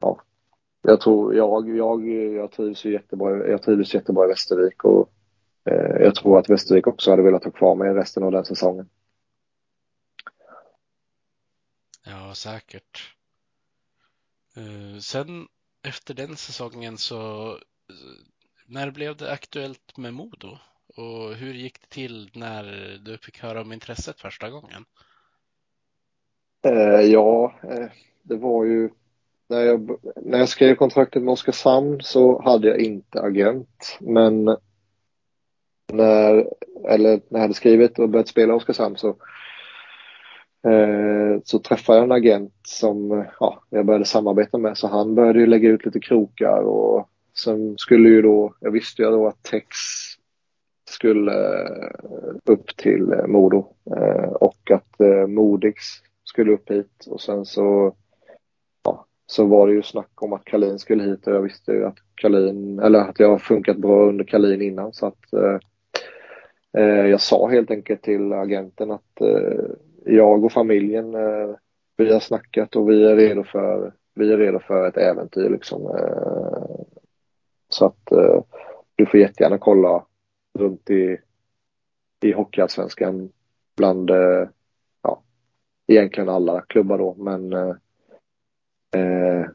ja, 0.01 0.21
jag 0.81 1.01
tror 1.01 1.35
jag, 1.35 1.69
jag, 1.69 2.09
jag 2.09 2.51
trivs 2.51 2.85
ju 2.85 2.91
jättebra, 2.91 3.47
jag 3.47 3.63
trivs 3.63 3.93
jättebra 3.93 4.25
i 4.25 4.27
Västervik 4.27 4.83
och 4.83 5.11
eh, 5.65 6.01
jag 6.01 6.15
tror 6.15 6.39
att 6.39 6.49
Västervik 6.49 6.87
också 6.87 7.11
hade 7.11 7.23
velat 7.23 7.43
ha 7.43 7.51
kvar 7.51 7.75
mig 7.75 7.93
resten 7.93 8.23
av 8.23 8.31
den 8.31 8.45
säsongen. 8.45 8.89
Ja, 12.05 12.33
säkert. 12.35 13.15
Eh, 14.55 14.99
sen 14.99 15.47
efter 15.83 16.13
den 16.13 16.35
säsongen 16.35 16.97
så 16.97 17.49
eh, 17.89 18.30
när 18.71 18.91
blev 18.91 19.17
det 19.17 19.31
aktuellt 19.31 19.97
med 19.97 20.13
Modo? 20.13 20.57
Och 20.95 21.35
hur 21.35 21.53
gick 21.53 21.81
det 21.81 21.89
till 21.89 22.29
när 22.33 22.63
du 23.05 23.17
fick 23.17 23.39
höra 23.39 23.61
om 23.61 23.73
intresset 23.73 24.19
första 24.19 24.49
gången? 24.49 24.85
Eh, 26.65 27.01
ja, 27.01 27.53
eh, 27.63 27.87
det 28.21 28.35
var 28.35 28.65
ju 28.65 28.89
när 29.47 29.61
jag, 29.61 29.99
när 30.15 30.39
jag 30.39 30.49
skrev 30.49 30.75
kontraktet 30.75 31.23
med 31.23 31.31
Oskarshamn 31.31 32.01
så 32.01 32.41
hade 32.41 32.67
jag 32.67 32.79
inte 32.79 33.21
agent. 33.21 33.97
Men 33.99 34.57
när, 35.93 36.47
eller 36.89 37.09
när 37.09 37.39
jag 37.39 37.39
hade 37.39 37.53
skrivit 37.53 37.99
och 37.99 38.09
börjat 38.09 38.27
spela 38.27 38.55
Oskarshamn 38.55 38.97
så 38.97 39.15
Eh, 40.63 41.41
så 41.43 41.59
träffade 41.59 41.97
jag 41.97 42.05
en 42.05 42.11
agent 42.11 42.53
som 42.63 43.25
ja, 43.39 43.63
jag 43.69 43.85
började 43.85 44.05
samarbeta 44.05 44.57
med 44.57 44.77
så 44.77 44.87
han 44.87 45.15
började 45.15 45.39
ju 45.39 45.45
lägga 45.45 45.69
ut 45.69 45.85
lite 45.85 45.99
krokar 45.99 46.61
och 46.61 47.09
sen 47.33 47.77
skulle 47.77 48.09
ju 48.09 48.21
då, 48.21 48.53
jag 48.59 48.71
visste 48.71 49.01
ju 49.01 49.11
då 49.11 49.27
att 49.27 49.43
Tex 49.43 49.67
skulle 50.89 51.61
eh, 51.63 52.35
upp 52.45 52.77
till 52.77 53.13
eh, 53.13 53.27
Modo 53.27 53.73
eh, 53.97 54.29
och 54.31 54.71
att 54.71 55.27
Modix 55.27 55.83
skulle 56.23 56.51
upp 56.51 56.71
hit 56.71 57.05
och 57.07 57.21
sen 57.21 57.45
så 57.45 57.95
ja, 58.83 59.05
så 59.25 59.45
var 59.45 59.67
det 59.67 59.73
ju 59.73 59.81
snack 59.81 60.23
om 60.23 60.33
att 60.33 60.45
Kalin 60.45 60.79
skulle 60.79 61.03
hit 61.03 61.27
och 61.27 61.33
jag 61.33 61.41
visste 61.41 61.71
ju 61.71 61.85
att 61.85 61.97
Kalin, 62.15 62.79
eller 62.79 62.99
att 62.99 63.19
jag 63.19 63.29
har 63.29 63.37
funkat 63.37 63.77
bra 63.77 64.09
under 64.09 64.25
Kalin 64.25 64.61
innan 64.61 64.93
så 64.93 65.05
att 65.05 65.33
eh, 66.77 67.05
jag 67.07 67.21
sa 67.21 67.47
helt 67.47 67.71
enkelt 67.71 68.01
till 68.01 68.33
agenten 68.33 68.91
att 68.91 69.21
eh, 69.21 69.63
jag 70.05 70.45
och 70.45 70.51
familjen, 70.51 71.15
eh, 71.15 71.55
vi 71.97 72.13
har 72.13 72.19
snackat 72.19 72.75
och 72.75 72.89
vi 72.89 73.03
är 73.03 73.15
redo 73.15 73.43
för, 73.43 73.93
vi 74.15 74.33
är 74.33 74.37
redo 74.37 74.59
för 74.59 74.87
ett 74.87 74.97
äventyr 74.97 75.49
liksom. 75.49 75.81
Eh, 75.81 76.80
så 77.73 77.85
att 77.85 78.11
eh, 78.11 78.43
du 78.95 79.05
får 79.05 79.19
jättegärna 79.19 79.57
kolla 79.57 80.05
runt 80.59 80.89
i, 80.89 81.17
i 82.21 82.31
Hockeyallsvenskan 82.31 83.31
bland, 83.77 84.09
eh, 84.09 84.47
ja, 85.01 85.23
egentligen 85.87 86.29
alla 86.29 86.61
klubbar 86.61 86.97
då, 86.97 87.15
men 87.15 87.53
eh, 87.53 87.75
eh, 88.95 89.45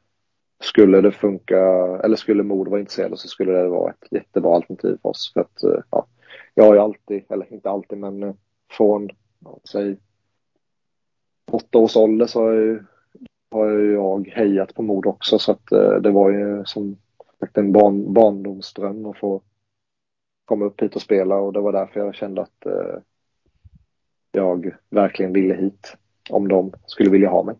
skulle 0.60 1.00
det 1.00 1.12
funka, 1.12 1.58
eller 2.04 2.16
skulle 2.16 2.42
Modo 2.42 2.70
vara 2.70 2.80
intresserade 2.80 3.16
så 3.16 3.28
skulle 3.28 3.52
det 3.52 3.68
vara 3.68 3.90
ett 3.90 4.08
jättebra 4.10 4.54
alternativ 4.54 4.98
för 5.02 5.08
oss. 5.08 5.32
För 5.32 5.40
att, 5.40 5.62
eh, 5.62 5.82
ja, 5.90 6.06
jag 6.54 6.64
har 6.64 6.74
ju 6.74 6.80
alltid, 6.80 7.24
eller 7.28 7.52
inte 7.52 7.70
alltid, 7.70 7.98
men 7.98 8.36
från, 8.70 9.08
säg 9.72 9.96
åtta 11.52 11.78
års 11.78 11.96
ålder 11.96 12.26
så 12.26 12.40
har 12.42 12.52
jag, 12.52 12.84
har 13.50 13.68
jag 13.68 14.28
hejat 14.28 14.74
på 14.74 14.82
mod 14.82 15.06
också 15.06 15.38
så 15.38 15.52
att 15.52 15.72
eh, 15.72 15.94
det 15.94 16.10
var 16.10 16.30
ju 16.30 16.64
som 16.64 16.96
en 17.54 17.72
barn, 17.72 18.12
barndomsdröm 18.12 19.06
att 19.06 19.18
få 19.18 19.42
komma 20.44 20.64
upp 20.64 20.82
hit 20.82 20.96
och 20.96 21.02
spela 21.02 21.36
och 21.36 21.52
det 21.52 21.60
var 21.60 21.72
därför 21.72 22.00
jag 22.00 22.14
kände 22.14 22.42
att 22.42 22.66
eh, 22.66 22.98
jag 24.32 24.76
verkligen 24.90 25.32
ville 25.32 25.54
hit 25.54 25.96
om 26.30 26.48
de 26.48 26.72
skulle 26.86 27.10
vilja 27.10 27.28
ha 27.28 27.42
mig. 27.42 27.54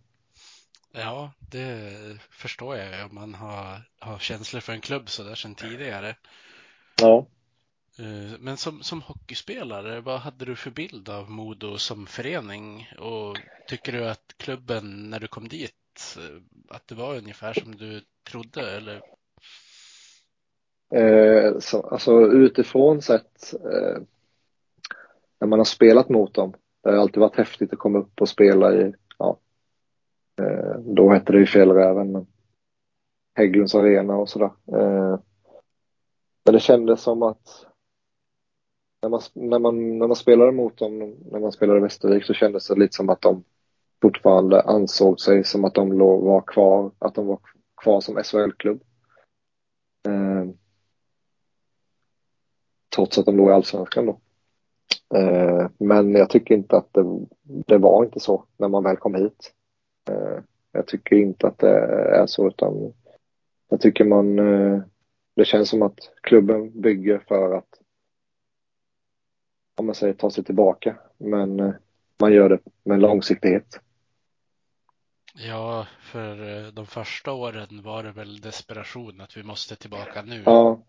Ja, 0.93 1.33
det 1.51 1.93
förstår 2.31 2.77
jag 2.77 3.07
om 3.07 3.15
man 3.15 3.35
har, 3.35 3.83
har 4.01 4.19
känslor 4.19 4.61
för 4.61 4.73
en 4.73 4.81
klubb 4.81 5.09
så 5.09 5.23
där 5.23 5.35
sedan 5.35 5.55
tidigare. 5.55 6.17
Ja. 7.01 7.27
Eh, 7.99 8.39
men 8.39 8.57
som, 8.57 8.83
som 8.83 9.03
hockeyspelare, 9.03 10.01
vad 10.01 10.21
hade 10.21 10.45
du 10.45 10.57
för 10.57 10.71
bild 10.71 11.09
av 11.09 11.31
Modo 11.31 11.79
som 11.79 12.07
förening? 12.07 12.89
Och 12.99 13.39
tycker 13.69 13.93
du 13.93 14.09
att 14.09 14.35
klubben, 14.37 15.11
när 15.11 15.21
du 15.21 15.29
kom 15.29 15.49
dit, 15.49 16.17
eh, 16.19 16.43
att 16.77 16.89
det 16.89 16.95
var 16.95 17.17
ungefär 17.17 17.55
som 17.55 17.77
du 17.77 18.03
trodde? 18.31 18.77
Eller? 18.77 19.03
Eh, 20.95 21.59
så, 21.59 21.81
alltså 21.81 22.21
utifrån 22.21 23.03
sett, 23.03 23.55
eh, 23.55 24.03
när 25.41 25.49
man 25.49 25.59
har 25.59 25.65
spelat 25.65 26.09
mot 26.09 26.35
dem, 26.35 26.55
det 26.83 26.91
har 26.91 26.97
alltid 26.97 27.21
varit 27.21 27.37
häftigt 27.37 27.73
att 27.73 27.79
komma 27.79 27.99
upp 27.99 28.21
och 28.21 28.29
spela 28.29 28.75
i, 28.75 28.95
ja, 29.19 29.39
eh, 30.41 30.79
då 30.79 31.11
hette 31.11 31.33
det 31.33 31.39
ju 31.39 31.47
Fjällräven, 31.47 32.13
men 32.13 32.27
Hägglunds 33.35 33.75
arena 33.75 34.17
och 34.17 34.29
sådär. 34.29 34.51
Eh, 34.73 35.19
men 36.45 36.55
det 36.55 36.61
kändes 36.61 37.01
som 37.01 37.23
att 37.23 37.67
när 39.03 39.09
man, 39.09 39.21
när 39.35 39.59
man, 39.59 39.99
när 39.99 40.07
man 40.07 40.17
spelade 40.17 40.53
mot 40.53 40.79
dem, 40.79 40.99
när 41.31 41.41
man 41.41 41.53
spelade 41.53 41.79
i 41.79 41.83
Västervik 41.83 42.25
så 42.25 42.35
kändes 42.35 42.69
det 42.69 42.75
lite 42.75 42.97
som 42.97 43.09
att 43.09 43.21
de 43.21 43.45
fortfarande 44.03 44.63
ansåg 44.63 45.21
sig 45.21 45.45
som 45.45 45.65
att 45.65 45.75
de 45.75 45.93
låg, 45.93 46.23
var 46.25 46.41
kvar, 46.41 46.91
att 46.99 47.15
de 47.15 47.27
var 47.27 47.39
kvar 47.83 48.01
som 48.01 48.23
SHL-klubb. 48.25 48.81
Eh, 50.09 50.45
trots 52.97 53.19
att 53.19 53.27
de 53.27 53.37
låg 53.37 53.49
i 53.49 53.53
Allsvenskan 53.53 54.07
då. 54.07 54.21
Eh, 55.19 55.69
men 55.79 56.15
jag 56.15 56.31
tycker 56.31 56.55
inte 56.55 56.77
att 56.77 56.93
det, 56.93 57.27
det, 57.43 57.79
var 57.79 58.05
inte 58.05 58.21
så 58.21 58.45
när 58.57 58.69
man 58.69 58.85
väl 58.85 58.97
kom 58.97 59.15
hit. 59.15 59.53
Eh, 60.11 60.39
jag 60.73 60.87
tycker 60.87 61.17
inte 61.17 61.47
att 61.47 61.59
det 61.59 61.79
är 62.17 62.27
så 62.27 62.49
utan 62.49 62.93
jag 63.69 63.81
tycker 63.81 64.05
man, 64.05 64.39
eh, 64.39 64.81
det 65.37 65.45
känns 65.45 65.69
som 65.69 65.83
att 65.83 65.99
klubben 66.21 66.81
bygger 66.81 67.19
för 67.29 67.55
att 67.55 67.81
om 69.77 69.87
man 69.87 69.95
säger 69.95 70.15
ta 70.15 70.31
sig 70.31 70.45
tillbaka. 70.45 70.97
Men 71.17 71.61
eh, 71.61 71.73
man 72.21 72.33
gör 72.33 72.49
det 72.49 72.59
med 72.85 73.01
långsiktighet. 73.01 73.81
Ja, 75.35 75.87
för 76.01 76.59
eh, 76.59 76.73
de 76.73 76.87
första 76.87 77.33
åren 77.33 77.83
var 77.83 78.03
det 78.03 78.13
väl 78.13 78.41
desperation 78.41 79.21
att 79.21 79.37
vi 79.37 79.43
måste 79.43 79.77
tillbaka 79.77 80.23
nu. 80.23 80.43
Ja, 80.47 80.81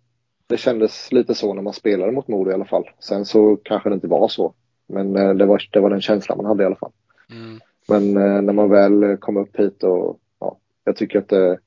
det 0.48 0.58
kändes 0.58 1.12
lite 1.12 1.36
så 1.36 1.54
när 1.54 1.62
man 1.62 1.74
spelade 1.74 2.12
mot 2.12 2.28
Modo 2.28 2.52
i 2.52 2.54
alla 2.54 2.66
fall. 2.66 2.89
Sen 3.00 3.26
så 3.26 3.58
kanske 3.64 3.89
det 3.89 3.95
inte 3.95 4.08
var 4.08 4.28
så. 4.28 4.54
Men 4.88 5.16
eh, 5.16 5.34
det 5.34 5.45
var, 5.45 5.64
det 5.72 5.80
var 5.80 5.89
den 5.89 6.02
känslan 6.02 6.38
man 6.38 6.45
hade 6.45 6.64
i 6.64 6.66
alla 6.66 6.76
fall. 6.76 6.91
Mm. 7.30 7.60
Men 7.89 8.14
när 8.45 8.54
man 8.54 8.70
väl 8.70 9.18
kom 9.18 9.38
upp 9.38 9.60
hit 9.60 9.84
och 9.84 10.20
ja, 10.39 10.58
jag 10.84 10.95
tycker 10.95 11.20
att 11.20 11.30
det, 11.30 11.60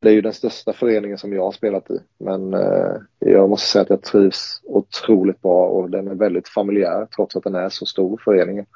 det 0.00 0.08
är 0.08 0.14
ju 0.14 0.20
den 0.20 0.32
största 0.32 0.72
föreningen 0.72 1.18
som 1.18 1.32
jag 1.32 1.42
har 1.42 1.52
spelat 1.52 1.90
i. 1.90 2.00
Men 2.18 2.54
eh, 2.54 2.96
jag 3.18 3.50
måste 3.50 3.68
säga 3.68 3.82
att 3.82 3.90
jag 3.90 4.02
trivs 4.02 4.60
otroligt 4.64 5.42
bra 5.42 5.66
och 5.66 5.90
den 5.90 6.08
är 6.08 6.14
väldigt 6.14 6.48
familjär 6.48 7.06
trots 7.16 7.36
att 7.36 7.44
den 7.44 7.54
är 7.54 7.68
så 7.68 7.86
stor 7.86 8.20
föreningen. 8.24 8.66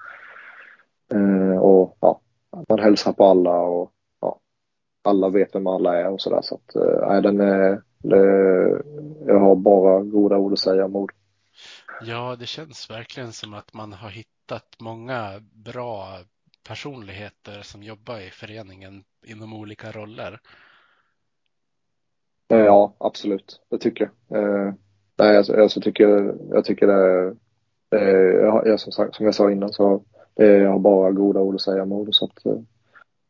Eh, 1.13 1.59
och 1.59 1.97
ja, 2.01 2.21
man 2.69 2.79
hälsar 2.79 3.13
på 3.13 3.25
alla 3.25 3.61
och 3.61 3.93
ja, 4.21 4.39
alla 5.05 5.29
vet 5.29 5.55
vem 5.55 5.67
alla 5.67 5.97
är 5.97 6.09
och 6.09 6.21
sådär. 6.21 6.41
Så 6.43 6.55
att 6.55 6.77
eh, 6.77 7.23
den 7.23 7.41
är, 7.41 7.83
det, 8.03 8.83
jag 9.27 9.41
har 9.41 9.57
bara 9.57 10.03
goda 10.03 10.37
ord 10.37 10.53
att 10.53 10.59
säga 10.59 10.85
om 10.85 10.93
Modo. 10.93 11.15
Ja, 12.01 12.37
det 12.37 12.47
känns 12.47 12.91
verkligen 12.91 13.33
som 13.33 13.55
att 13.55 13.75
man 13.75 13.93
har 13.93 14.11
hittat 14.11 14.77
många 14.79 15.41
bra 15.41 16.19
personligheter 16.69 17.63
som 17.63 17.83
jobbar 17.83 18.19
i 18.21 18.31
föreningen 18.31 19.05
inom 19.27 19.53
olika 19.53 19.93
roller. 19.93 20.41
Eh, 22.49 22.59
ja, 22.59 22.95
absolut. 22.99 23.61
Det 23.71 23.79
tycker 23.79 24.11
jag. 24.29 24.43
Eh, 24.43 24.75
nej, 25.19 25.37
alltså, 25.37 25.63
alltså 25.63 25.81
tycker, 25.81 26.35
jag 26.51 26.65
tycker 26.65 26.87
det, 26.87 27.35
det 27.89 28.33
jag, 28.69 28.81
som, 28.81 28.93
sagt, 28.93 29.15
som 29.15 29.27
jag 29.27 29.35
sa 29.35 29.51
innan 29.51 29.73
så 29.73 30.05
det, 30.35 30.47
jag 30.47 30.71
har 30.71 30.79
bara 30.79 31.11
goda 31.11 31.41
ord 31.41 31.55
att 31.55 31.61
säga 31.61 31.83
om 31.83 31.89
Modo 31.89 32.13
så 32.13 32.25
att 32.25 32.47
eh, 32.47 32.61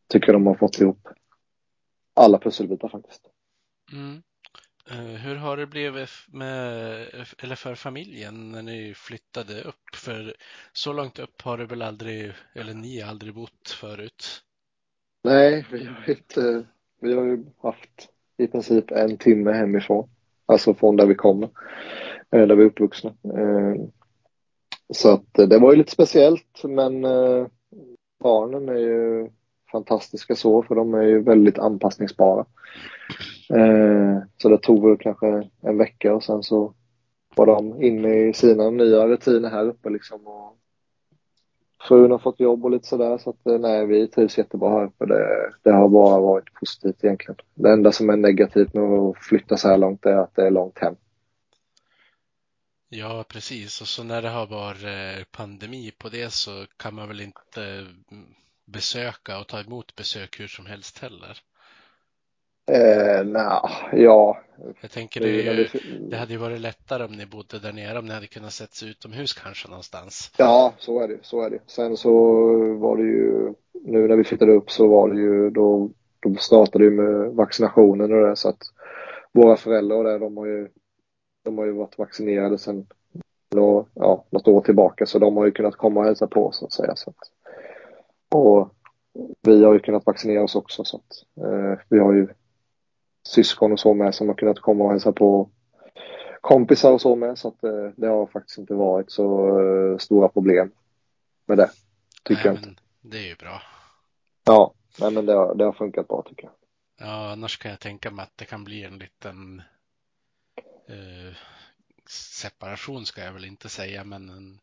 tycker 0.07 0.33
de 0.33 0.47
har 0.47 0.55
fått 0.55 0.79
ihop 0.79 1.07
alla 2.13 2.39
pusselbitar 2.39 2.89
faktiskt. 2.89 3.21
Mm. 3.93 4.21
Eh, 4.91 4.97
hur 4.97 5.35
har 5.35 5.57
det 5.57 5.67
blivit 5.67 6.09
med, 6.27 7.07
eller 7.43 7.55
för 7.55 7.75
familjen 7.75 8.51
när 8.51 8.61
ni 8.61 8.93
flyttade 8.95 9.61
upp? 9.61 9.95
För 9.95 10.35
så 10.73 10.93
långt 10.93 11.19
upp 11.19 11.41
har 11.41 11.57
du 11.57 11.65
väl 11.65 11.81
aldrig, 11.81 12.31
eller 12.53 12.73
ni 12.73 13.01
aldrig 13.01 13.33
bott 13.33 13.69
förut? 13.69 14.43
Nej, 15.23 15.65
vi 15.71 15.85
har 15.85 16.09
inte, 16.09 16.63
vi 17.01 17.13
har 17.13 17.23
ju 17.23 17.45
haft 17.61 18.09
i 18.37 18.47
princip 18.47 18.91
en 18.91 19.17
timme 19.17 19.51
hemifrån. 19.51 20.09
Alltså 20.45 20.73
från 20.73 20.95
där 20.95 21.05
vi 21.05 21.15
kommer, 21.15 21.49
eh, 22.31 22.47
där 22.47 22.55
vi 22.55 22.63
är 22.63 22.67
uppvuxna. 22.67 23.09
Eh, 23.23 23.75
så 24.93 25.13
att 25.13 25.33
det 25.33 25.59
var 25.59 25.71
ju 25.71 25.77
lite 25.77 25.91
speciellt 25.91 26.63
men 26.63 27.01
barnen 28.23 28.69
är 28.69 28.77
ju 28.77 29.29
fantastiska 29.71 30.35
så 30.35 30.63
för 30.63 30.75
de 30.75 30.93
är 30.93 31.03
ju 31.03 31.23
väldigt 31.23 31.59
anpassningsbara. 31.59 32.45
Eh, 33.53 34.23
så 34.37 34.49
det 34.49 34.57
tog 34.57 34.87
väl 34.87 34.97
kanske 34.97 35.49
en 35.61 35.77
vecka 35.77 36.15
och 36.15 36.23
sen 36.23 36.43
så 36.43 36.73
var 37.35 37.45
de 37.45 37.83
inne 37.83 38.15
i 38.15 38.33
sina 38.33 38.69
nya 38.69 39.07
rutiner 39.07 39.49
här 39.49 39.65
uppe 39.65 39.89
liksom. 39.89 40.27
Och 40.27 40.57
frun 41.87 42.11
har 42.11 42.19
fått 42.19 42.39
jobb 42.39 42.65
och 42.65 42.71
lite 42.71 42.87
sådär 42.87 43.17
så 43.17 43.29
att 43.29 43.47
eh, 43.47 43.59
nej, 43.59 43.85
vi 43.85 44.07
trivs 44.07 44.37
jättebra 44.37 44.69
här 44.69 44.85
uppe. 44.85 45.05
Det, 45.05 45.53
det 45.63 45.71
har 45.71 45.89
bara 45.89 46.19
varit 46.19 46.53
positivt 46.53 47.03
egentligen. 47.03 47.37
Det 47.53 47.69
enda 47.69 47.91
som 47.91 48.09
är 48.09 48.17
negativt 48.17 48.73
med 48.73 48.83
att 48.83 49.17
flytta 49.17 49.57
så 49.57 49.67
här 49.67 49.77
långt 49.77 50.05
är 50.05 50.15
att 50.15 50.35
det 50.35 50.47
är 50.47 50.51
långt 50.51 50.79
hem. 50.79 50.95
Ja, 52.89 53.25
precis. 53.27 53.81
Och 53.81 53.87
så 53.87 54.03
när 54.03 54.21
det 54.21 54.29
har 54.29 54.47
varit 54.47 54.83
eh, 54.83 55.23
pandemi 55.31 55.91
på 55.97 56.09
det 56.09 56.33
så 56.33 56.65
kan 56.77 56.95
man 56.95 57.07
väl 57.07 57.21
inte 57.21 57.63
mm, 57.63 58.25
besöka 58.65 59.39
och 59.39 59.47
ta 59.47 59.59
emot 59.59 59.95
besök 59.95 60.39
hur 60.39 60.47
som 60.47 60.65
helst 60.65 60.99
heller? 60.99 61.37
Eh, 62.71 63.25
nah, 63.25 63.69
ja. 63.93 64.37
Jag 64.81 64.91
tänker 64.91 65.21
det, 65.21 65.27
ju, 65.29 65.67
det 66.09 66.17
hade 66.17 66.33
ju 66.33 66.37
varit 66.37 66.61
lättare 66.61 67.03
om 67.03 67.11
ni 67.11 67.25
bodde 67.25 67.59
där 67.59 67.73
nere, 67.73 67.99
om 67.99 68.05
ni 68.05 68.13
hade 68.13 68.27
kunnat 68.27 68.53
sätta 68.53 68.85
utomhus 68.85 69.33
kanske 69.33 69.67
någonstans. 69.67 70.31
Ja, 70.37 70.73
så 70.77 70.99
är 70.99 71.07
det. 71.07 71.17
Så 71.21 71.41
är 71.41 71.49
det. 71.49 71.59
Sen 71.67 71.97
så 71.97 72.11
var 72.73 72.97
det 72.97 73.03
ju, 73.03 73.53
nu 73.73 74.07
när 74.07 74.15
vi 74.15 74.23
flyttade 74.23 74.51
upp 74.51 74.71
så 74.71 74.87
var 74.87 75.09
det 75.09 75.19
ju, 75.19 75.49
då, 75.49 75.89
då 76.19 76.35
startade 76.35 76.83
ju 76.83 76.91
med 76.91 77.31
vaccinationen 77.31 78.13
och 78.13 78.27
det 78.27 78.35
så 78.35 78.49
att 78.49 78.61
våra 79.31 79.57
föräldrar 79.57 79.97
och 79.97 80.03
det, 80.03 80.19
de 80.19 80.37
har 80.37 80.45
ju, 80.45 80.69
de 81.43 81.57
har 81.57 81.65
ju 81.65 81.71
varit 81.71 81.97
vaccinerade 81.97 82.57
sen 82.57 82.85
nå, 83.55 83.85
ja, 83.93 84.25
något 84.29 84.47
år 84.47 84.61
tillbaka 84.61 85.05
så 85.05 85.19
de 85.19 85.37
har 85.37 85.45
ju 85.45 85.51
kunnat 85.51 85.75
komma 85.75 85.99
och 85.99 86.05
hälsa 86.05 86.27
på 86.27 86.51
så 86.51 86.65
att 86.65 86.73
säga. 86.73 86.95
Så 86.95 87.09
att, 87.09 87.31
och 88.35 88.69
vi 89.41 89.63
har 89.63 89.73
ju 89.73 89.79
kunnat 89.79 90.05
vaccinera 90.05 90.43
oss 90.43 90.55
också 90.55 90.83
så 90.83 90.97
att 90.97 91.43
eh, 91.45 91.79
vi 91.89 91.99
har 91.99 92.13
ju 92.13 92.27
syskon 93.23 93.71
och 93.71 93.79
så 93.79 93.93
med 93.93 94.15
som 94.15 94.27
har 94.27 94.35
kunnat 94.35 94.59
komma 94.59 94.83
och 94.83 94.91
hälsa 94.91 95.11
på 95.11 95.49
kompisar 96.41 96.91
och 96.91 97.01
så 97.01 97.15
med 97.15 97.37
så 97.37 97.47
att 97.47 97.63
eh, 97.63 97.89
det 97.95 98.07
har 98.07 98.25
faktiskt 98.25 98.57
inte 98.57 98.73
varit 98.73 99.11
så 99.11 99.59
eh, 99.59 99.97
stora 99.97 100.29
problem 100.29 100.71
med 101.45 101.57
det. 101.57 101.69
Tycker 102.23 102.51
nej, 102.51 102.59
jag 102.61 102.69
inte. 102.69 102.81
Det 103.01 103.17
är 103.17 103.27
ju 103.27 103.35
bra. 103.35 103.61
Ja, 104.43 104.73
nej, 104.99 105.11
men 105.11 105.25
det 105.25 105.33
har, 105.33 105.55
det 105.55 105.63
har 105.63 105.71
funkat 105.71 106.07
bra 106.07 106.23
tycker 106.29 106.43
jag. 106.43 106.53
Ja, 107.07 107.31
annars 107.31 107.57
kan 107.57 107.71
jag 107.71 107.79
tänka 107.79 108.11
mig 108.11 108.23
att 108.23 108.37
det 108.37 108.45
kan 108.45 108.63
bli 108.63 108.83
en 108.83 108.97
liten 108.97 109.61
eh, 110.87 111.35
separation 112.09 113.05
ska 113.05 113.23
jag 113.23 113.33
väl 113.33 113.45
inte 113.45 113.69
säga, 113.69 114.03
men 114.03 114.29
en, 114.29 114.59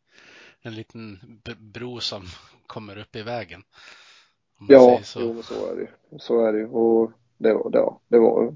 en 0.60 0.74
liten 0.74 1.18
bro 1.58 2.00
som 2.00 2.22
kommer 2.66 2.98
upp 2.98 3.16
i 3.16 3.22
vägen. 3.22 3.62
Ja, 4.68 5.00
så. 5.04 5.20
Jo, 5.20 5.42
så 5.42 5.72
är 5.72 5.76
det 5.76 6.18
Så 6.18 6.46
är 6.46 6.52
det 6.52 6.66
Och 6.66 7.12
det, 7.38 7.70
det, 7.72 7.92
det 8.08 8.18
var 8.18 8.54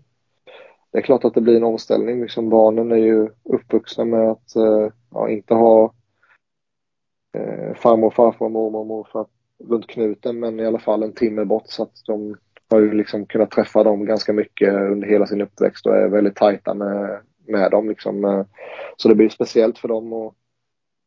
det 0.92 0.98
är 0.98 1.02
klart 1.02 1.24
att 1.24 1.34
det 1.34 1.40
blir 1.40 1.56
en 1.56 1.64
omställning. 1.64 2.20
Liksom 2.20 2.48
barnen 2.48 2.92
är 2.92 2.96
ju 2.96 3.28
uppvuxna 3.42 4.04
med 4.04 4.30
att 4.30 4.56
eh, 4.56 4.88
ja, 5.10 5.28
inte 5.28 5.54
ha 5.54 5.92
eh, 7.38 7.74
farmor, 7.74 8.10
farfar, 8.10 8.48
mormor 8.48 8.80
och 8.80 8.86
morfar 8.86 9.26
runt 9.68 9.86
knuten 9.86 10.40
men 10.40 10.60
i 10.60 10.66
alla 10.66 10.78
fall 10.78 11.02
en 11.02 11.12
timme 11.12 11.44
bort 11.44 11.66
så 11.66 11.82
att 11.82 12.02
de 12.06 12.36
har 12.70 12.80
ju 12.80 12.92
liksom 12.92 13.26
kunnat 13.26 13.50
träffa 13.50 13.84
dem 13.84 14.04
ganska 14.04 14.32
mycket 14.32 14.74
under 14.74 15.08
hela 15.08 15.26
sin 15.26 15.40
uppväxt 15.40 15.86
och 15.86 15.96
är 15.96 16.08
väldigt 16.08 16.36
tajta 16.36 16.74
med, 16.74 17.20
med 17.46 17.70
dem. 17.70 17.88
Liksom. 17.88 18.24
Eh. 18.24 18.44
Så 18.96 19.08
det 19.08 19.14
blir 19.14 19.28
speciellt 19.28 19.78
för 19.78 19.88
dem 19.88 20.12
att 20.12 20.34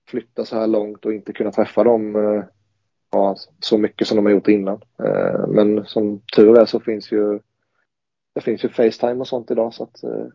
flytta 0.10 0.46
så 0.46 0.56
här 0.56 0.68
långt 0.68 1.06
och 1.06 1.14
inte 1.14 1.34
kunna 1.34 1.52
träffa 1.52 1.84
dem 1.84 2.16
eh, 2.16 2.44
ja, 3.12 3.36
så 3.60 3.78
mycket 3.78 4.08
som 4.08 4.16
de 4.16 4.26
har 4.26 4.34
gjort 4.34 4.48
innan. 4.48 4.82
Men 5.48 5.86
som 5.86 6.22
tur 6.36 6.60
är 6.60 6.66
så 6.66 6.80
finns 6.80 7.12
ju 7.12 7.40
det 8.36 8.42
finns 8.42 8.66
ju 8.66 8.70
Facetime 8.70 9.20
och 9.20 9.28
sånt 9.28 9.52
idag 9.52 9.74
så 9.74 9.84
att 9.84 10.04
eh, 10.04 10.28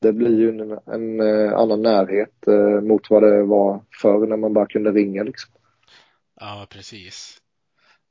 det 0.00 0.12
blir 0.12 0.38
ju 0.38 0.48
en, 0.48 0.78
en 0.86 1.20
eh, 1.20 1.58
annan 1.58 1.82
närhet 1.82 2.46
eh, 2.46 2.80
mot 2.80 3.10
vad 3.10 3.22
det 3.22 3.42
var 3.42 3.84
förr 4.02 4.26
när 4.26 4.36
man 4.36 4.52
bara 4.52 4.66
kunde 4.66 4.92
ringa 4.92 5.22
liksom. 5.22 5.52
Ja, 6.40 6.66
precis. 6.70 7.42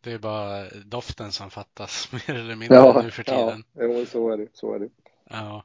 Det 0.01 0.11
är 0.11 0.19
bara 0.19 0.69
doften 0.85 1.31
som 1.31 1.49
fattas 1.49 2.11
mer 2.27 2.35
eller 2.35 2.55
mindre 2.55 2.77
ja, 2.77 3.01
nu 3.03 3.11
för 3.11 3.23
tiden. 3.23 3.63
Ja, 3.73 3.83
jo, 3.83 4.05
så 4.05 4.29
är 4.29 4.37
det. 4.37 4.47
Så 4.53 4.73
är 4.73 4.79
det. 4.79 4.89
Ja. 5.29 5.63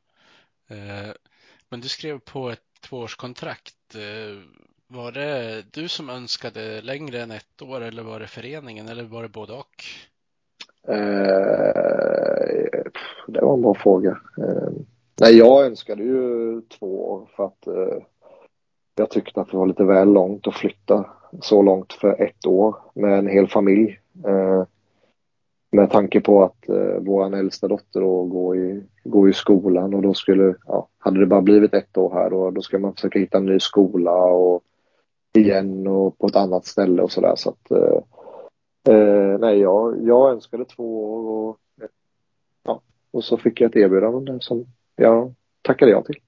Men 1.68 1.80
du 1.80 1.88
skrev 1.88 2.18
på 2.18 2.50
ett 2.50 2.80
tvåårskontrakt. 2.80 3.96
Var 4.86 5.12
det 5.12 5.64
du 5.72 5.88
som 5.88 6.10
önskade 6.10 6.80
längre 6.80 7.22
än 7.22 7.30
ett 7.30 7.62
år 7.62 7.80
eller 7.80 8.02
var 8.02 8.20
det 8.20 8.26
föreningen 8.26 8.88
eller 8.88 9.04
var 9.04 9.22
det 9.22 9.28
både 9.28 9.52
och? 9.52 9.84
Eh, 10.88 12.82
det 13.26 13.40
var 13.40 13.54
en 13.54 13.62
bra 13.62 13.74
fråga. 13.74 14.18
Eh, 14.38 14.72
nej, 15.20 15.38
jag 15.38 15.66
önskade 15.66 16.02
ju 16.02 16.60
två 16.60 17.10
år 17.10 17.28
för 17.36 17.44
att 17.44 17.66
eh, 17.66 18.02
jag 18.94 19.10
tyckte 19.10 19.40
att 19.40 19.50
det 19.50 19.56
var 19.56 19.66
lite 19.66 19.84
väl 19.84 20.12
långt 20.12 20.46
att 20.46 20.54
flytta 20.54 21.06
så 21.40 21.62
långt 21.62 21.92
för 21.92 22.22
ett 22.22 22.46
år 22.46 22.76
med 22.94 23.18
en 23.18 23.26
hel 23.26 23.48
familj. 23.48 24.00
Eh, 24.26 24.64
med 25.72 25.90
tanke 25.90 26.20
på 26.20 26.44
att 26.44 26.68
eh, 26.68 26.96
vår 27.00 27.36
äldsta 27.36 27.68
dotter 27.68 28.00
då 28.00 28.24
går 28.24 28.56
i, 28.56 28.82
går 29.04 29.30
i 29.30 29.32
skolan 29.32 29.94
och 29.94 30.02
då 30.02 30.14
skulle, 30.14 30.54
ja, 30.66 30.88
hade 30.98 31.20
det 31.20 31.26
bara 31.26 31.42
blivit 31.42 31.74
ett 31.74 31.96
år 31.96 32.12
här 32.14 32.30
då, 32.30 32.50
då 32.50 32.60
ska 32.60 32.78
man 32.78 32.94
försöka 32.94 33.18
hitta 33.18 33.38
en 33.38 33.46
ny 33.46 33.60
skola 33.60 34.12
och 34.12 34.62
igen 35.32 35.86
och 35.86 36.18
på 36.18 36.26
ett 36.26 36.36
annat 36.36 36.66
ställe 36.66 37.02
och 37.02 37.12
sådär 37.12 37.34
så 37.36 37.50
att 37.50 37.70
eh, 37.70 37.98
eh, 38.88 39.38
nej, 39.38 39.58
jag, 39.58 40.06
jag 40.06 40.30
önskade 40.30 40.64
två 40.64 41.14
år 41.14 41.48
och, 41.48 41.60
ja, 42.62 42.82
och 43.10 43.24
så 43.24 43.38
fick 43.38 43.60
jag 43.60 43.70
ett 43.70 43.76
erbjudande 43.76 44.40
som 44.40 44.66
jag 44.96 45.34
tackade 45.62 45.90
ja 45.90 46.02
till. 46.02 46.20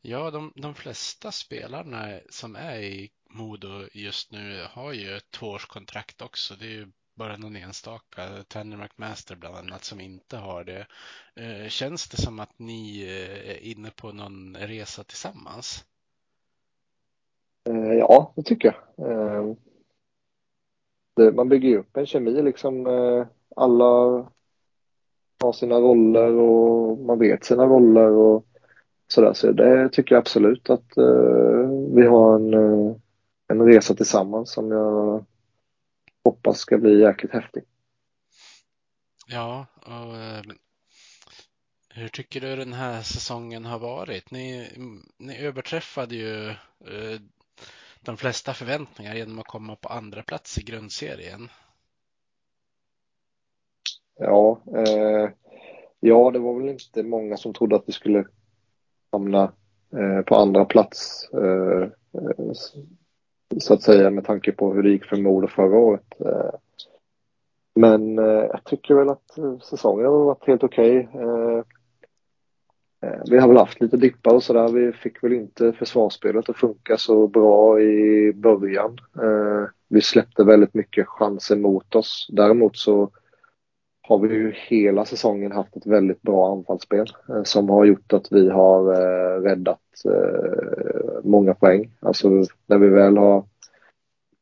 Ja, 0.00 0.30
de, 0.30 0.52
de 0.56 0.74
flesta 0.74 1.32
spelarna 1.32 2.20
som 2.30 2.56
är 2.56 2.78
i 2.78 3.10
Modo 3.30 3.88
just 3.92 4.32
nu 4.32 4.64
har 4.70 4.92
ju 4.92 5.16
ett 5.16 5.30
tvåårskontrakt 5.30 6.22
också. 6.22 6.54
Det 6.54 6.64
är 6.64 6.70
ju 6.70 6.86
bara 7.14 7.36
någon 7.36 7.56
enstaka, 7.56 8.28
Tanner 8.48 8.76
McMaster 8.76 9.36
bland 9.36 9.56
annat, 9.56 9.84
som 9.84 10.00
inte 10.00 10.36
har 10.36 10.64
det. 10.64 10.86
Eh, 11.34 11.68
känns 11.68 12.08
det 12.08 12.16
som 12.16 12.40
att 12.40 12.58
ni 12.58 13.02
eh, 13.02 13.50
är 13.50 13.62
inne 13.62 13.90
på 13.90 14.12
någon 14.12 14.56
resa 14.56 15.04
tillsammans? 15.04 15.84
Eh, 17.68 17.92
ja, 17.92 18.32
det 18.36 18.42
tycker 18.42 18.74
jag. 18.96 19.10
Eh, 19.10 19.54
Eh, 21.20 21.32
man 21.32 21.48
bygger 21.48 21.68
ju 21.68 21.78
upp 21.78 21.96
en 21.96 22.06
kemi 22.06 22.42
liksom. 22.42 22.86
Eh, 22.86 23.26
alla 23.56 23.84
har 25.40 25.52
sina 25.52 25.74
roller 25.78 26.32
och 26.32 26.98
man 26.98 27.18
vet 27.18 27.44
sina 27.44 27.66
roller 27.66 28.10
och 28.10 28.44
sådär. 29.08 29.32
Så 29.32 29.52
det 29.52 29.88
tycker 29.88 30.14
jag 30.14 30.20
absolut 30.20 30.70
att 30.70 30.96
eh, 30.96 31.70
vi 31.94 32.06
har 32.06 32.34
en, 32.34 32.54
en 33.48 33.66
resa 33.66 33.94
tillsammans 33.94 34.52
som 34.52 34.70
jag 34.70 35.24
hoppas 36.24 36.58
ska 36.58 36.78
bli 36.78 37.00
jäkligt 37.00 37.32
häftig. 37.32 37.62
Ja, 39.30 39.66
och 39.76 40.44
Hur 41.94 42.08
tycker 42.08 42.40
du 42.40 42.56
den 42.56 42.72
här 42.72 43.02
säsongen 43.02 43.64
har 43.64 43.78
varit? 43.78 44.30
Ni, 44.30 44.68
ni 45.18 45.38
överträffade 45.38 46.14
ju 46.14 46.54
de 48.00 48.16
flesta 48.16 48.52
förväntningar 48.52 49.14
genom 49.14 49.38
att 49.38 49.46
komma 49.46 49.76
på 49.76 49.88
andra 49.88 50.22
plats 50.22 50.58
i 50.58 50.62
grundserien. 50.62 51.48
Ja, 54.18 54.60
eh, 54.76 55.30
ja, 56.00 56.30
det 56.30 56.38
var 56.38 56.60
väl 56.60 56.68
inte 56.68 57.02
många 57.02 57.36
som 57.36 57.52
trodde 57.52 57.76
att 57.76 57.84
vi 57.86 57.92
skulle 57.92 58.24
hamna 59.12 59.52
eh, 59.92 60.20
på 60.26 60.34
andra 60.34 60.64
plats. 60.64 61.28
Eh, 61.32 61.88
så 63.58 63.74
att 63.74 63.82
säga 63.82 64.10
med 64.10 64.24
tanke 64.24 64.52
på 64.52 64.72
hur 64.72 64.82
det 64.82 64.90
gick 64.90 65.04
för 65.04 65.16
Modo 65.16 65.48
förra 65.48 65.78
året. 65.78 66.20
Eh, 66.20 66.50
men 67.74 68.18
eh, 68.18 68.24
jag 68.24 68.64
tycker 68.64 68.94
väl 68.94 69.08
att 69.08 69.38
eh, 69.38 69.58
säsongen 69.58 70.06
har 70.06 70.24
varit 70.24 70.46
helt 70.46 70.64
okej. 70.64 71.08
Okay. 71.12 71.62
Eh, 73.00 73.22
vi 73.30 73.38
har 73.38 73.48
väl 73.48 73.56
haft 73.56 73.80
lite 73.80 73.96
dippar 73.96 74.34
och 74.34 74.42
sådär. 74.42 74.68
Vi 74.68 74.92
fick 74.92 75.24
väl 75.24 75.32
inte 75.32 75.72
försvarsspelet 75.72 76.48
att 76.48 76.56
funka 76.56 76.96
så 76.96 77.28
bra 77.28 77.80
i 77.80 78.32
början. 78.32 78.98
Eh, 79.22 79.68
vi 79.88 80.00
släppte 80.00 80.44
väldigt 80.44 80.74
mycket 80.74 81.08
chanser 81.08 81.56
mot 81.56 81.94
oss. 81.94 82.26
Däremot 82.32 82.76
så 82.76 83.10
har 84.02 84.18
vi 84.18 84.34
ju 84.34 84.52
hela 84.56 85.04
säsongen 85.04 85.52
haft 85.52 85.76
ett 85.76 85.86
väldigt 85.86 86.22
bra 86.22 86.52
anfallsspel 86.52 87.06
eh, 87.28 87.42
som 87.42 87.68
har 87.68 87.84
gjort 87.84 88.12
att 88.12 88.32
vi 88.32 88.50
har 88.50 88.84
räddat 89.40 89.78
många 91.22 91.54
poäng. 91.54 91.90
Alltså 92.00 92.28
när 92.66 92.78
vi 92.78 92.88
väl 92.88 93.16
har 93.16 93.44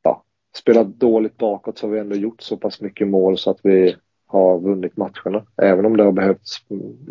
ja, 0.02 0.24
spelat 0.56 0.86
dåligt 0.86 1.36
bakåt 1.36 1.78
så 1.78 1.86
har 1.86 1.92
vi 1.92 2.00
ändå 2.00 2.16
gjort 2.16 2.42
så 2.42 2.56
pass 2.56 2.80
mycket 2.80 3.08
mål 3.08 3.38
så 3.38 3.50
att 3.50 3.60
vi 3.62 3.96
har 4.26 4.58
vunnit 4.58 4.96
matcherna. 4.96 5.42
Även 5.62 5.86
om 5.86 5.96
det 5.96 6.04
har 6.04 6.12
behövt 6.12 6.40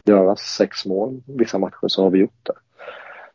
göras 0.05 0.39
sex 0.39 0.85
mål 0.85 1.21
vissa 1.27 1.57
matcher 1.57 1.87
så 1.87 2.03
har 2.03 2.09
vi 2.09 2.19
gjort 2.19 2.39
det. 2.43 2.53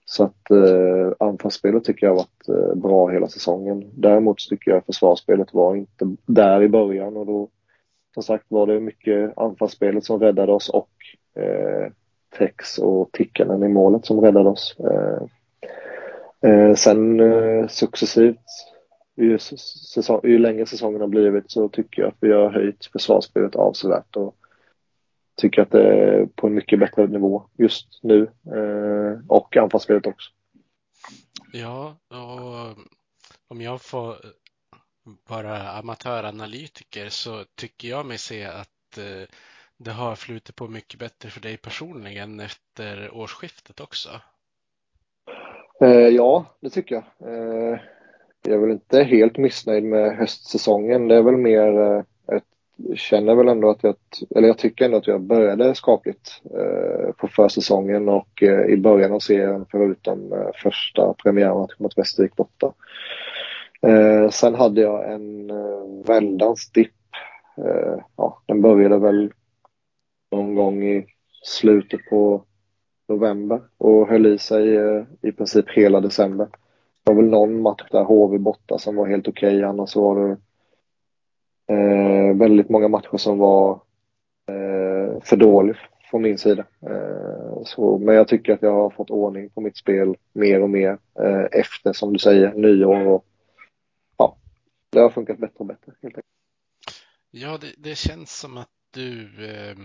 Så 0.04 0.24
att 0.24 0.50
eh, 0.50 1.12
anfallsspelet 1.28 1.84
tycker 1.84 2.06
jag 2.06 2.12
har 2.12 2.16
varit 2.16 2.48
eh, 2.48 2.74
bra 2.74 3.08
hela 3.08 3.28
säsongen. 3.28 3.90
Däremot 3.94 4.38
tycker 4.38 4.70
jag 4.70 4.86
försvarsspelet 4.86 5.54
var 5.54 5.76
inte 5.76 6.16
där 6.26 6.62
i 6.62 6.68
början 6.68 7.16
och 7.16 7.26
då 7.26 7.48
som 8.14 8.22
sagt 8.22 8.44
var 8.48 8.66
det 8.66 8.80
mycket 8.80 9.38
anfallsspelet 9.38 10.04
som 10.04 10.20
räddade 10.20 10.52
oss 10.52 10.68
och 10.68 10.90
eh, 11.42 11.92
Tex 12.38 12.78
och 12.78 13.12
Tikkanen 13.12 13.62
i 13.62 13.68
målet 13.68 14.06
som 14.06 14.20
räddade 14.20 14.48
oss. 14.48 14.76
Eh, 14.78 15.22
eh, 16.50 16.74
sen 16.74 17.20
eh, 17.20 17.66
successivt, 17.68 18.44
ju, 19.20 19.38
säsong, 19.38 20.20
ju 20.24 20.38
längre 20.38 20.66
säsongen 20.66 21.00
har 21.00 21.08
blivit 21.08 21.50
så 21.50 21.68
tycker 21.68 22.02
jag 22.02 22.08
att 22.08 22.18
vi 22.20 22.32
har 22.32 22.50
höjt 22.50 22.86
försvarsspelet 22.86 23.56
avsevärt 23.56 24.16
och 24.16 24.36
tycker 25.36 25.62
att 25.62 25.70
det 25.70 25.82
är 25.82 26.26
på 26.26 26.46
en 26.46 26.54
mycket 26.54 26.78
bättre 26.78 27.06
nivå 27.06 27.46
just 27.58 28.02
nu 28.02 28.22
eh, 28.54 29.26
och 29.28 29.56
anfallsspelet 29.56 30.06
också. 30.06 30.30
Ja, 31.52 31.96
och 32.08 32.78
om 33.48 33.60
jag 33.60 33.82
får 33.82 34.16
vara 35.28 35.70
amatöranalytiker 35.70 37.08
så 37.08 37.44
tycker 37.54 37.88
jag 37.88 38.06
mig 38.06 38.18
se 38.18 38.44
att 38.44 38.98
eh, 38.98 39.28
det 39.76 39.90
har 39.90 40.14
flutit 40.14 40.56
på 40.56 40.68
mycket 40.68 40.98
bättre 40.98 41.30
för 41.30 41.40
dig 41.40 41.56
personligen 41.56 42.40
efter 42.40 43.14
årsskiftet 43.14 43.80
också. 43.80 44.08
Eh, 45.80 46.08
ja, 46.08 46.46
det 46.60 46.70
tycker 46.70 46.94
jag. 46.94 47.32
Eh, 47.32 47.80
jag 48.42 48.54
är 48.54 48.58
väl 48.58 48.70
inte 48.70 49.02
helt 49.02 49.38
missnöjd 49.38 49.84
med 49.84 50.16
höstsäsongen. 50.16 51.08
Det 51.08 51.14
är 51.14 51.22
väl 51.22 51.36
mer, 51.36 51.80
eh, 51.80 52.02
jag 52.76 52.98
känner 52.98 53.34
väl 53.34 53.48
ändå 53.48 53.70
att 53.70 53.82
jag, 53.82 53.94
eller 54.36 54.48
jag 54.48 54.58
tycker 54.58 54.84
ändå 54.84 54.96
att 54.96 55.06
jag 55.06 55.20
började 55.20 55.74
skapligt 55.74 56.42
eh, 56.44 57.12
på 57.12 57.28
försäsongen 57.28 58.08
och 58.08 58.42
eh, 58.42 58.64
i 58.64 58.76
början 58.76 59.12
av 59.12 59.18
serien 59.18 59.66
förutom 59.70 60.32
eh, 60.32 60.50
första 60.62 61.14
premiärmatchen 61.14 61.76
mot 61.78 61.98
Västervik 61.98 62.36
borta. 62.36 62.72
Eh, 63.82 64.28
sen 64.30 64.54
hade 64.54 64.80
jag 64.80 65.12
en 65.12 65.50
eh, 65.50 66.06
väldans 66.06 66.70
dipp. 66.70 66.94
Eh, 67.56 67.98
ja, 68.16 68.42
den 68.46 68.62
började 68.62 68.98
väl 68.98 69.32
någon 70.32 70.54
gång 70.54 70.84
i 70.84 71.06
slutet 71.42 72.00
på 72.10 72.44
november 73.08 73.60
och 73.78 74.08
höll 74.08 74.26
i 74.26 74.38
sig 74.38 74.76
eh, 74.76 75.02
i 75.22 75.32
princip 75.32 75.70
hela 75.70 76.00
december. 76.00 76.48
Det 77.02 77.12
var 77.12 77.22
väl 77.22 77.30
någon 77.30 77.62
match 77.62 77.88
där 77.90 78.04
HV 78.04 78.38
borta 78.38 78.78
som 78.78 78.96
var 78.96 79.06
helt 79.06 79.28
okej, 79.28 79.56
okay. 79.56 79.62
annars 79.62 79.96
var 79.96 80.28
det 80.28 80.36
eh, 81.74 82.36
väldigt 82.36 82.68
många 82.68 82.88
matcher 82.88 83.16
som 83.16 83.38
var 83.38 83.72
eh, 84.48 85.20
för 85.22 85.36
dålig 85.36 85.76
från 86.10 86.22
min 86.22 86.38
sida. 86.38 86.64
Eh, 86.86 87.62
så, 87.64 87.98
men 87.98 88.14
jag 88.14 88.28
tycker 88.28 88.52
att 88.52 88.62
jag 88.62 88.72
har 88.72 88.90
fått 88.90 89.10
ordning 89.10 89.50
på 89.50 89.60
mitt 89.60 89.76
spel 89.76 90.16
mer 90.32 90.62
och 90.62 90.70
mer 90.70 90.98
eh, 91.20 91.60
efter, 91.60 91.92
som 91.92 92.12
du 92.12 92.18
säger, 92.18 92.54
nyår 92.54 93.06
och 93.06 93.26
ja, 94.16 94.36
det 94.90 95.00
har 95.00 95.10
funkat 95.10 95.38
bättre 95.38 95.56
och 95.58 95.66
bättre 95.66 95.92
helt 96.02 96.04
enkelt. 96.04 96.26
Ja, 97.30 97.58
det, 97.60 97.74
det 97.78 97.94
känns 97.94 98.38
som 98.38 98.56
att 98.56 98.68
du, 98.90 99.22
eh, 99.50 99.76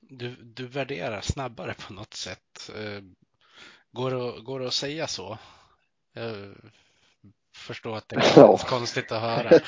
du, 0.00 0.36
du 0.42 0.66
värderar 0.66 1.20
snabbare 1.20 1.74
på 1.86 1.92
något 1.92 2.14
sätt. 2.14 2.70
Eh, 2.76 3.02
går, 3.92 4.10
det, 4.10 4.42
går 4.42 4.60
det 4.60 4.66
att 4.66 4.72
säga 4.72 5.06
så? 5.06 5.38
Jag 6.12 6.34
förstår 7.56 7.96
att 7.96 8.08
det 8.08 8.16
är 8.16 8.22
ja. 8.36 8.56
konstigt 8.56 9.12
att 9.12 9.22
höra. 9.22 9.60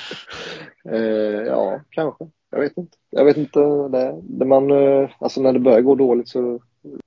eh, 0.96 1.46
ja, 1.46 1.80
kanske. 1.90 2.24
Jag 2.50 2.60
vet 2.60 2.76
inte. 2.76 2.96
Jag 3.10 3.24
vet 3.24 3.36
inte. 3.36 3.60
Det, 3.60 4.20
det 4.22 4.44
man, 4.44 4.70
eh, 4.70 5.10
alltså 5.18 5.42
när 5.42 5.52
det 5.52 5.58
börjar 5.58 5.80
gå 5.80 5.94
dåligt 5.94 6.28
så 6.28 6.60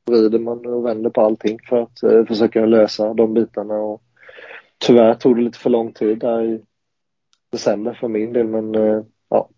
vrider 0.06 0.40
man 0.40 0.66
och 0.66 0.86
vänder 0.86 1.10
på 1.10 1.22
allting 1.22 1.60
för 1.70 1.82
att 1.82 2.04
eh, 2.04 2.26
försöka 2.26 2.66
lösa 2.66 3.14
de 3.14 3.34
bitarna. 3.34 3.74
Och 3.74 4.02
tyvärr 4.78 5.14
tog 5.14 5.36
det 5.36 5.42
lite 5.42 5.60
för 5.60 5.70
lång 5.70 5.94
tid 5.94 6.20
där 6.20 6.44
i 6.44 6.62
december 7.52 7.94
för 7.94 8.08
min 8.08 8.34
del. 8.34 8.48
Men 8.48 8.76
eh, 8.76 9.04
ja, 9.30 9.50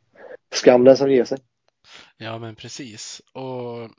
skam 0.53 0.83
den 0.83 0.97
som 0.97 1.11
ger 1.11 1.25
sig. 1.25 1.37
Ja, 2.17 2.37
men 2.37 2.55
precis. 2.55 3.21
Och 3.33 3.89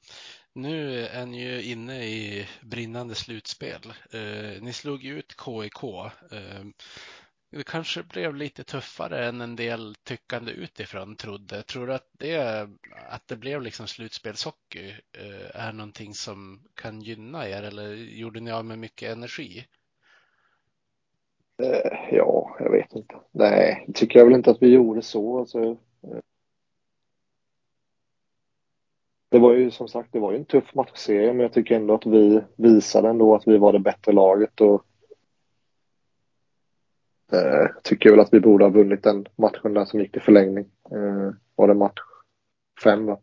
nu 0.59 1.06
är 1.06 1.26
ni 1.26 1.42
ju 1.42 1.62
inne 1.62 2.04
i 2.04 2.46
brinnande 2.62 3.14
slutspel. 3.14 3.92
Eh, 4.12 4.62
ni 4.62 4.72
slog 4.72 5.04
ut 5.04 5.36
KIK. 5.44 5.84
Eh, 6.32 6.64
det 7.50 7.66
kanske 7.66 8.02
blev 8.02 8.34
lite 8.34 8.64
tuffare 8.64 9.28
än 9.28 9.40
en 9.40 9.56
del 9.56 9.94
tyckande 9.94 10.52
utifrån 10.52 11.16
trodde. 11.16 11.62
Tror 11.62 11.86
du 11.86 11.94
att 11.94 12.11
det, 12.12 12.68
att 13.09 13.28
det 13.28 13.36
blev 13.36 13.62
liksom 13.62 13.86
slutspelshockey 13.86 14.88
eh, 15.12 15.66
är 15.66 15.72
någonting 15.72 16.14
som 16.14 16.62
kan 16.74 17.00
gynna 17.00 17.48
er 17.48 17.62
eller 17.62 17.94
gjorde 17.94 18.40
ni 18.40 18.50
av 18.50 18.64
med 18.64 18.78
mycket 18.78 19.12
energi? 19.12 19.66
Eh, 21.62 22.14
ja, 22.16 22.56
jag 22.59 22.70
vet 22.70 22.92
inte. 22.92 23.14
Nej, 23.30 23.84
det 23.86 23.92
tycker 23.92 24.18
jag 24.18 24.26
väl 24.26 24.34
inte 24.34 24.50
att 24.50 24.62
vi 24.62 24.68
gjorde 24.68 25.02
så. 25.02 25.38
Alltså, 25.38 25.59
eh 26.02 26.20
det 29.29 29.39
var 29.39 29.53
ju 29.53 29.70
som 29.70 29.89
sagt, 29.89 30.12
det 30.12 30.18
var 30.18 30.33
ju 30.33 30.39
en 30.39 30.45
tuff 30.45 30.74
matchserie, 30.74 31.33
men 31.33 31.41
jag 31.41 31.53
tycker 31.53 31.76
ändå 31.76 31.95
att 31.95 32.07
vi 32.07 32.41
visade 32.57 33.09
ändå 33.09 33.35
att 33.35 33.47
vi 33.47 33.59
var 33.59 33.72
det 33.72 33.79
bättre 33.79 34.12
laget 34.12 34.61
och 34.61 34.85
eh, 37.33 37.68
tycker 37.83 38.11
väl 38.11 38.20
att 38.20 38.33
vi 38.33 38.41
borde 38.41 38.64
ha 38.64 38.70
vunnit 38.70 39.03
den 39.03 39.26
matchen 39.37 39.74
där 39.74 39.85
som 39.85 40.01
gick 40.01 40.12
till 40.12 40.22
förlängning. 40.22 40.70
Eh, 40.91 41.31
var 41.55 41.68
det 41.68 41.74
match 41.74 42.01
fem 42.85 43.07
va? 43.07 43.18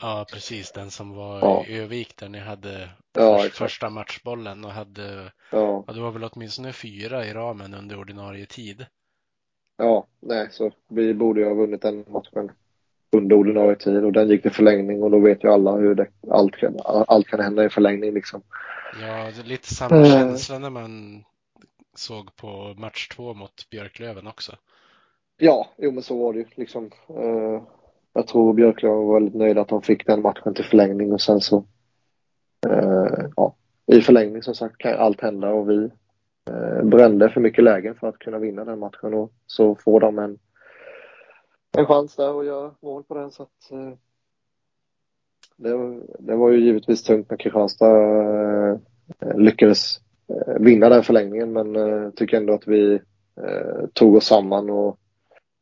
Ja, 0.00 0.26
precis. 0.32 0.72
Den 0.72 0.90
som 0.90 1.14
var 1.14 1.40
ja. 1.40 1.64
i 1.66 1.78
Övik 1.78 2.16
där 2.16 2.28
ni 2.28 2.38
hade 2.38 2.88
ja, 3.12 3.38
först, 3.38 3.56
första 3.56 3.90
matchbollen 3.90 4.64
och 4.64 4.70
hade, 4.70 5.32
ja. 5.52 5.84
ja, 5.86 5.92
det 5.92 6.00
var 6.00 6.10
väl 6.10 6.28
åtminstone 6.32 6.72
fyra 6.72 7.26
i 7.26 7.32
ramen 7.32 7.74
under 7.74 7.98
ordinarie 7.98 8.46
tid. 8.46 8.86
Ja, 9.76 10.06
nej, 10.20 10.48
så 10.50 10.70
vi 10.88 11.14
borde 11.14 11.40
ju 11.40 11.46
ha 11.46 11.54
vunnit 11.54 11.82
den 11.82 12.04
matchen 12.08 12.52
under 13.10 13.36
ordinarie 13.36 13.76
tid 13.76 14.04
och 14.04 14.12
den 14.12 14.28
gick 14.28 14.42
till 14.42 14.50
förlängning 14.50 15.02
och 15.02 15.10
då 15.10 15.18
vet 15.18 15.44
ju 15.44 15.48
alla 15.48 15.72
hur 15.72 15.94
det, 15.94 16.06
allt, 16.30 16.56
kan, 16.56 16.76
allt 16.84 17.26
kan 17.26 17.40
hända 17.40 17.64
i 17.64 17.70
förlängning 17.70 18.14
liksom. 18.14 18.42
Ja, 19.00 19.30
det 19.36 19.40
är 19.40 19.48
lite 19.48 19.74
samma 19.74 19.96
mm. 19.96 20.10
känsla 20.10 20.58
när 20.58 20.70
man 20.70 21.24
såg 21.96 22.36
på 22.36 22.74
match 22.76 23.08
två 23.08 23.34
mot 23.34 23.70
Björklöven 23.70 24.26
också. 24.26 24.52
Ja, 25.38 25.66
jo 25.78 25.92
men 25.92 26.02
så 26.02 26.18
var 26.18 26.32
det 26.32 26.38
ju 26.38 26.44
liksom. 26.54 26.90
Eh, 27.08 27.62
jag 28.12 28.26
tror 28.26 28.52
Björklöven 28.52 29.06
var 29.06 29.14
väldigt 29.14 29.34
nöjda 29.34 29.60
att 29.60 29.68
de 29.68 29.82
fick 29.82 30.06
den 30.06 30.22
matchen 30.22 30.54
till 30.54 30.64
förlängning 30.64 31.12
och 31.12 31.20
sen 31.20 31.40
så 31.40 31.64
eh, 32.66 33.26
ja, 33.36 33.54
i 33.86 34.00
förlängning 34.00 34.42
som 34.42 34.54
sagt 34.54 34.78
kan 34.78 34.98
allt 34.98 35.20
hända 35.20 35.50
och 35.50 35.70
vi 35.70 35.90
eh, 36.50 36.84
brände 36.84 37.30
för 37.30 37.40
mycket 37.40 37.64
lägen 37.64 37.94
för 37.94 38.08
att 38.08 38.18
kunna 38.18 38.38
vinna 38.38 38.64
den 38.64 38.78
matchen 38.78 39.14
och 39.14 39.32
så 39.46 39.74
får 39.74 40.00
de 40.00 40.18
en, 40.18 40.38
en 41.78 41.86
chans 41.86 42.16
där 42.16 42.40
att 42.40 42.46
göra 42.46 42.74
mål 42.80 43.04
på 43.04 43.14
den 43.14 43.30
så 43.30 43.42
att 43.42 43.70
eh, 43.70 43.92
det, 45.56 46.00
det, 46.18 46.36
var 46.36 46.50
ju 46.50 46.60
givetvis 46.60 47.02
tungt 47.02 47.30
när 47.30 47.36
Kristianstad 47.36 47.98
eh, 49.20 49.36
lyckades 49.36 50.00
eh, 50.28 50.54
vinna 50.60 50.88
den 50.88 51.02
förlängningen 51.02 51.52
men 51.52 51.76
eh, 51.76 52.10
tycker 52.10 52.36
ändå 52.36 52.54
att 52.54 52.68
vi 52.68 53.00
tog 53.92 54.14
oss 54.14 54.26
samman 54.26 54.70
och 54.70 54.98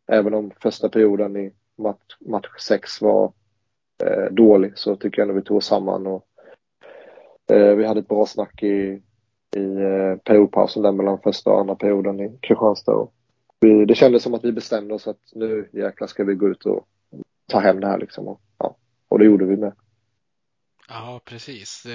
även 0.06 0.34
om 0.34 0.50
första 0.60 0.88
perioden 0.88 1.36
i 1.36 1.52
match, 1.78 2.16
match 2.20 2.46
6 2.60 3.00
var 3.00 3.32
eh, 4.04 4.32
dålig 4.32 4.78
så 4.78 4.96
tycker 4.96 5.22
jag 5.22 5.28
ändå 5.28 5.40
vi 5.40 5.46
tog 5.46 5.56
oss 5.56 5.66
samman 5.66 6.06
och 6.06 6.26
Eh, 7.50 7.74
vi 7.74 7.86
hade 7.86 8.00
ett 8.00 8.08
bra 8.08 8.26
snack 8.26 8.62
i, 8.62 9.02
i 9.56 9.76
eh, 9.76 10.16
periodpausen 10.24 10.82
där 10.82 10.92
mellan 10.92 11.18
första 11.18 11.50
och 11.50 11.60
andra 11.60 11.74
perioden 11.74 12.20
i 12.20 12.38
Kristianstad. 12.40 12.92
Och 12.92 13.12
vi, 13.66 13.84
det 13.84 13.94
kändes 13.94 14.22
som 14.22 14.34
att 14.34 14.44
vi 14.44 14.52
bestämde 14.52 14.94
oss 14.94 15.08
att 15.08 15.32
nu 15.32 15.68
jäklar 15.72 16.06
ska 16.06 16.24
vi 16.24 16.34
gå 16.34 16.48
ut 16.48 16.66
och 16.66 16.86
ta 17.46 17.60
hem 17.60 17.80
det 17.80 17.86
här 17.86 17.98
liksom. 17.98 18.28
Och, 18.28 18.40
ja, 18.58 18.76
och 19.08 19.18
det 19.18 19.24
gjorde 19.24 19.44
vi 19.44 19.56
med. 19.56 19.72
Ja, 20.88 21.20
precis. 21.24 21.86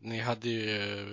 Ni 0.00 0.18
hade 0.18 0.48
ju 0.48 1.04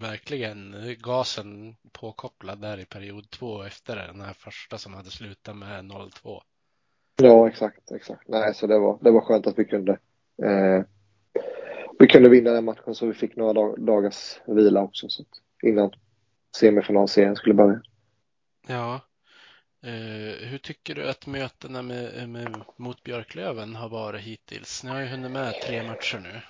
verkligen 0.00 0.74
gasen 0.98 1.76
påkopplad 1.92 2.60
där 2.60 2.80
i 2.80 2.84
period 2.84 3.30
två 3.30 3.62
efter 3.62 3.96
den 3.96 4.20
här 4.20 4.32
första 4.32 4.78
som 4.78 4.94
hade 4.94 5.10
slutat 5.10 5.56
med 5.56 5.84
0-2. 5.84 6.40
Ja, 7.22 7.48
exakt, 7.48 7.90
exakt. 7.90 8.28
Nej, 8.28 8.54
så 8.54 8.66
det 8.66 8.78
var, 8.78 8.98
det 9.00 9.10
var 9.10 9.20
skönt 9.20 9.46
att 9.46 9.58
vi 9.58 9.64
kunde 9.64 9.92
eh, 10.42 10.82
vi 11.98 12.06
kunde 12.06 12.28
vinna 12.28 12.50
den 12.50 12.64
matchen 12.64 12.94
så 12.94 13.06
vi 13.06 13.14
fick 13.14 13.36
några 13.36 13.52
dag, 13.52 13.80
dagars 13.80 14.40
vila 14.46 14.82
också 14.82 15.08
så 15.08 15.24
innan 15.62 15.90
semifinalserien 16.56 17.36
skulle 17.36 17.54
börja. 17.54 17.80
Ja. 18.68 19.00
Eh, 19.82 20.48
hur 20.48 20.58
tycker 20.58 20.94
du 20.94 21.08
att 21.10 21.26
mötena 21.26 21.82
med, 21.82 22.28
med, 22.28 22.56
mot 22.76 23.02
Björklöven 23.02 23.74
har 23.74 23.88
varit 23.88 24.20
hittills? 24.20 24.84
Ni 24.84 24.90
har 24.90 25.00
ju 25.00 25.06
hunnit 25.06 25.30
med 25.30 25.54
tre 25.62 25.82
matcher 25.82 26.18
nu. 26.18 26.40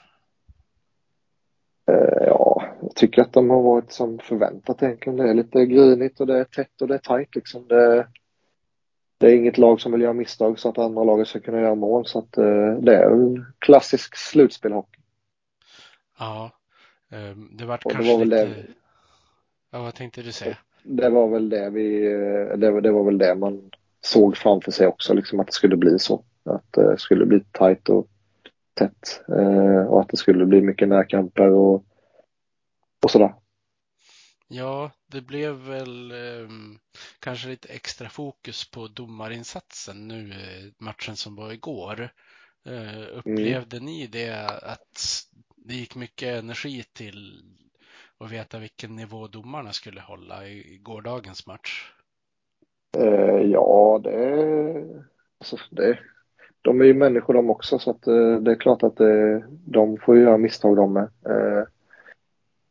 Eh, 1.94 2.26
ja, 2.26 2.64
jag 2.82 2.94
tycker 2.94 3.22
att 3.22 3.32
de 3.32 3.50
har 3.50 3.62
varit 3.62 3.92
som 3.92 4.18
förväntat 4.18 4.82
egentligen. 4.82 5.16
Det 5.16 5.30
är 5.30 5.34
lite 5.34 5.66
grinigt 5.66 6.20
och 6.20 6.26
det 6.26 6.38
är 6.38 6.44
tätt 6.44 6.82
och 6.82 6.88
det 6.88 6.94
är 6.94 6.98
tajt 6.98 7.34
liksom. 7.34 7.68
Det, 7.68 8.08
det 9.18 9.26
är 9.26 9.36
inget 9.36 9.58
lag 9.58 9.80
som 9.80 9.92
vill 9.92 10.00
göra 10.02 10.12
misstag 10.12 10.58
så 10.58 10.68
att 10.68 10.78
andra 10.78 11.04
laget 11.04 11.28
ska 11.28 11.40
kunna 11.40 11.60
göra 11.60 11.74
mål. 11.74 12.06
Så 12.06 12.18
att 12.18 12.38
eh, 12.38 12.72
det 12.80 12.96
är 12.96 13.10
en 13.10 13.46
klassisk 13.58 14.16
slutspelhockey. 14.16 15.00
Ja, 16.18 16.50
det 17.50 17.64
vart 17.64 17.84
Och 17.84 17.90
det 17.90 17.94
kanske 17.96 18.16
var 18.16 18.24
lite... 18.24 18.44
det- 18.44 18.66
Ja, 19.70 19.82
vad 19.82 19.94
tänkte 19.94 20.22
du 20.22 20.32
säga? 20.32 20.56
Det 20.82 21.08
var 21.08 21.28
väl 21.28 21.48
det 21.48 21.70
vi, 21.70 22.00
det, 22.56 22.70
var- 22.70 22.80
det 22.80 22.90
var 22.92 23.04
väl 23.04 23.18
det 23.18 23.34
man 23.34 23.70
såg 24.00 24.36
framför 24.36 24.70
sig 24.70 24.86
också, 24.86 25.14
liksom 25.14 25.40
att 25.40 25.46
det 25.46 25.52
skulle 25.52 25.76
bli 25.76 25.98
så. 25.98 26.24
Att 26.44 26.72
det 26.72 26.98
skulle 26.98 27.26
bli 27.26 27.40
tajt 27.52 27.88
och 27.88 28.08
tätt 28.74 29.22
eh, 29.28 29.82
och 29.86 30.00
att 30.00 30.08
det 30.08 30.16
skulle 30.16 30.46
bli 30.46 30.60
mycket 30.60 30.88
närkamper 30.88 31.50
och, 31.50 31.84
och 33.04 33.10
sådär. 33.10 33.34
Ja, 34.48 34.90
det 35.06 35.20
blev 35.20 35.54
väl 35.54 36.10
eh, 36.10 36.48
kanske 37.20 37.48
lite 37.48 37.68
extra 37.68 38.08
fokus 38.08 38.70
på 38.70 38.88
domarinsatsen 38.88 40.08
nu, 40.08 40.30
eh, 40.30 40.84
matchen 40.84 41.16
som 41.16 41.36
var 41.36 41.52
igår. 41.52 42.10
Eh, 42.66 43.18
upplevde 43.18 43.80
ni 43.80 44.06
det 44.06 44.46
att 44.62 45.22
det 45.56 45.74
gick 45.74 45.94
mycket 45.94 46.38
energi 46.42 46.84
till 46.92 47.42
och 48.18 48.32
veta 48.32 48.58
vilken 48.58 48.96
nivå 48.96 49.26
domarna 49.26 49.72
skulle 49.72 50.00
hålla 50.00 50.46
i, 50.46 50.78
gårdagens 50.82 51.46
match? 51.46 51.92
Eh, 52.96 53.42
ja, 53.42 54.00
det, 54.04 54.84
alltså 55.38 55.56
det, 55.70 55.98
de 56.62 56.80
är 56.80 56.84
ju 56.84 56.94
människor 56.94 57.34
de 57.34 57.50
också 57.50 57.78
så 57.78 57.90
att 57.90 58.06
eh, 58.06 58.36
det 58.36 58.50
är 58.50 58.60
klart 58.60 58.82
att 58.82 58.96
det, 58.96 59.44
de 59.48 59.96
får 59.96 60.16
ju 60.16 60.22
göra 60.22 60.38
misstag 60.38 60.76
de 60.76 60.92
med. 60.92 61.02
Eh, 61.02 61.64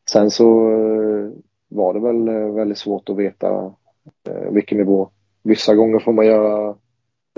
sen 0.09 0.31
så 0.31 0.71
eh, 0.71 1.31
var 1.67 1.93
det 1.93 1.99
väl 1.99 2.27
eh, 2.27 2.55
väldigt 2.55 2.77
svårt 2.77 3.09
att 3.09 3.17
veta 3.17 3.75
eh, 4.29 4.51
vilken 4.51 4.77
nivå. 4.77 5.09
Vissa 5.43 5.75
gånger 5.75 5.99
får 5.99 6.13
man 6.13 6.25
göra 6.25 6.75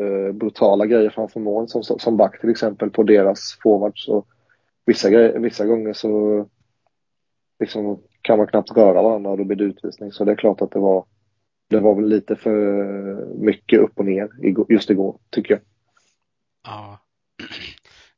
eh, 0.01 0.32
brutala 0.34 0.86
grejer 0.86 1.10
framför 1.10 1.39
mål 1.39 1.68
som, 1.68 1.84
som 1.84 2.18
back 2.18 2.41
till 2.41 2.49
exempel 2.49 2.89
på 2.89 3.03
deras 3.03 3.57
forwards. 3.64 4.10
Vissa, 4.86 5.10
grejer, 5.10 5.39
vissa 5.39 5.66
gånger 5.66 5.93
så 5.93 6.45
liksom, 7.60 8.01
kan 8.22 8.38
man 8.38 8.47
knappt 8.47 8.78
röra 8.78 9.01
varandra 9.01 9.32
och 9.32 9.38
då 9.38 9.43
blir 9.43 9.57
det 9.57 9.64
utvisning. 9.64 10.12
Så 10.12 10.26
det 10.26 10.32
är 10.32 10.36
klart 10.36 10.62
att 10.62 10.72
det 10.72 10.80
var 10.80 11.05
det 11.70 11.80
var 11.80 11.95
väl 11.95 12.10
lite 12.10 12.36
för 12.36 12.55
mycket 13.36 13.80
upp 13.80 13.99
och 13.99 14.05
ner 14.05 14.30
just 14.70 14.89
igår, 14.89 15.20
tycker 15.30 15.53
jag. 15.53 15.62
Ja, 16.64 16.99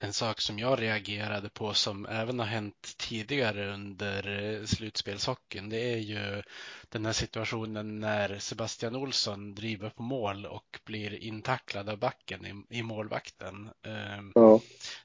en 0.03 0.13
sak 0.13 0.41
som 0.41 0.59
jag 0.59 0.81
reagerade 0.81 1.49
på 1.49 1.73
som 1.73 2.05
även 2.05 2.39
har 2.39 2.45
hänt 2.45 2.95
tidigare 2.97 3.73
under 3.73 4.43
eh, 4.43 4.65
slutspelshockeyn, 4.65 5.69
det 5.69 5.93
är 5.93 5.97
ju 5.97 6.43
den 6.89 7.05
här 7.05 7.13
situationen 7.13 7.99
när 7.99 8.39
Sebastian 8.39 8.95
Olsson 8.95 9.55
driver 9.55 9.89
på 9.89 10.03
mål 10.03 10.45
och 10.45 10.79
blir 10.85 11.23
intacklad 11.23 11.89
av 11.89 11.97
backen 11.97 12.45
i, 12.45 12.77
i 12.79 12.83
målvakten. 12.83 13.69
Ehm, 13.85 14.31
Ja, 14.35 14.59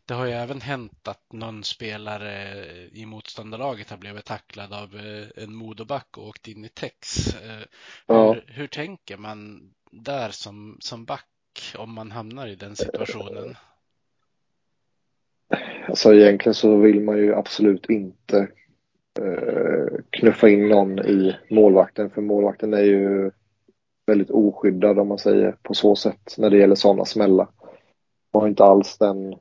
Det 0.04 0.14
har 0.14 0.26
ju 0.26 0.32
även 0.32 0.60
hänt 0.60 1.08
att 1.08 1.32
någon 1.32 1.64
spelare 1.64 2.64
i 2.92 3.06
motståndarlaget 3.06 3.90
har 3.90 3.96
blivit 3.96 4.24
tacklad 4.24 4.72
av 4.72 4.96
eh, 4.96 5.42
en 5.44 5.54
Modoback 5.54 6.18
och 6.18 6.28
åkt 6.28 6.48
in 6.48 6.64
i 6.64 6.68
tex. 6.68 7.34
Eh, 7.36 7.62
Ja. 8.06 8.32
Hur, 8.32 8.44
hur 8.46 8.66
tänker 8.66 9.16
man 9.16 9.70
där 9.90 10.30
som, 10.30 10.76
som 10.80 11.04
back 11.04 11.24
om 11.76 11.92
man 11.92 12.12
hamnar 12.12 12.46
i 12.46 12.54
den 12.54 12.76
situationen? 12.76 13.56
Alltså 15.88 16.14
egentligen 16.14 16.54
så 16.54 16.76
vill 16.76 17.00
man 17.00 17.18
ju 17.18 17.34
absolut 17.34 17.90
inte 17.90 18.48
eh, 19.20 19.98
knuffa 20.10 20.48
in 20.48 20.68
någon 20.68 20.98
i 20.98 21.36
målvakten, 21.50 22.10
för 22.10 22.22
målvakten 22.22 22.74
är 22.74 22.82
ju 22.82 23.30
väldigt 24.06 24.30
oskyddad 24.30 24.98
om 24.98 25.08
man 25.08 25.18
säger 25.18 25.56
på 25.62 25.74
så 25.74 25.96
sätt 25.96 26.34
när 26.38 26.50
det 26.50 26.58
gäller 26.58 26.74
sådana 26.74 27.04
smällar. 27.04 27.48
Man 28.32 28.42
har 28.42 28.48
inte 28.48 28.64
alls 28.64 28.98
den 28.98 29.34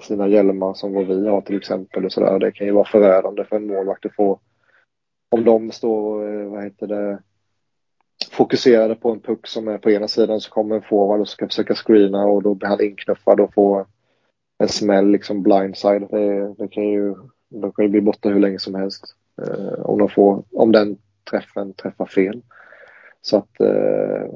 sina 0.00 0.28
hjälmar 0.28 0.74
som 0.74 0.92
vad 0.92 1.06
vi 1.06 1.28
har 1.28 1.40
till 1.40 1.56
exempel 1.56 2.04
och 2.04 2.12
sådär. 2.12 2.38
Det 2.38 2.52
kan 2.52 2.66
ju 2.66 2.72
vara 2.72 2.84
förödande 2.84 3.44
för 3.44 3.56
en 3.56 3.66
målvakt 3.66 4.06
att 4.06 4.14
få 4.14 4.40
om 5.30 5.44
de 5.44 5.70
står, 5.70 6.28
eh, 6.28 6.50
vad 6.50 6.64
heter 6.64 6.86
det, 6.86 7.22
fokuserade 8.30 8.94
på 8.94 9.10
en 9.10 9.20
puck 9.20 9.46
som 9.46 9.68
är 9.68 9.78
på 9.78 9.90
ena 9.90 10.08
sidan 10.08 10.40
så 10.40 10.50
kommer 10.50 10.76
en 10.76 10.82
forward 10.82 11.20
och 11.20 11.28
ska 11.28 11.46
försöka 11.46 11.74
screena 11.74 12.24
och 12.24 12.42
då 12.42 12.54
blir 12.54 12.68
han 12.68 12.82
inknuffad 12.82 13.40
och 13.40 13.54
får 13.54 13.86
en 14.62 14.68
smäll 14.68 15.10
liksom 15.10 15.42
blindside. 15.42 16.08
Det, 16.10 16.54
det 16.58 16.68
kan 16.68 16.84
ju, 16.84 17.14
de 17.48 17.72
kan 17.72 17.84
ju 17.84 17.88
bli 17.90 18.00
borta 18.00 18.28
hur 18.28 18.40
länge 18.40 18.58
som 18.58 18.74
helst. 18.74 19.04
Eh, 19.42 19.80
om, 19.80 19.98
de 19.98 20.08
får, 20.08 20.44
om 20.52 20.72
den 20.72 20.98
träffen 21.30 21.72
träffar 21.72 22.06
fel. 22.06 22.42
Så 23.20 23.36
att 23.36 23.60
eh, 23.60 24.30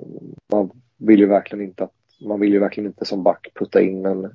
man 0.53 0.71
vill 0.97 1.21
ju 1.21 1.27
verkligen 1.27 1.65
inte 1.65 1.85
att 1.85 1.93
man 2.21 2.41
vill 2.41 2.53
ju 2.53 2.59
verkligen 2.59 2.87
inte 2.87 3.05
som 3.05 3.23
back 3.23 3.49
putta 3.55 3.81
in 3.81 4.07
en, 4.07 4.35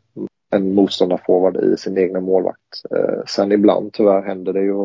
en 0.49 0.73
motståndarforward 0.73 1.57
i 1.57 1.77
sin 1.77 1.97
egna 1.97 2.19
målvakt. 2.19 2.81
Eh, 2.91 3.23
sen 3.27 3.51
ibland 3.51 3.93
tyvärr 3.93 4.21
händer 4.21 4.53
det 4.53 4.61
ju 4.61 4.83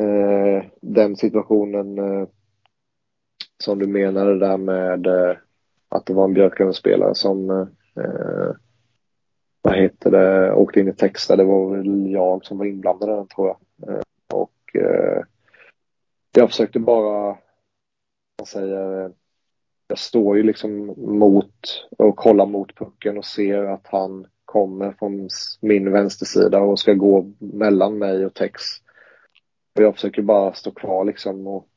eh, 0.00 0.64
den 0.80 1.16
situationen 1.16 1.98
eh, 1.98 2.28
som 3.64 3.78
du 3.78 3.86
menade 3.86 4.38
där 4.38 4.56
med 4.56 5.06
eh, 5.06 5.36
att 5.88 6.06
det 6.06 6.14
var 6.14 6.24
en 6.24 6.34
Björklöven-spelare 6.34 7.14
som 7.14 7.50
eh, 7.50 8.54
vad 9.64 9.76
heter 9.76 10.10
det, 10.10 10.52
åkte 10.54 10.80
in 10.80 10.88
i 10.88 10.92
texter. 10.92 11.36
Det 11.36 11.44
var 11.44 11.76
väl 11.76 12.10
jag 12.10 12.44
som 12.44 12.58
var 12.58 12.64
inblandad 12.64 13.08
i 13.08 13.12
den 13.12 13.26
tror 13.26 13.48
jag. 13.48 13.88
Eh, 13.88 14.02
och 14.34 14.76
eh, 14.76 15.22
jag 16.36 16.50
försökte 16.50 16.78
bara, 16.78 17.38
man 18.38 18.46
säger 18.46 19.12
jag 19.88 19.98
står 19.98 20.36
ju 20.36 20.42
liksom 20.42 20.86
mot 20.96 21.86
och 21.98 22.16
kollar 22.16 22.46
mot 22.46 22.74
pucken 22.74 23.18
och 23.18 23.24
ser 23.24 23.64
att 23.64 23.86
han 23.86 24.26
kommer 24.44 24.92
från 24.92 25.28
min 25.60 25.92
vänstersida 25.92 26.60
och 26.60 26.78
ska 26.78 26.92
gå 26.92 27.32
mellan 27.38 27.98
mig 27.98 28.26
och 28.26 28.34
Tex. 28.34 28.62
Och 29.76 29.82
jag 29.82 29.94
försöker 29.94 30.22
bara 30.22 30.52
stå 30.52 30.70
kvar 30.70 31.04
liksom 31.04 31.46
och, 31.46 31.68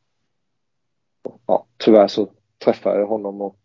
och 1.24 1.42
ja, 1.46 1.66
tyvärr 1.78 2.08
så 2.08 2.30
träffar 2.64 3.00
jag 3.00 3.08
honom 3.08 3.42
och 3.42 3.58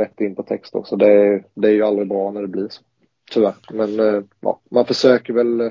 rätt 0.00 0.20
in 0.20 0.34
på 0.34 0.42
text 0.42 0.74
också. 0.74 0.96
Det 0.96 1.12
är, 1.12 1.44
det 1.54 1.68
är 1.68 1.72
ju 1.72 1.82
aldrig 1.82 2.08
bra 2.08 2.30
när 2.30 2.42
det 2.42 2.48
blir 2.48 2.68
så. 2.68 2.82
Tyvärr. 3.30 3.54
Men 3.70 4.00
eh, 4.00 4.22
ja, 4.40 4.60
man 4.70 4.86
försöker 4.86 5.32
väl 5.32 5.60
eh, 5.60 5.70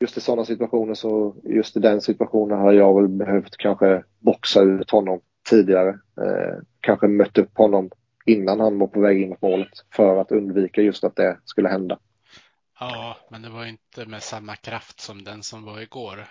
just 0.00 0.16
i 0.16 0.20
sådana 0.20 0.44
situationer 0.44 0.94
så 0.94 1.34
just 1.44 1.76
i 1.76 1.80
den 1.80 2.00
situationen 2.00 2.58
har 2.58 2.72
jag 2.72 3.00
väl 3.00 3.08
behövt 3.08 3.56
kanske 3.56 4.04
boxa 4.18 4.62
ut 4.62 4.90
honom 4.90 5.20
tidigare. 5.50 5.88
Eh, 6.20 6.58
kanske 6.80 7.06
mött 7.08 7.38
upp 7.38 7.58
honom 7.58 7.90
innan 8.26 8.60
han 8.60 8.78
var 8.78 8.86
på 8.86 9.00
väg 9.00 9.22
in 9.22 9.28
mot 9.28 9.42
målet 9.42 9.68
för 9.94 10.16
att 10.20 10.32
undvika 10.32 10.80
just 10.82 11.04
att 11.04 11.16
det 11.16 11.38
skulle 11.44 11.68
hända. 11.68 11.98
Ja, 12.80 13.16
men 13.30 13.42
det 13.42 13.48
var 13.50 13.64
ju 13.64 13.70
inte 13.70 14.06
med 14.06 14.22
samma 14.22 14.56
kraft 14.56 15.00
som 15.00 15.24
den 15.24 15.42
som 15.42 15.64
var 15.64 15.80
igår. 15.80 16.26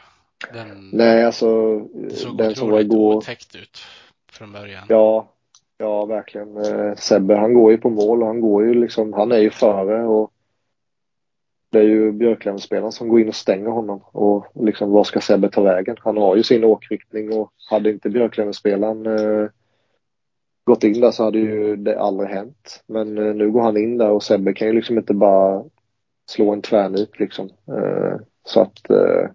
Den, 0.53 0.89
Nej, 0.93 1.25
alltså 1.25 1.79
den 2.37 2.55
som 2.55 2.69
var 2.69 2.79
igår. 2.79 3.15
otäckt 3.15 3.55
ut 3.55 3.79
från 4.31 4.51
början. 4.51 4.85
Ja, 4.89 5.34
ja 5.77 6.05
verkligen. 6.05 6.57
Eh, 6.57 6.95
Sebbe 6.95 7.35
han 7.35 7.53
går 7.53 7.71
ju 7.71 7.77
på 7.77 7.89
mål 7.89 8.21
och 8.21 8.27
han 8.27 8.41
går 8.41 8.65
ju 8.65 8.73
liksom, 8.73 9.13
han 9.13 9.31
är 9.31 9.37
ju 9.37 9.49
före 9.49 10.03
och 10.03 10.31
det 11.71 11.79
är 11.79 11.83
ju 11.83 12.11
Björklöven-spelaren 12.11 12.91
som 12.91 13.07
går 13.07 13.21
in 13.21 13.27
och 13.27 13.35
stänger 13.35 13.69
honom 13.69 14.01
och 14.11 14.45
liksom 14.65 14.91
var 14.91 15.03
ska 15.03 15.21
Sebbe 15.21 15.49
ta 15.49 15.61
vägen? 15.61 15.95
Han 15.99 16.17
har 16.17 16.35
ju 16.35 16.43
sin 16.43 16.63
åkriktning 16.63 17.33
och 17.33 17.51
hade 17.69 17.89
inte 17.89 18.09
Björklöven-spelaren 18.09 19.05
eh, 19.05 19.49
gått 20.63 20.83
in 20.83 21.01
där 21.01 21.11
så 21.11 21.23
hade 21.23 21.39
ju 21.39 21.75
det 21.75 21.99
aldrig 21.99 22.29
hänt. 22.29 22.83
Men 22.87 23.17
eh, 23.17 23.35
nu 23.35 23.51
går 23.51 23.61
han 23.61 23.77
in 23.77 23.97
där 23.97 24.09
och 24.09 24.23
Sebbe 24.23 24.53
kan 24.53 24.67
ju 24.67 24.73
liksom 24.73 24.97
inte 24.97 25.13
bara 25.13 25.63
slå 26.29 26.53
en 26.53 26.61
tvärnit 26.61 27.19
liksom. 27.19 27.49
Eh, 27.67 28.19
så 28.43 28.61
att 28.61 28.89
eh, 28.89 29.29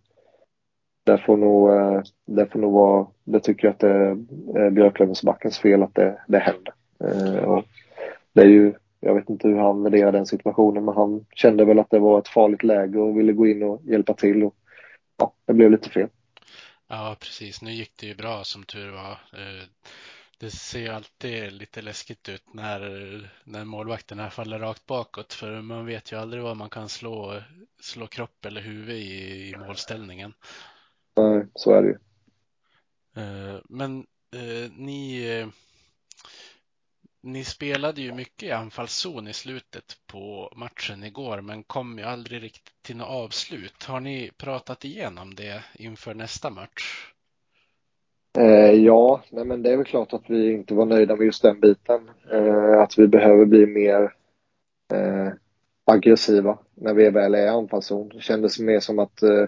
det 1.10 1.18
får 1.18 1.36
nog, 1.36 1.70
eh, 1.70 2.02
det 2.26 2.46
får 2.46 2.58
nog 2.58 2.72
vara, 2.72 3.06
det 3.24 3.40
tycker 3.40 3.66
jag 3.68 3.72
att 3.72 3.80
det 3.80 3.90
är 3.90 4.10
eh, 4.56 4.70
Björklövensbackens 4.70 5.58
fel 5.58 5.82
att 5.82 5.94
det, 5.94 6.20
det 6.28 6.38
händer. 6.38 6.74
Eh, 7.04 7.44
och 7.44 7.64
det 8.32 8.40
är 8.40 8.46
ju, 8.46 8.74
jag 9.00 9.14
vet 9.14 9.30
inte 9.30 9.48
hur 9.48 9.56
han 9.56 9.82
värderar 9.82 10.12
den 10.12 10.26
situationen 10.26 10.84
men 10.84 10.94
han 10.94 11.26
kände 11.34 11.64
väl 11.64 11.78
att 11.78 11.90
det 11.90 11.98
var 11.98 12.18
ett 12.18 12.28
farligt 12.28 12.62
läge 12.62 12.98
och 12.98 13.18
ville 13.18 13.32
gå 13.32 13.46
in 13.46 13.62
och 13.62 13.82
hjälpa 13.84 14.14
till 14.14 14.44
och 14.44 14.54
ja, 15.18 15.32
det 15.46 15.52
blev 15.52 15.70
lite 15.70 15.90
fel. 15.90 16.08
Ja, 16.88 17.16
precis. 17.20 17.62
Nu 17.62 17.70
gick 17.70 17.92
det 17.96 18.06
ju 18.06 18.14
bra 18.14 18.44
som 18.44 18.62
tur 18.62 18.90
var. 18.90 19.18
Det 20.40 20.50
ser 20.50 20.80
ju 20.80 20.88
alltid 20.88 21.52
lite 21.52 21.82
läskigt 21.82 22.28
ut 22.28 22.54
när, 22.54 22.80
när 23.44 23.64
målvakterna 23.64 24.30
faller 24.30 24.58
rakt 24.58 24.86
bakåt 24.86 25.32
för 25.32 25.60
man 25.60 25.86
vet 25.86 26.12
ju 26.12 26.16
aldrig 26.16 26.42
vad 26.42 26.56
man 26.56 26.70
kan 26.70 26.88
slå, 26.88 27.42
slå 27.80 28.06
kropp 28.06 28.44
eller 28.44 28.60
huvud 28.60 28.96
i, 28.96 29.48
i 29.48 29.56
målställningen. 29.56 30.32
Nej, 31.20 31.46
så 31.54 31.72
är 31.72 31.82
det 31.82 31.88
ju. 31.88 31.98
Eh, 33.22 33.60
men 33.68 34.06
eh, 34.34 34.70
ni, 34.76 35.46
ni 37.22 37.44
spelade 37.44 38.00
ju 38.00 38.14
mycket 38.14 38.42
i 38.42 38.50
anfallszon 38.50 39.28
i 39.28 39.32
slutet 39.32 39.96
på 40.06 40.52
matchen 40.56 41.04
igår 41.04 41.40
men 41.40 41.62
kom 41.62 41.98
ju 41.98 42.04
aldrig 42.04 42.42
riktigt 42.42 42.82
till 42.82 42.96
något 42.96 43.08
avslut. 43.08 43.84
Har 43.84 44.00
ni 44.00 44.30
pratat 44.36 44.84
igenom 44.84 45.34
det 45.34 45.64
inför 45.74 46.14
nästa 46.14 46.50
match? 46.50 47.12
Eh, 48.38 48.70
ja, 48.70 49.22
nej 49.30 49.44
men 49.44 49.62
det 49.62 49.72
är 49.72 49.76
väl 49.76 49.86
klart 49.86 50.12
att 50.12 50.30
vi 50.30 50.52
inte 50.52 50.74
var 50.74 50.86
nöjda 50.86 51.16
med 51.16 51.24
just 51.24 51.42
den 51.42 51.60
biten. 51.60 52.10
Eh, 52.32 52.80
att 52.80 52.98
vi 52.98 53.08
behöver 53.08 53.44
bli 53.44 53.66
mer 53.66 54.14
eh, 54.92 55.32
aggressiva 55.84 56.58
när 56.74 56.94
vi 56.94 57.10
väl 57.10 57.34
är 57.34 57.44
i 57.44 57.48
anfallszon. 57.48 58.08
Det 58.08 58.20
kändes 58.20 58.58
mer 58.58 58.80
som 58.80 58.98
att 58.98 59.22
eh, 59.22 59.44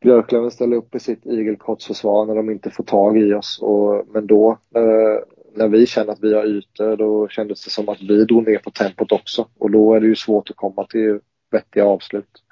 Björklöven 0.00 0.50
ställer 0.50 0.76
upp 0.76 0.94
i 0.94 1.00
sitt 1.00 1.26
igelkottsförsvar 1.26 2.26
när 2.26 2.34
de 2.34 2.50
inte 2.50 2.70
får 2.70 2.84
tag 2.84 3.18
i 3.18 3.34
oss. 3.34 3.58
Och, 3.62 4.04
men 4.12 4.26
då, 4.26 4.50
eh, 4.74 5.24
när 5.54 5.68
vi 5.68 5.86
känner 5.86 6.12
att 6.12 6.22
vi 6.22 6.34
har 6.34 6.44
ytor, 6.44 6.96
då 6.96 7.28
kändes 7.28 7.64
det 7.64 7.70
som 7.70 7.88
att 7.88 8.02
vi 8.02 8.24
drog 8.24 8.48
ner 8.48 8.58
på 8.58 8.70
tempot 8.70 9.12
också. 9.12 9.46
Och 9.58 9.70
då 9.70 9.94
är 9.94 10.00
det 10.00 10.06
ju 10.06 10.16
svårt 10.16 10.50
att 10.50 10.56
komma 10.56 10.86
till 10.86 11.20
vettiga 11.50 11.84
avslut. 11.84 12.42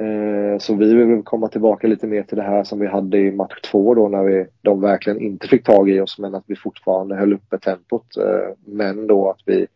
Eh, 0.00 0.58
så 0.58 0.74
vi 0.74 0.94
vill 0.94 1.22
komma 1.22 1.48
tillbaka 1.48 1.86
lite 1.86 2.06
mer 2.06 2.22
till 2.22 2.36
det 2.36 2.42
här 2.42 2.64
som 2.64 2.80
vi 2.80 2.86
hade 2.86 3.18
i 3.18 3.32
match 3.32 3.60
två 3.60 3.94
då 3.94 4.08
när 4.08 4.24
vi, 4.24 4.46
de 4.62 4.80
verkligen 4.80 5.20
inte 5.20 5.48
fick 5.48 5.64
tag 5.64 5.90
i 5.90 6.00
oss 6.00 6.18
men 6.18 6.34
att 6.34 6.44
vi 6.46 6.56
fortfarande 6.56 7.16
höll 7.16 7.32
uppe 7.32 7.58
tempot. 7.58 8.16
Eh, 8.16 8.54
men 8.66 9.06
då 9.06 9.30
att 9.30 9.42
vi 9.46 9.66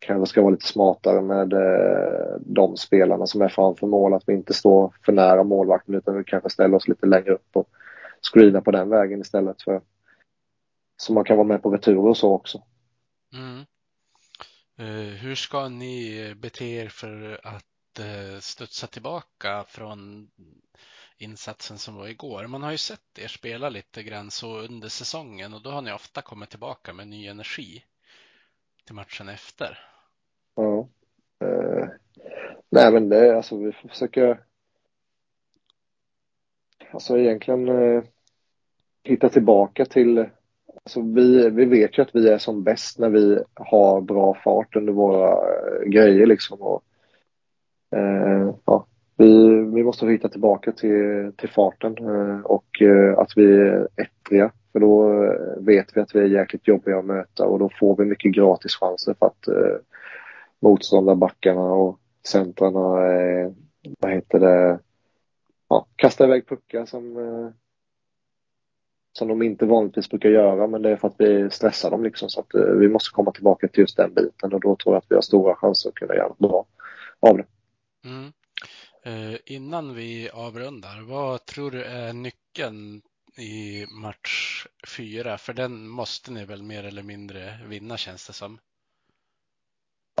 kanske 0.00 0.30
ska 0.30 0.42
vara 0.42 0.50
lite 0.50 0.66
smartare 0.66 1.22
med 1.22 1.52
eh, 1.52 2.36
de 2.40 2.76
spelarna 2.76 3.26
som 3.26 3.42
är 3.42 3.48
framför 3.48 3.86
mål. 3.86 4.14
Att 4.14 4.24
vi 4.26 4.32
inte 4.32 4.54
står 4.54 4.94
för 5.04 5.12
nära 5.12 5.44
målvakten 5.44 5.94
utan 5.94 6.16
vi 6.16 6.24
kanske 6.24 6.50
ställer 6.50 6.76
oss 6.76 6.88
lite 6.88 7.06
längre 7.06 7.32
upp 7.32 7.48
och 7.52 7.68
screenar 8.32 8.60
på 8.60 8.70
den 8.70 8.88
vägen 8.88 9.20
istället 9.20 9.62
för 9.62 9.80
så 10.96 11.12
man 11.12 11.24
kan 11.24 11.36
vara 11.36 11.48
med 11.48 11.62
på 11.62 11.70
returer 11.70 12.08
och 12.08 12.16
så 12.16 12.32
också. 12.32 12.62
Mm. 13.32 13.64
Eh, 14.78 15.14
hur 15.14 15.34
ska 15.34 15.68
ni 15.68 16.34
bete 16.34 16.64
er 16.64 16.88
för 16.88 17.40
att 17.42 17.98
eh, 17.98 18.40
studsa 18.40 18.86
tillbaka 18.86 19.64
från 19.68 20.30
insatsen 21.16 21.78
som 21.78 21.94
var 21.94 22.08
igår. 22.08 22.46
Man 22.46 22.62
har 22.62 22.70
ju 22.70 22.78
sett 22.78 23.18
er 23.18 23.28
spela 23.28 23.68
lite 23.68 24.02
grann 24.02 24.30
så 24.30 24.58
under 24.58 24.88
säsongen 24.88 25.54
och 25.54 25.62
då 25.62 25.70
har 25.70 25.82
ni 25.82 25.92
ofta 25.92 26.22
kommit 26.22 26.50
tillbaka 26.50 26.92
med 26.92 27.08
ny 27.08 27.26
energi 27.26 27.84
till 28.84 28.94
matchen 28.94 29.28
efter. 29.28 29.89
Ja. 30.62 30.88
Uh, 31.44 31.88
nej 32.70 32.92
men 32.92 33.08
det, 33.08 33.36
alltså 33.36 33.56
vi 33.56 33.72
får 33.72 33.88
försöka 33.88 34.38
alltså 36.92 37.18
egentligen 37.18 37.68
uh, 37.68 38.02
hitta 39.04 39.28
tillbaka 39.28 39.84
till 39.84 40.26
Alltså 40.84 41.02
vi, 41.02 41.50
vi 41.50 41.64
vet 41.64 41.98
ju 41.98 42.02
att 42.02 42.14
vi 42.14 42.28
är 42.28 42.38
som 42.38 42.62
bäst 42.62 42.98
när 42.98 43.08
vi 43.08 43.42
har 43.54 44.00
bra 44.00 44.34
fart 44.44 44.76
under 44.76 44.92
våra 44.92 45.30
eh, 45.30 45.88
grejer 45.88 46.26
liksom. 46.26 46.62
Och 46.62 46.82
eh, 47.96 48.54
ja, 48.64 48.86
vi, 49.16 49.46
vi 49.74 49.84
måste 49.84 50.06
hitta 50.06 50.28
tillbaka 50.28 50.72
till, 50.72 51.32
till 51.36 51.48
farten 51.48 51.96
eh, 51.98 52.40
och 52.40 52.82
eh, 52.82 53.18
att 53.18 53.32
vi 53.36 53.44
är 53.44 53.88
ettriga. 53.96 54.52
För 54.72 54.80
då 54.80 55.24
vet 55.60 55.96
vi 55.96 56.00
att 56.00 56.14
vi 56.14 56.20
är 56.20 56.24
jäkligt 56.24 56.68
jobbiga 56.68 56.98
att 56.98 57.04
möta 57.04 57.46
och 57.46 57.58
då 57.58 57.70
får 57.80 57.96
vi 57.96 58.04
mycket 58.04 58.32
gratis 58.32 58.74
chanser 58.74 59.14
för 59.18 59.26
att 59.26 59.48
eh, 59.48 59.76
motståndarbackarna 60.60 61.62
och 61.62 62.00
centrarna, 62.26 63.12
eh, 63.12 63.52
vad 64.00 64.12
heter 64.12 64.40
det, 64.40 64.78
ja, 65.68 65.86
kastar 65.96 66.24
iväg 66.24 66.48
puckar 66.48 66.86
som, 66.86 67.16
eh, 67.16 67.50
som 69.12 69.28
de 69.28 69.42
inte 69.42 69.66
vanligtvis 69.66 70.10
brukar 70.10 70.28
göra 70.28 70.66
men 70.66 70.82
det 70.82 70.90
är 70.90 70.96
för 70.96 71.08
att 71.08 71.14
vi 71.18 71.50
stressar 71.50 71.90
dem 71.90 72.04
liksom 72.04 72.28
så 72.28 72.40
att 72.40 72.54
eh, 72.54 72.62
vi 72.62 72.88
måste 72.88 73.10
komma 73.10 73.32
tillbaka 73.32 73.68
till 73.68 73.80
just 73.80 73.96
den 73.96 74.14
biten 74.14 74.52
och 74.52 74.60
då 74.60 74.76
tror 74.76 74.94
jag 74.94 74.98
att 74.98 75.10
vi 75.10 75.14
har 75.14 75.22
stora 75.22 75.54
chanser 75.54 75.88
att 75.88 75.94
kunna 75.94 76.14
göra 76.14 76.28
något 76.28 76.38
bra 76.38 76.66
av 77.20 77.36
det. 77.36 77.46
Mm. 78.04 78.32
Eh, 79.02 79.38
innan 79.46 79.94
vi 79.94 80.30
avrundar, 80.30 81.00
vad 81.00 81.46
tror 81.46 81.70
du 81.70 81.84
är 81.84 82.12
nyckeln 82.12 83.02
i 83.36 83.86
match 84.02 84.66
fyra? 84.96 85.38
För 85.38 85.52
den 85.52 85.88
måste 85.88 86.32
ni 86.32 86.44
väl 86.44 86.62
mer 86.62 86.84
eller 86.84 87.02
mindre 87.02 87.58
vinna 87.66 87.96
känns 87.96 88.26
det 88.26 88.32
som. 88.32 88.58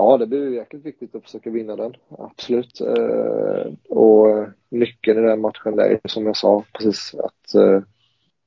Ja, 0.00 0.16
det 0.18 0.26
blir 0.26 0.54
jäkligt 0.54 0.86
viktigt 0.86 1.14
att 1.14 1.22
försöka 1.22 1.50
vinna 1.50 1.76
den, 1.76 1.94
absolut. 2.18 2.80
Eh, 2.80 3.72
och 3.88 4.48
nyckeln 4.68 5.18
i 5.18 5.28
den 5.28 5.40
matchen 5.40 5.78
är 5.78 6.00
som 6.04 6.26
jag 6.26 6.36
sa 6.36 6.64
precis 6.72 7.14
att 7.14 7.54
eh, 7.54 7.80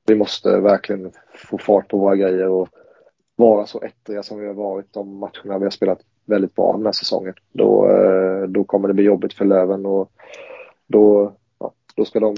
vi 0.05 0.15
måste 0.15 0.59
verkligen 0.59 1.11
få 1.35 1.57
fart 1.57 1.87
på 1.87 1.97
våra 1.97 2.15
grejer 2.15 2.47
och 2.47 2.69
vara 3.35 3.65
så 3.65 3.81
ettriga 3.81 4.23
som 4.23 4.39
vi 4.39 4.47
har 4.47 4.53
varit 4.53 4.93
de 4.93 5.17
matcherna 5.17 5.57
vi 5.57 5.63
har 5.63 5.69
spelat 5.69 5.99
väldigt 6.25 6.55
bra 6.55 6.73
den 6.73 6.85
här 6.85 6.91
säsongen. 6.91 7.33
Då, 7.51 7.89
eh, 7.91 8.47
då 8.47 8.63
kommer 8.63 8.87
det 8.87 8.93
bli 8.93 9.03
jobbigt 9.03 9.33
för 9.33 9.45
Löven 9.45 9.85
och 9.85 10.11
då, 10.87 11.35
ja, 11.59 11.73
då 11.95 12.05
ska 12.05 12.19
de 12.19 12.35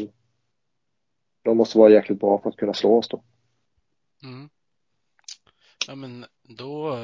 de 1.44 1.58
måste 1.58 1.78
vara 1.78 1.90
jäkligt 1.90 2.20
bra 2.20 2.40
för 2.42 2.50
att 2.50 2.58
kunna 2.58 2.74
slå 2.74 2.98
oss 2.98 3.10
då. 3.10 3.24
Mm. 4.24 4.50
Ja, 5.88 5.96
men 5.96 6.26
då 6.58 6.98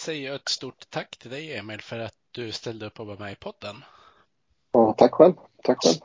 säger 0.00 0.26
jag 0.26 0.34
ett 0.34 0.48
stort 0.48 0.90
tack 0.90 1.16
till 1.16 1.30
dig 1.30 1.56
Emil 1.56 1.80
för 1.80 1.98
att 1.98 2.14
du 2.30 2.52
ställde 2.52 2.86
upp 2.86 3.00
och 3.00 3.06
var 3.06 3.16
med 3.16 3.32
i 3.32 3.36
podden. 3.36 3.84
Ja, 4.72 4.94
tack 4.98 5.12
själv. 5.12 5.34
Tack 5.62 5.78
själv. 5.84 6.00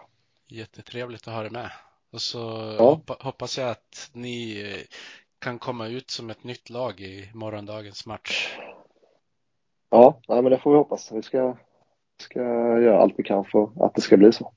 Jättetrevligt 0.47 1.27
att 1.27 1.33
ha 1.33 1.41
dig 1.41 1.51
med. 1.51 1.71
Och 2.11 2.21
så 2.21 2.39
ja. 2.79 3.01
hoppas 3.19 3.57
jag 3.57 3.69
att 3.69 4.09
ni 4.13 4.61
eh, 4.61 4.97
kan 5.39 5.59
komma 5.59 5.87
ut 5.87 6.09
som 6.09 6.29
ett 6.29 6.43
nytt 6.43 6.69
lag 6.69 6.99
i 6.99 7.31
morgondagens 7.33 8.05
match. 8.05 8.57
Ja, 9.89 10.19
nej, 10.27 10.41
men 10.41 10.51
det 10.51 10.59
får 10.59 10.71
vi 10.71 10.77
hoppas. 10.77 11.11
Vi 11.11 11.21
ska, 11.21 11.57
ska 12.17 12.39
göra 12.79 13.01
allt 13.01 13.13
vi 13.17 13.23
kan 13.23 13.45
för 13.45 13.85
att 13.85 13.95
det 13.95 14.01
ska 14.01 14.17
bli 14.17 14.31
så. 14.31 14.53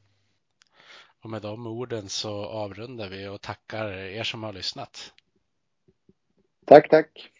Och 1.22 1.30
med 1.30 1.43
de 1.43 1.66
orden 1.66 2.09
så 2.09 2.45
avrundar 2.45 3.09
vi 3.09 3.28
och 3.28 3.41
tackar 3.41 3.93
er 3.93 4.22
som 4.22 4.43
har 4.43 4.53
lyssnat. 4.53 5.12
Tack, 6.66 6.91
tack. 6.91 7.32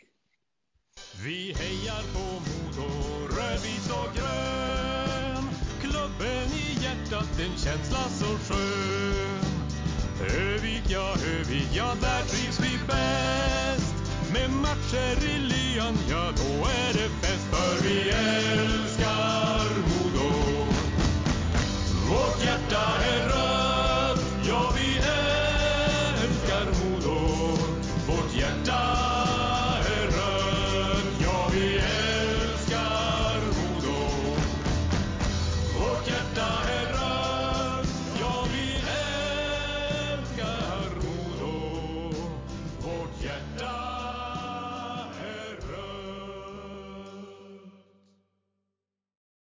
Vi 1.24 1.54
hejar 1.58 2.02
på 2.12 2.18
Modo, 2.18 2.90
rödvit 3.26 3.90
och 3.90 4.14
grön. 4.14 5.44
Klubben 5.80 6.48
i 6.52 6.84
hjärtat, 6.84 7.40
en 7.40 7.58
känsla 7.58 7.98
så 8.08 8.24
skön. 8.24 9.44
Övik, 10.20 10.82
ja, 10.88 11.14
Övik, 11.26 11.68
ja, 11.72 11.94
där 12.00 12.22
trivs 12.22 12.60
vi 12.60 12.78
bäst. 12.86 13.94
Med 14.32 14.50
matcher 14.50 15.24
i 15.24 15.38